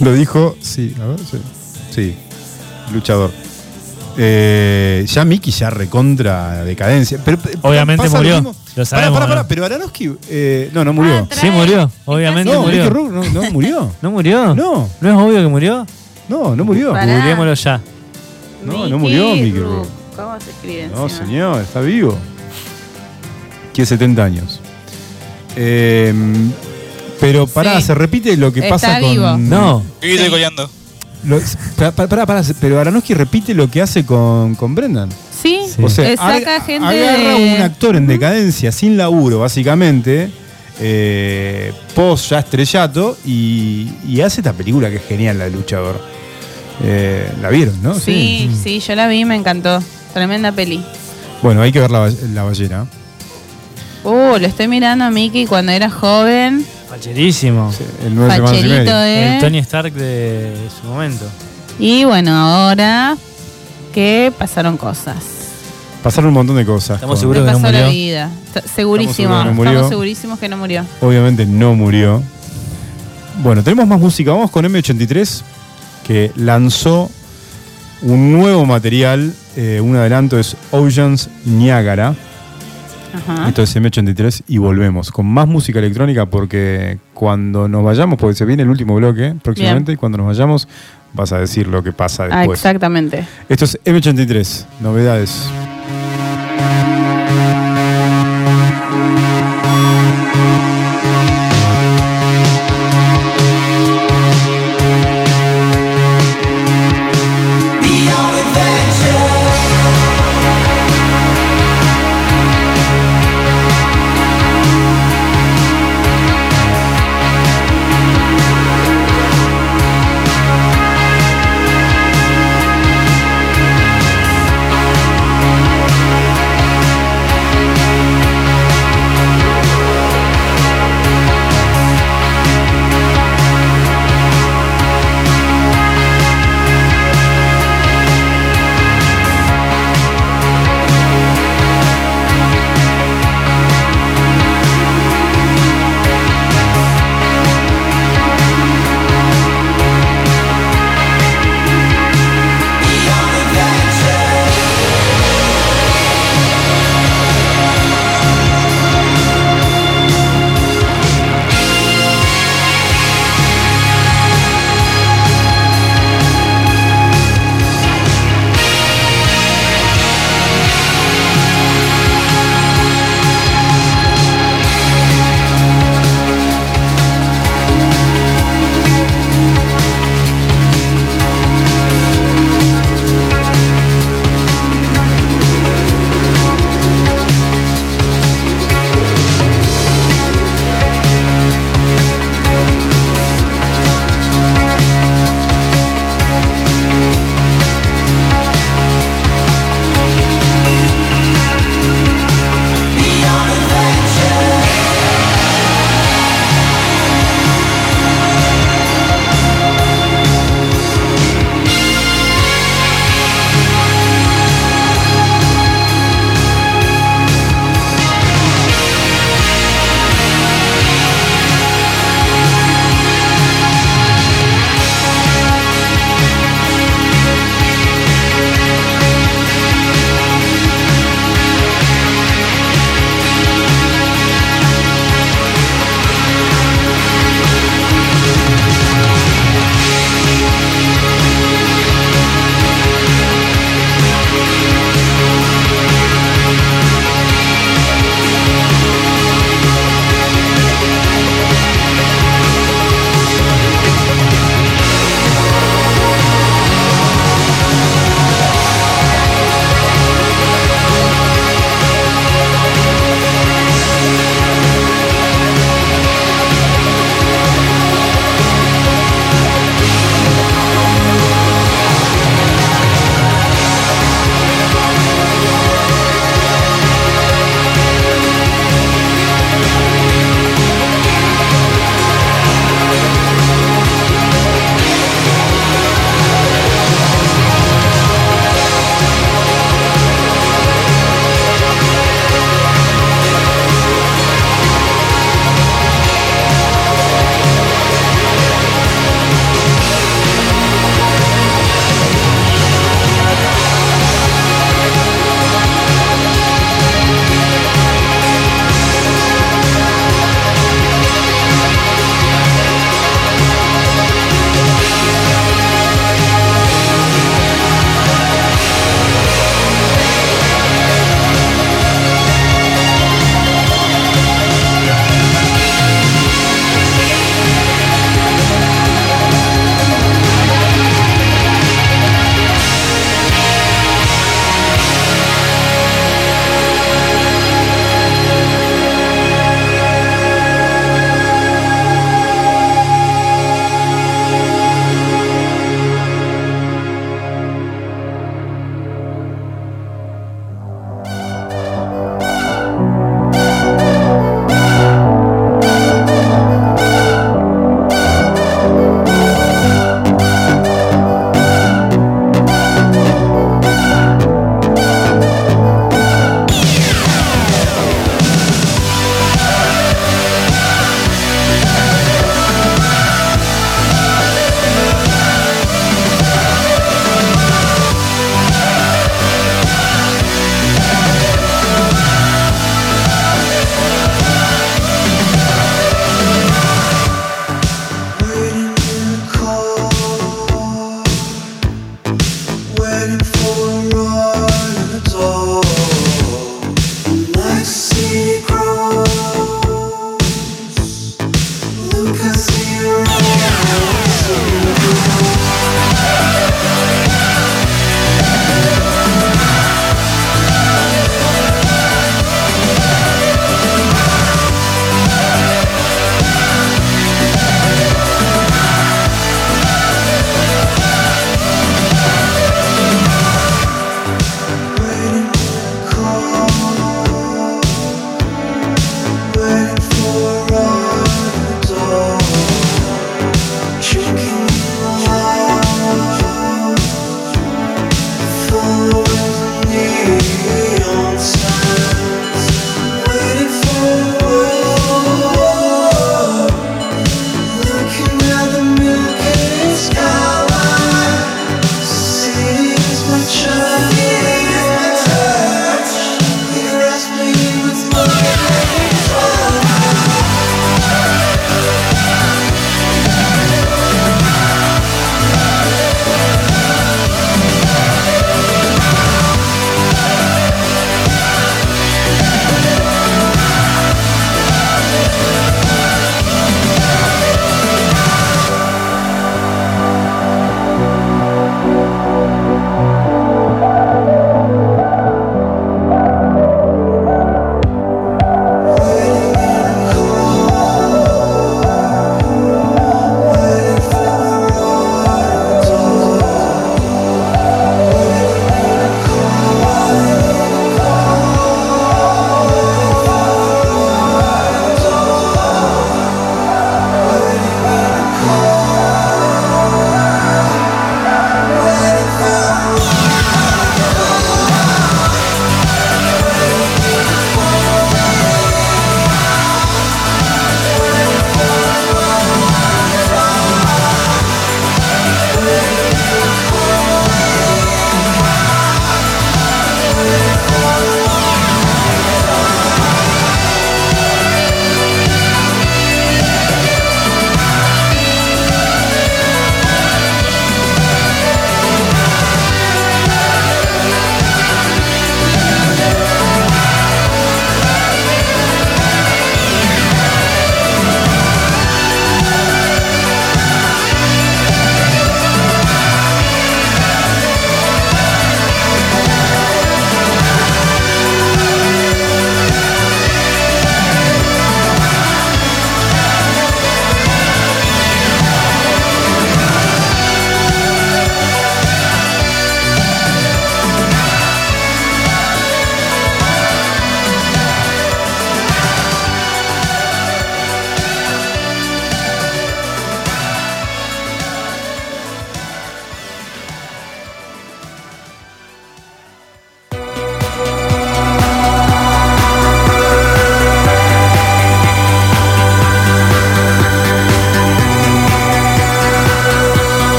Lo 0.00 0.12
dijo, 0.12 0.56
sí, 0.60 0.94
a 1.00 1.06
ver, 1.06 1.18
sí. 1.18 1.38
Sí, 1.90 2.14
luchador. 2.92 3.30
Eh, 4.18 5.04
ya 5.06 5.24
Mickey 5.24 5.52
ya 5.52 5.70
recontra 5.70 6.64
decadencia. 6.64 7.18
Pero, 7.24 7.38
obviamente 7.62 8.08
murió. 8.08 8.54
Lo, 8.74 8.84
sabemos. 8.84 9.18
Para, 9.18 9.28
para, 9.28 9.48
pero 9.48 9.64
Aronofsky. 9.64 10.12
Eh, 10.28 10.70
no, 10.72 10.84
no 10.84 10.92
murió. 10.92 11.28
Ah, 11.30 11.34
sí, 11.34 11.50
murió. 11.50 11.90
Obviamente 12.06 12.52
no, 12.52 12.62
murió. 12.62 12.90
no, 12.90 13.24
no, 13.24 13.50
murió. 13.50 13.92
¿No 14.02 14.10
murió? 14.10 14.54
No. 14.54 14.88
¿No 15.00 15.08
es 15.08 15.16
obvio 15.16 15.42
que 15.42 15.48
murió? 15.48 15.86
No, 16.28 16.56
no 16.56 16.64
murió. 16.64 16.94
Muriémoslo 16.94 17.54
ya. 17.54 17.80
No, 18.64 18.88
no 18.88 18.98
murió 18.98 19.34
Mickey 19.34 19.52
Rourke. 19.52 19.88
¿Cómo 20.16 20.40
se 20.40 20.50
escribe? 20.50 20.88
No, 20.88 21.08
señor, 21.08 21.60
está 21.60 21.80
vivo. 21.80 22.16
Tiene 23.72 23.86
70 23.86 24.24
años. 24.24 24.60
Eh, 25.56 26.12
pero 27.20 27.46
pará, 27.46 27.80
se 27.80 27.94
repite 27.94 28.36
lo 28.36 28.52
que 28.52 28.62
pasa 28.62 29.00
con. 29.00 29.48
No. 29.48 29.82
Estoy 30.00 30.28
goleando. 30.28 30.70
pará, 31.96 32.26
pará, 32.26 32.42
pero 32.60 32.80
Aronofsky 32.80 33.14
repite 33.14 33.54
lo 33.54 33.70
que 33.70 33.82
hace 33.82 34.04
con, 34.04 34.54
con 34.54 34.74
Brendan. 34.74 35.08
Sí, 35.42 35.60
o 35.82 35.88
sea, 35.88 36.16
saca 36.16 36.60
gente 36.60 36.86
agarra 36.86 37.36
un 37.36 37.62
actor 37.62 37.96
en 37.96 38.06
decadencia, 38.06 38.72
sin 38.72 38.96
laburo, 38.96 39.40
básicamente, 39.40 40.30
eh, 40.80 41.72
post 41.94 42.30
ya 42.30 42.38
estrellato, 42.40 43.16
y, 43.24 43.90
y, 44.08 44.20
hace 44.22 44.40
esta 44.40 44.52
película 44.52 44.90
que 44.90 44.96
es 44.96 45.06
genial, 45.06 45.38
La 45.38 45.48
Luchador. 45.48 46.00
Eh, 46.82 47.30
¿La 47.40 47.50
vieron, 47.50 47.82
no? 47.82 47.94
Sí, 47.94 48.50
sí, 48.62 48.80
yo 48.80 48.94
la 48.94 49.08
vi, 49.08 49.24
me 49.24 49.34
encantó. 49.34 49.82
Tremenda 50.12 50.52
peli. 50.52 50.82
Bueno, 51.42 51.62
hay 51.62 51.72
que 51.72 51.80
ver 51.80 51.90
la, 51.90 52.10
la 52.32 52.42
ballena. 52.42 52.86
Uh, 54.04 54.38
lo 54.38 54.46
estoy 54.46 54.68
mirando 54.68 55.04
a 55.04 55.10
Mickey 55.10 55.46
cuando 55.46 55.72
era 55.72 55.90
joven. 55.90 56.64
Facherísimo. 56.88 57.72
el 58.04 58.16
Facherito, 58.16 58.92
¿eh? 59.02 59.34
El 59.34 59.40
Tony 59.40 59.58
Stark 59.58 59.92
de 59.92 60.54
su 60.80 60.86
momento. 60.86 61.24
Y 61.78 62.04
bueno, 62.04 62.34
ahora 62.34 63.16
que 63.92 64.32
pasaron 64.38 64.76
cosas. 64.76 65.16
Pasaron 66.02 66.28
un 66.28 66.34
montón 66.34 66.56
de 66.56 66.64
cosas. 66.64 66.96
Estamos 66.96 67.18
seguros 67.18 67.44
que 67.44 67.52
no 67.52 67.58
murió. 67.58 67.80
La 67.80 67.88
vida. 67.88 68.30
Segurísimo. 68.74 69.42
Estamos, 69.42 69.88
segurísimos 69.88 70.38
que 70.38 70.48
no 70.48 70.56
murió. 70.56 70.84
Obviamente 71.00 71.44
no 71.44 71.74
murió. 71.74 72.22
Bueno, 73.42 73.62
tenemos 73.62 73.86
más 73.86 73.98
música. 73.98 74.30
Vamos 74.30 74.50
con 74.50 74.64
M83, 74.64 75.42
que 76.06 76.32
lanzó 76.36 77.10
un 78.02 78.32
nuevo 78.32 78.64
material. 78.64 79.34
Eh, 79.56 79.80
un 79.82 79.96
adelanto 79.96 80.38
es 80.38 80.56
Oceans 80.70 81.28
Niagara. 81.44 82.14
Esto 83.48 83.62
es 83.62 83.76
M83 83.76 84.42
y 84.48 84.58
volvemos 84.58 85.10
con 85.10 85.26
más 85.26 85.46
música 85.46 85.78
electrónica 85.78 86.26
porque 86.26 86.98
cuando 87.14 87.68
nos 87.68 87.84
vayamos, 87.84 88.18
porque 88.18 88.34
se 88.34 88.44
viene 88.44 88.62
el 88.62 88.68
último 88.68 88.94
bloque 88.94 89.34
próximamente, 89.42 89.92
y 89.92 89.96
cuando 89.96 90.18
nos 90.18 90.26
vayamos 90.26 90.68
vas 91.12 91.32
a 91.32 91.38
decir 91.38 91.66
lo 91.66 91.82
que 91.82 91.92
pasa 91.92 92.24
ah, 92.30 92.38
después. 92.38 92.58
exactamente. 92.58 93.26
Esto 93.48 93.64
es 93.64 93.78
M83, 93.84 94.66
novedades. 94.80 95.48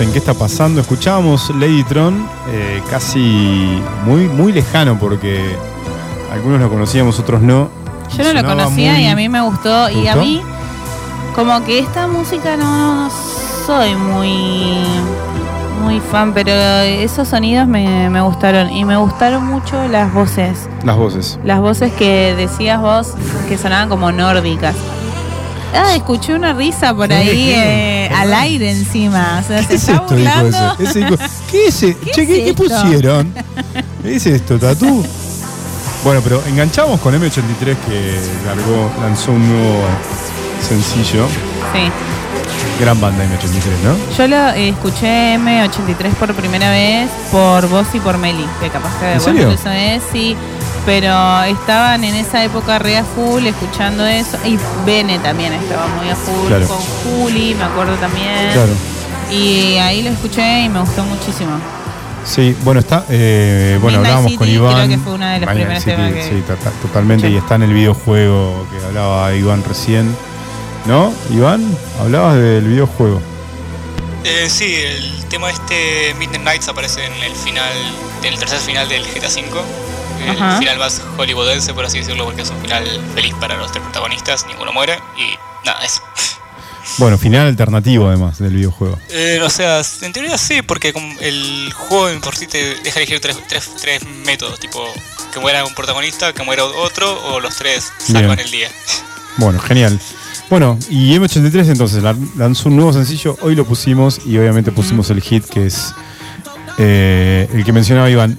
En 0.00 0.12
qué 0.12 0.18
está 0.18 0.34
pasando. 0.34 0.80
Escuchábamos 0.80 1.50
Lady 1.56 1.82
Tron, 1.84 2.28
eh, 2.50 2.82
casi 2.90 3.80
muy, 4.04 4.28
muy 4.28 4.52
lejano 4.52 4.98
porque 4.98 5.56
algunos 6.32 6.60
lo 6.60 6.68
conocíamos, 6.68 7.18
otros 7.18 7.40
no. 7.40 7.68
Yo 8.16 8.24
no 8.24 8.32
lo 8.32 8.46
conocía 8.46 9.00
y 9.00 9.06
a 9.06 9.16
mí 9.16 9.28
me 9.28 9.40
gustó. 9.40 9.88
Y 9.90 10.06
a 10.06 10.16
mí, 10.16 10.42
como 11.34 11.64
que 11.64 11.78
esta 11.78 12.06
música 12.06 12.56
no, 12.56 13.10
soy 13.66 13.94
muy 13.94 14.78
muy 15.82 16.00
fan, 16.00 16.32
pero 16.34 16.50
esos 16.52 17.28
sonidos 17.28 17.68
me, 17.68 18.10
me, 18.10 18.20
gustaron 18.20 18.70
y 18.70 18.84
me 18.84 18.96
gustaron 18.96 19.46
mucho 19.46 19.86
las 19.88 20.12
voces. 20.12 20.68
Las 20.84 20.96
voces. 20.96 21.38
Las 21.44 21.60
voces 21.60 21.92
que 21.92 22.34
decías 22.34 22.80
vos 22.80 23.14
que 23.48 23.56
sonaban 23.56 23.88
como 23.88 24.10
nórdicas. 24.10 24.74
Ah, 25.74 25.94
escuché 25.94 26.34
una 26.34 26.52
risa 26.54 26.94
por 26.94 27.12
ahí 27.12 27.50
eh, 27.50 27.95
al 28.26 28.34
aire 28.34 28.70
encima. 28.70 29.40
O 29.42 29.46
sea, 29.46 29.62
se 29.62 29.74
está 29.74 29.92
esto, 29.92 30.06
burlando. 30.08 30.76
Ese, 30.78 31.06
¿Qué 31.50 31.66
es 31.68 31.82
ese? 31.82 31.96
che, 32.12 32.26
¿qué, 32.26 32.44
¿qué 32.44 32.54
pusieron? 32.54 33.32
¿Qué 34.02 34.16
es 34.16 34.26
esto, 34.26 34.58
Tatú? 34.58 35.04
Bueno, 36.04 36.20
pero 36.22 36.42
enganchamos 36.46 37.00
con 37.00 37.14
M83 37.14 37.76
que 37.88 38.18
largó, 38.46 38.90
lanzó 39.00 39.32
un 39.32 39.48
nuevo 39.48 39.84
sencillo. 40.66 41.26
Sí. 41.72 41.90
Gran 42.80 43.00
banda 43.00 43.24
M83, 43.24 43.82
¿no? 43.84 44.16
Yo 44.16 44.28
lo 44.28 44.50
eh, 44.50 44.68
escuché 44.68 45.36
M83 45.36 46.10
por 46.18 46.34
primera 46.34 46.70
vez 46.70 47.08
por 47.32 47.66
vos 47.68 47.86
y 47.94 48.00
por 48.00 48.18
Meli, 48.18 48.46
que 48.60 48.68
capaz 48.68 48.94
que 49.00 49.14
¿En 49.14 49.20
serio? 49.20 49.50
eso 49.50 49.70
es, 49.70 50.02
sí. 50.12 50.36
Pero 50.86 51.42
estaban 51.42 52.04
en 52.04 52.14
esa 52.14 52.44
época 52.44 52.78
re 52.78 52.96
a 52.96 53.04
full 53.04 53.44
escuchando 53.44 54.06
eso. 54.06 54.38
Y 54.44 54.56
Bene 54.86 55.18
también 55.18 55.52
estaba 55.52 55.88
muy 55.88 56.08
a 56.08 56.16
full 56.16 56.50
con 56.66 56.78
Juli, 56.78 57.54
me 57.54 57.64
acuerdo 57.64 57.96
también. 57.96 58.52
Claro. 58.52 58.72
Y 59.30 59.76
ahí 59.78 60.02
lo 60.02 60.10
escuché 60.10 60.62
y 60.62 60.68
me 60.68 60.78
gustó 60.80 61.02
muchísimo. 61.04 61.58
Sí, 62.24 62.56
bueno, 62.62 62.80
está. 62.80 63.04
Eh, 63.08 63.78
bueno, 63.80 63.98
hablábamos 63.98 64.32
con 64.34 64.48
Iván. 64.48 64.74
Creo 64.74 64.88
que 64.88 64.98
fue 64.98 65.12
una 65.14 65.34
de 65.34 65.40
las 65.40 65.54
primeras 65.54 65.84
temas 65.84 66.12
que... 66.12 66.22
Sí, 66.22 66.44
totalmente. 66.82 67.30
Y 67.30 67.36
está 67.36 67.56
en 67.56 67.62
el 67.64 67.72
videojuego 67.72 68.66
que 68.70 68.84
hablaba 68.86 69.34
Iván 69.34 69.64
recién. 69.64 70.14
¿No? 70.86 71.12
Iván, 71.30 71.76
hablabas 72.00 72.36
del 72.36 72.64
videojuego. 72.64 73.20
Eh, 74.22 74.48
sí, 74.48 74.74
el 74.74 75.24
tema 75.28 75.50
este 75.50 76.14
Midnight 76.18 76.44
Nights 76.44 76.68
aparece 76.68 77.04
en 77.04 77.12
el 77.24 77.34
final, 77.34 77.72
en 78.22 78.32
el 78.32 78.38
tercer 78.38 78.58
final 78.58 78.88
del 78.88 79.02
GTA 79.02 79.28
V. 79.28 79.62
El 80.20 80.58
final 80.58 80.78
más 80.78 81.02
hollywoodense, 81.16 81.74
por 81.74 81.84
así 81.84 81.98
decirlo, 81.98 82.24
porque 82.24 82.42
es 82.42 82.50
un 82.50 82.60
final 82.60 82.84
feliz 83.14 83.34
para 83.40 83.56
los 83.56 83.70
tres 83.70 83.82
protagonistas, 83.82 84.46
ninguno 84.46 84.72
muere 84.72 84.98
y 85.16 85.66
nada, 85.66 85.84
eso. 85.84 86.02
Bueno, 86.98 87.18
final 87.18 87.48
alternativo 87.48 88.08
además 88.08 88.38
del 88.38 88.54
videojuego. 88.54 88.98
Eh, 89.10 89.40
o 89.42 89.50
sea, 89.50 89.82
en 90.02 90.12
teoría 90.12 90.38
sí, 90.38 90.62
porque 90.62 90.94
el 91.20 91.72
juego 91.72 92.20
por 92.20 92.36
sí 92.36 92.46
te 92.46 92.76
deja 92.76 93.00
elegir 93.00 93.20
tres, 93.20 93.38
métodos, 94.24 94.58
tipo 94.60 94.82
que 95.32 95.40
muera 95.40 95.64
un 95.64 95.74
protagonista, 95.74 96.32
que 96.32 96.42
muera 96.42 96.64
otro, 96.64 97.34
o 97.34 97.40
los 97.40 97.54
tres 97.56 97.92
salvan 97.98 98.38
el 98.38 98.50
día. 98.50 98.70
Bueno, 99.36 99.58
genial. 99.58 99.98
Bueno, 100.48 100.78
y 100.88 101.14
M83 101.14 101.70
entonces 101.70 102.02
lanzó 102.36 102.68
un 102.68 102.76
nuevo 102.76 102.92
sencillo, 102.92 103.36
hoy 103.42 103.54
lo 103.56 103.66
pusimos 103.66 104.20
y 104.24 104.38
obviamente 104.38 104.70
pusimos 104.70 105.10
el 105.10 105.20
hit 105.20 105.44
que 105.44 105.66
es 105.66 105.92
eh, 106.78 107.48
el 107.52 107.64
que 107.64 107.72
mencionaba 107.72 108.08
Iván. 108.08 108.38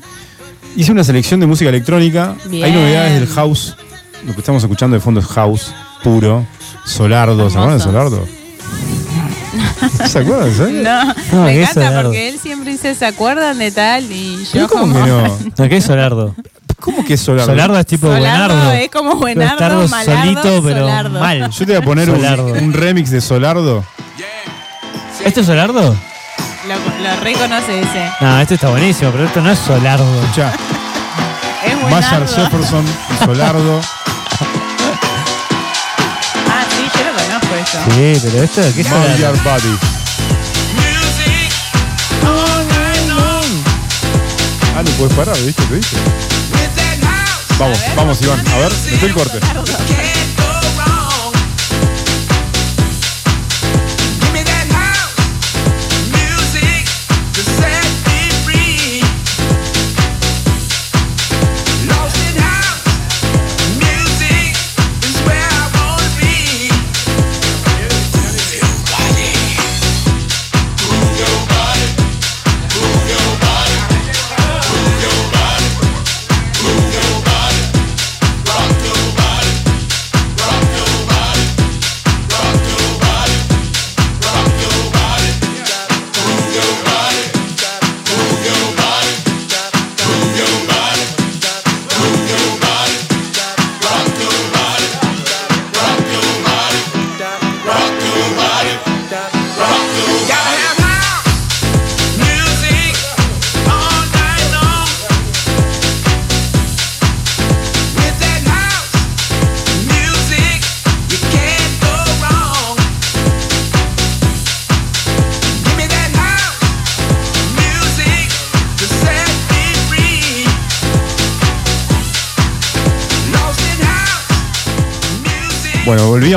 Hice 0.77 0.91
una 0.91 1.03
selección 1.03 1.39
de 1.39 1.47
música 1.47 1.69
electrónica, 1.71 2.35
hay 2.51 2.71
novedades 2.71 3.19
del 3.19 3.27
house, 3.29 3.75
lo 4.23 4.33
que 4.33 4.41
estamos 4.41 4.61
escuchando 4.61 4.93
de 4.93 4.99
fondo 4.99 5.19
es 5.19 5.25
house 5.25 5.73
puro, 6.03 6.45
Solardo, 6.85 7.49
¿se 7.49 7.57
acuerdan 7.57 7.79
de 7.79 7.83
Solardo? 7.83 8.27
¿Se 10.07 10.19
acuerdan? 10.19 10.83
No, 11.31 11.45
me 11.45 11.63
encanta 11.63 12.03
porque 12.03 12.29
él 12.29 12.37
siempre 12.37 12.73
dice, 12.73 12.93
¿se 12.93 13.07
acuerdan 13.07 13.57
de 13.57 13.71
tal? 13.71 14.03
Y 14.11 14.45
yo 14.53 14.67
¿Cómo 14.67 14.93
que 14.93 15.09
no? 15.57 15.67
¿Qué 15.67 15.77
es 15.77 15.85
Solardo? 15.85 16.35
¿Cómo 16.79 17.03
que 17.03 17.15
es 17.15 17.21
Solardo? 17.21 17.53
Solardo 17.53 17.79
es 17.79 17.85
tipo 17.87 18.05
Solardo 18.05 18.53
Buenardo. 18.53 18.71
es 18.73 18.91
como 18.91 19.15
Buenardo, 19.15 19.87
Malardo, 19.87 20.21
solito, 20.21 20.63
pero 20.63 21.09
mal. 21.09 21.49
Yo 21.49 21.65
te 21.65 21.71
voy 21.71 21.81
a 21.81 21.81
poner 21.81 22.11
un, 22.11 22.71
remix 22.71 23.09
de 23.09 23.19
Solardo. 23.19 23.83
¿Esto 25.25 25.39
es 25.39 25.45
Solardo? 25.47 25.95
Lo, 26.67 26.75
lo 26.75 27.15
reconoce 27.21 27.79
ese. 27.79 28.11
No, 28.19 28.39
esto 28.41 28.55
está 28.55 28.67
buenísimo, 28.69 29.11
pero 29.11 29.25
esto 29.25 29.39
no 29.41 29.51
es 29.51 29.59
Solardo. 29.59 30.21
Escucha. 30.21 30.51
Es 31.63 31.81
Buenardo. 31.81 31.89
Marshall 31.89 32.27
Jefferson 32.27 32.85
Solardo. 33.23 33.79
ah, 36.49 36.65
sí, 36.69 36.89
yo 36.93 37.05
lo 37.05 37.13
conozco 37.17 37.55
eso. 37.55 37.79
Sí, 37.91 38.19
pero 38.21 38.43
esto 38.43 38.61
¿qué 38.75 38.81
es 38.81 38.87
Solardo? 38.87 39.43
Body. 39.43 39.77
Ah, 44.75 44.83
no 44.83 44.91
puedes 44.91 45.13
parar, 45.15 45.37
¿viste? 45.37 45.63
¿Te 45.63 45.75
dije? 45.75 45.97
Vamos, 47.57 47.79
vamos, 47.95 48.21
Iván. 48.21 48.45
A 48.47 48.57
ver, 48.57 48.71
mete 48.91 49.05
el 49.05 49.13
corte. 49.13 49.39
Bueno, 49.39 49.63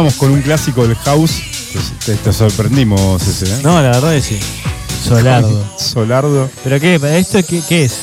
con 0.09 0.31
un 0.31 0.41
clásico 0.41 0.87
del 0.87 0.97
house. 0.97 1.43
Te, 2.05 2.33
sorprendimos 2.33 3.23
ese, 3.23 3.47
¿eh? 3.47 3.61
No, 3.63 3.81
la 3.83 3.91
verdad 3.91 4.15
es 4.15 4.25
sí. 4.25 4.41
Solardo. 5.05 5.65
Solardo. 5.79 6.51
¿Pero 6.65 6.81
qué? 6.81 6.95
¿Esto 7.19 7.39
qué, 7.47 7.85
es? 7.85 8.01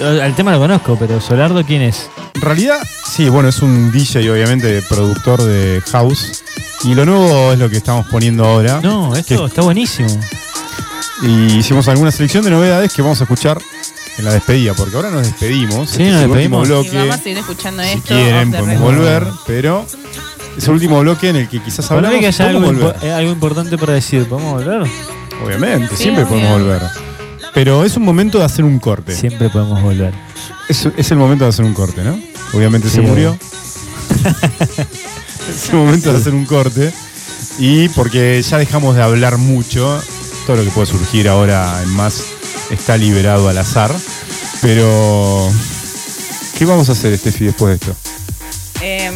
El 0.00 0.34
tema 0.34 0.52
lo 0.52 0.58
conozco, 0.58 0.96
pero 0.98 1.20
Solardo, 1.20 1.64
¿quién 1.64 1.82
es? 1.82 2.08
En 2.34 2.40
realidad, 2.40 2.78
sí, 3.10 3.28
bueno, 3.28 3.50
es 3.50 3.60
un 3.60 3.92
DJ, 3.92 4.30
obviamente, 4.30 4.82
productor 4.88 5.42
de 5.42 5.82
house. 5.92 6.42
Y 6.84 6.94
lo 6.94 7.04
nuevo 7.04 7.52
es 7.52 7.58
lo 7.58 7.68
que 7.68 7.76
estamos 7.76 8.06
poniendo 8.06 8.44
ahora. 8.44 8.80
No, 8.82 9.14
esto 9.14 9.46
está 9.46 9.62
buenísimo. 9.62 10.08
Y 11.22 11.58
hicimos 11.58 11.88
alguna 11.88 12.10
selección 12.10 12.44
de 12.44 12.50
novedades 12.50 12.92
que 12.94 13.02
vamos 13.02 13.20
a 13.20 13.24
escuchar 13.24 13.58
en 14.16 14.24
la 14.24 14.32
despedida, 14.32 14.74
porque 14.74 14.96
ahora 14.96 15.10
nos 15.10 15.22
despedimos. 15.22 15.90
Sí, 15.90 16.02
este 16.02 16.10
nos 16.12 16.20
despedimos. 16.22 16.68
Bloque. 16.68 16.88
Y 16.88 16.96
vamos 16.96 17.14
a 17.14 17.18
seguir 17.18 17.38
escuchando 17.38 17.82
esto. 17.82 18.08
Si 18.08 18.14
quieren, 18.14 18.50
podemos 18.50 18.80
volver, 18.80 19.26
pero 19.46 19.86
es 20.58 20.64
el 20.64 20.74
último 20.74 21.00
bloque 21.00 21.28
en 21.28 21.36
el 21.36 21.48
que 21.48 21.62
quizás 21.62 21.88
hablamos. 21.90 22.18
que 22.18 22.26
haya 22.26 22.48
algo, 22.48 22.92
eh, 23.02 23.12
algo, 23.12 23.30
importante 23.30 23.78
para 23.78 23.92
decir. 23.92 24.26
¿Podemos 24.26 24.52
volver? 24.52 24.90
Obviamente, 25.44 25.96
siempre 25.96 26.26
podemos 26.26 26.60
volver. 26.60 26.82
Pero 27.54 27.84
es 27.84 27.96
un 27.96 28.04
momento 28.04 28.38
de 28.38 28.44
hacer 28.44 28.64
un 28.64 28.80
corte. 28.80 29.14
Siempre 29.14 29.48
podemos 29.50 29.80
volver. 29.80 30.12
Es, 30.68 30.86
es 30.96 31.10
el 31.12 31.18
momento 31.18 31.44
de 31.44 31.50
hacer 31.50 31.64
un 31.64 31.74
corte, 31.74 32.02
¿no? 32.02 32.18
Obviamente 32.52 32.88
se 32.88 33.00
murió. 33.00 33.38
es 35.48 35.68
el 35.70 35.76
momento 35.76 36.12
de 36.12 36.18
hacer 36.18 36.34
un 36.34 36.44
corte. 36.44 36.92
Y 37.58 37.88
porque 37.90 38.42
ya 38.42 38.58
dejamos 38.58 38.96
de 38.96 39.02
hablar 39.02 39.38
mucho, 39.38 40.00
todo 40.46 40.56
lo 40.56 40.64
que 40.64 40.70
puede 40.70 40.86
surgir 40.86 41.28
ahora 41.28 41.80
en 41.82 41.90
más 41.90 42.24
está 42.70 42.96
liberado 42.96 43.48
al 43.48 43.58
azar. 43.58 43.94
Pero, 44.60 45.48
¿qué 46.58 46.64
vamos 46.64 46.88
a 46.88 46.92
hacer, 46.92 47.16
Steffi, 47.16 47.44
después 47.44 47.70
de 47.70 47.74
esto? 47.76 47.96
Eh, 48.80 49.10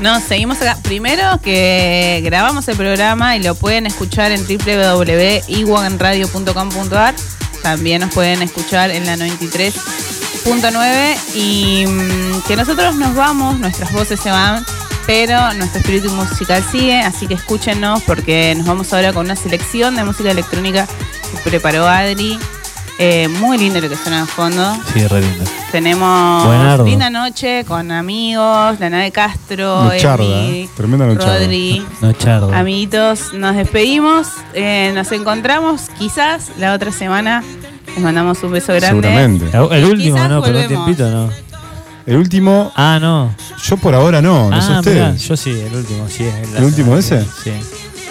No, 0.00 0.20
seguimos 0.20 0.60
acá. 0.60 0.76
Primero 0.82 1.40
que 1.42 2.20
grabamos 2.22 2.68
el 2.68 2.76
programa 2.76 3.34
y 3.36 3.42
lo 3.42 3.54
pueden 3.54 3.86
escuchar 3.86 4.30
en 4.30 4.46
www.iwanradio.com.ar. 4.46 7.14
También 7.62 8.02
nos 8.02 8.12
pueden 8.12 8.42
escuchar 8.42 8.90
en 8.90 9.06
la 9.06 9.16
93.9 9.16 11.16
y 11.34 11.86
mm, 11.86 12.42
que 12.46 12.56
nosotros 12.56 12.96
nos 12.96 13.14
vamos, 13.14 13.58
nuestras 13.58 13.90
voces 13.92 14.20
se 14.20 14.30
van, 14.30 14.66
pero 15.06 15.54
nuestro 15.54 15.80
espíritu 15.80 16.10
musical 16.10 16.62
sigue, 16.70 17.00
así 17.00 17.26
que 17.26 17.32
escúchenos 17.34 18.02
porque 18.02 18.54
nos 18.56 18.66
vamos 18.66 18.92
ahora 18.92 19.14
con 19.14 19.24
una 19.24 19.34
selección 19.34 19.96
de 19.96 20.04
música 20.04 20.30
electrónica 20.30 20.86
que 21.32 21.38
preparó 21.50 21.88
Adri 21.88 22.38
eh, 22.98 23.28
muy 23.28 23.58
lindo 23.58 23.80
lo 23.80 23.88
que 23.88 23.96
suena 23.96 24.20
de 24.20 24.26
fondo. 24.26 24.76
Sí, 24.92 25.06
re 25.06 25.20
lindo. 25.20 25.44
Tenemos 25.70 26.84
linda 26.84 27.10
noche 27.10 27.64
con 27.66 27.90
amigos, 27.90 28.80
la 28.80 28.88
nave 28.88 29.10
Castro, 29.10 29.84
Nocharda, 29.84 30.24
¿eh? 30.24 30.68
tremenda 30.74 31.06
Rodri, 31.06 31.84
Nocharda. 32.00 32.58
amiguitos. 32.58 33.34
Nos 33.34 33.56
despedimos, 33.56 34.28
eh, 34.54 34.92
nos 34.94 35.12
encontramos 35.12 35.82
quizás 35.98 36.52
la 36.58 36.72
otra 36.72 36.92
semana. 36.92 37.44
Les 37.86 37.98
mandamos 37.98 38.42
un 38.42 38.52
beso 38.52 38.72
grande. 38.74 39.08
Seguramente. 39.08 39.76
El 39.76 39.84
último, 39.84 40.28
¿no? 40.28 40.42
Por 40.42 40.54
un 40.54 40.66
tiempito, 40.66 41.10
¿no? 41.10 41.30
El 42.06 42.16
último. 42.16 42.72
Ah, 42.76 42.98
no. 43.00 43.34
Yo 43.64 43.76
por 43.76 43.94
ahora 43.94 44.22
no, 44.22 44.48
no 44.48 44.62
sé 44.62 44.72
ah, 44.72 44.78
ustedes. 44.78 45.28
yo 45.28 45.36
sí, 45.36 45.50
el 45.50 45.74
último, 45.74 46.08
sí. 46.08 46.26
¿El 46.56 46.64
último 46.64 46.96
ese? 46.96 47.24
Sí. 47.42 47.52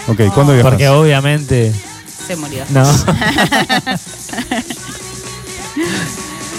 Ok, 0.08 0.34
¿cuándo 0.34 0.54
viajas? 0.54 0.72
Porque 0.72 0.90
obviamente. 0.90 1.74
Se 2.28 2.36
murió. 2.36 2.66
No. 2.70 2.84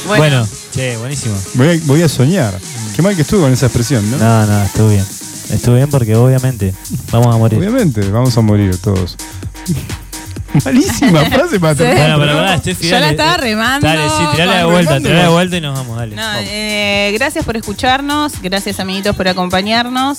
Bueno, 0.07 0.47
che, 0.73 0.97
buenísimo. 0.99 1.35
Voy 1.55 2.03
a, 2.03 2.09
soñar. 2.09 2.55
Qué 2.95 3.03
mal 3.03 3.17
que 3.17 3.23
estuvo 3.23 3.43
con 3.43 3.53
esa 3.53 3.67
expresión, 3.67 4.09
¿no? 4.11 4.19
No, 4.19 4.47
no, 4.47 4.63
estuvo 4.63 4.89
bien. 4.89 5.05
Estuvo 5.51 5.75
bien 5.75 5.91
porque 5.91 6.15
obviamente 6.15 6.73
vamos 7.11 7.35
a 7.35 7.39
morir. 7.39 7.59
Obviamente, 7.59 8.09
vamos 8.11 8.37
a 8.37 8.41
morir 8.41 8.77
todos. 8.79 9.17
Malísima 10.65 11.25
frase 11.31 11.61
para 11.61 11.75
terminar. 11.75 12.19
Bueno, 12.19 12.33
pero 12.35 12.71
estoy 12.71 12.89
Yo 12.89 12.99
la 12.99 13.11
estaba 13.11 13.37
remando. 13.37 13.87
Dale, 13.87 14.09
sí, 14.09 14.25
tirale 14.33 14.57
de 14.57 14.65
vuelta, 14.65 14.99
tirale 14.99 15.23
de 15.23 15.29
vuelta 15.29 15.57
y 15.57 15.61
nos 15.61 15.79
vamos, 15.79 15.97
dale. 15.99 16.17
No, 16.17 16.33
eh, 16.41 17.11
gracias 17.15 17.45
por 17.45 17.57
escucharnos, 17.57 18.41
gracias 18.41 18.81
amiguitos 18.81 19.15
por 19.17 19.29
acompañarnos, 19.29 20.19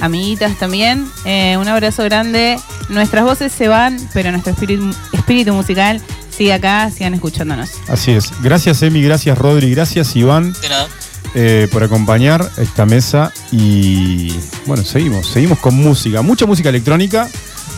amiguitas 0.00 0.58
también. 0.58 1.06
Eh, 1.24 1.56
un 1.56 1.68
abrazo 1.68 2.04
grande. 2.04 2.58
Nuestras 2.88 3.24
voces 3.24 3.52
se 3.52 3.68
van, 3.68 3.98
pero 4.12 4.30
nuestro 4.30 4.52
espíritu, 4.52 4.90
espíritu 5.12 5.52
musical 5.52 6.00
sigue 6.30 6.52
acá, 6.52 6.90
sigan 6.90 7.14
escuchándonos. 7.14 7.70
Así 7.88 8.12
es. 8.12 8.30
Gracias, 8.42 8.82
Emi, 8.82 9.02
gracias, 9.02 9.36
Rodri, 9.36 9.70
gracias, 9.72 10.14
Iván. 10.14 10.52
De 10.60 10.68
nada. 10.68 10.88
Eh, 11.34 11.68
por 11.70 11.82
acompañar 11.84 12.50
esta 12.56 12.86
mesa 12.86 13.32
y 13.52 14.32
bueno, 14.64 14.82
seguimos, 14.82 15.26
seguimos 15.28 15.58
con 15.58 15.74
música, 15.74 16.22
mucha 16.22 16.46
música 16.46 16.70
electrónica. 16.70 17.28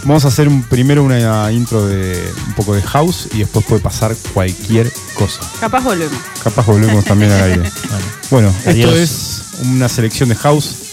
Vamos 0.04 0.24
a 0.24 0.28
hacer 0.28 0.48
un, 0.48 0.62
primero 0.62 1.02
una 1.02 1.50
intro 1.50 1.86
de 1.86 2.32
un 2.46 2.54
poco 2.54 2.74
de 2.74 2.82
house 2.82 3.28
y 3.34 3.38
después 3.38 3.64
puede 3.66 3.82
pasar 3.82 4.14
cualquier 4.32 4.90
cosa. 5.14 5.40
Capaz 5.58 5.82
volvemos. 5.82 6.16
Capaz 6.42 6.64
volvemos 6.64 7.04
también 7.04 7.32
al 7.32 7.42
aire. 7.42 7.70
Bueno, 8.30 8.54
esto 8.64 8.94
es 8.94 9.42
una 9.64 9.88
selección 9.88 10.28
de 10.28 10.36
house 10.36 10.89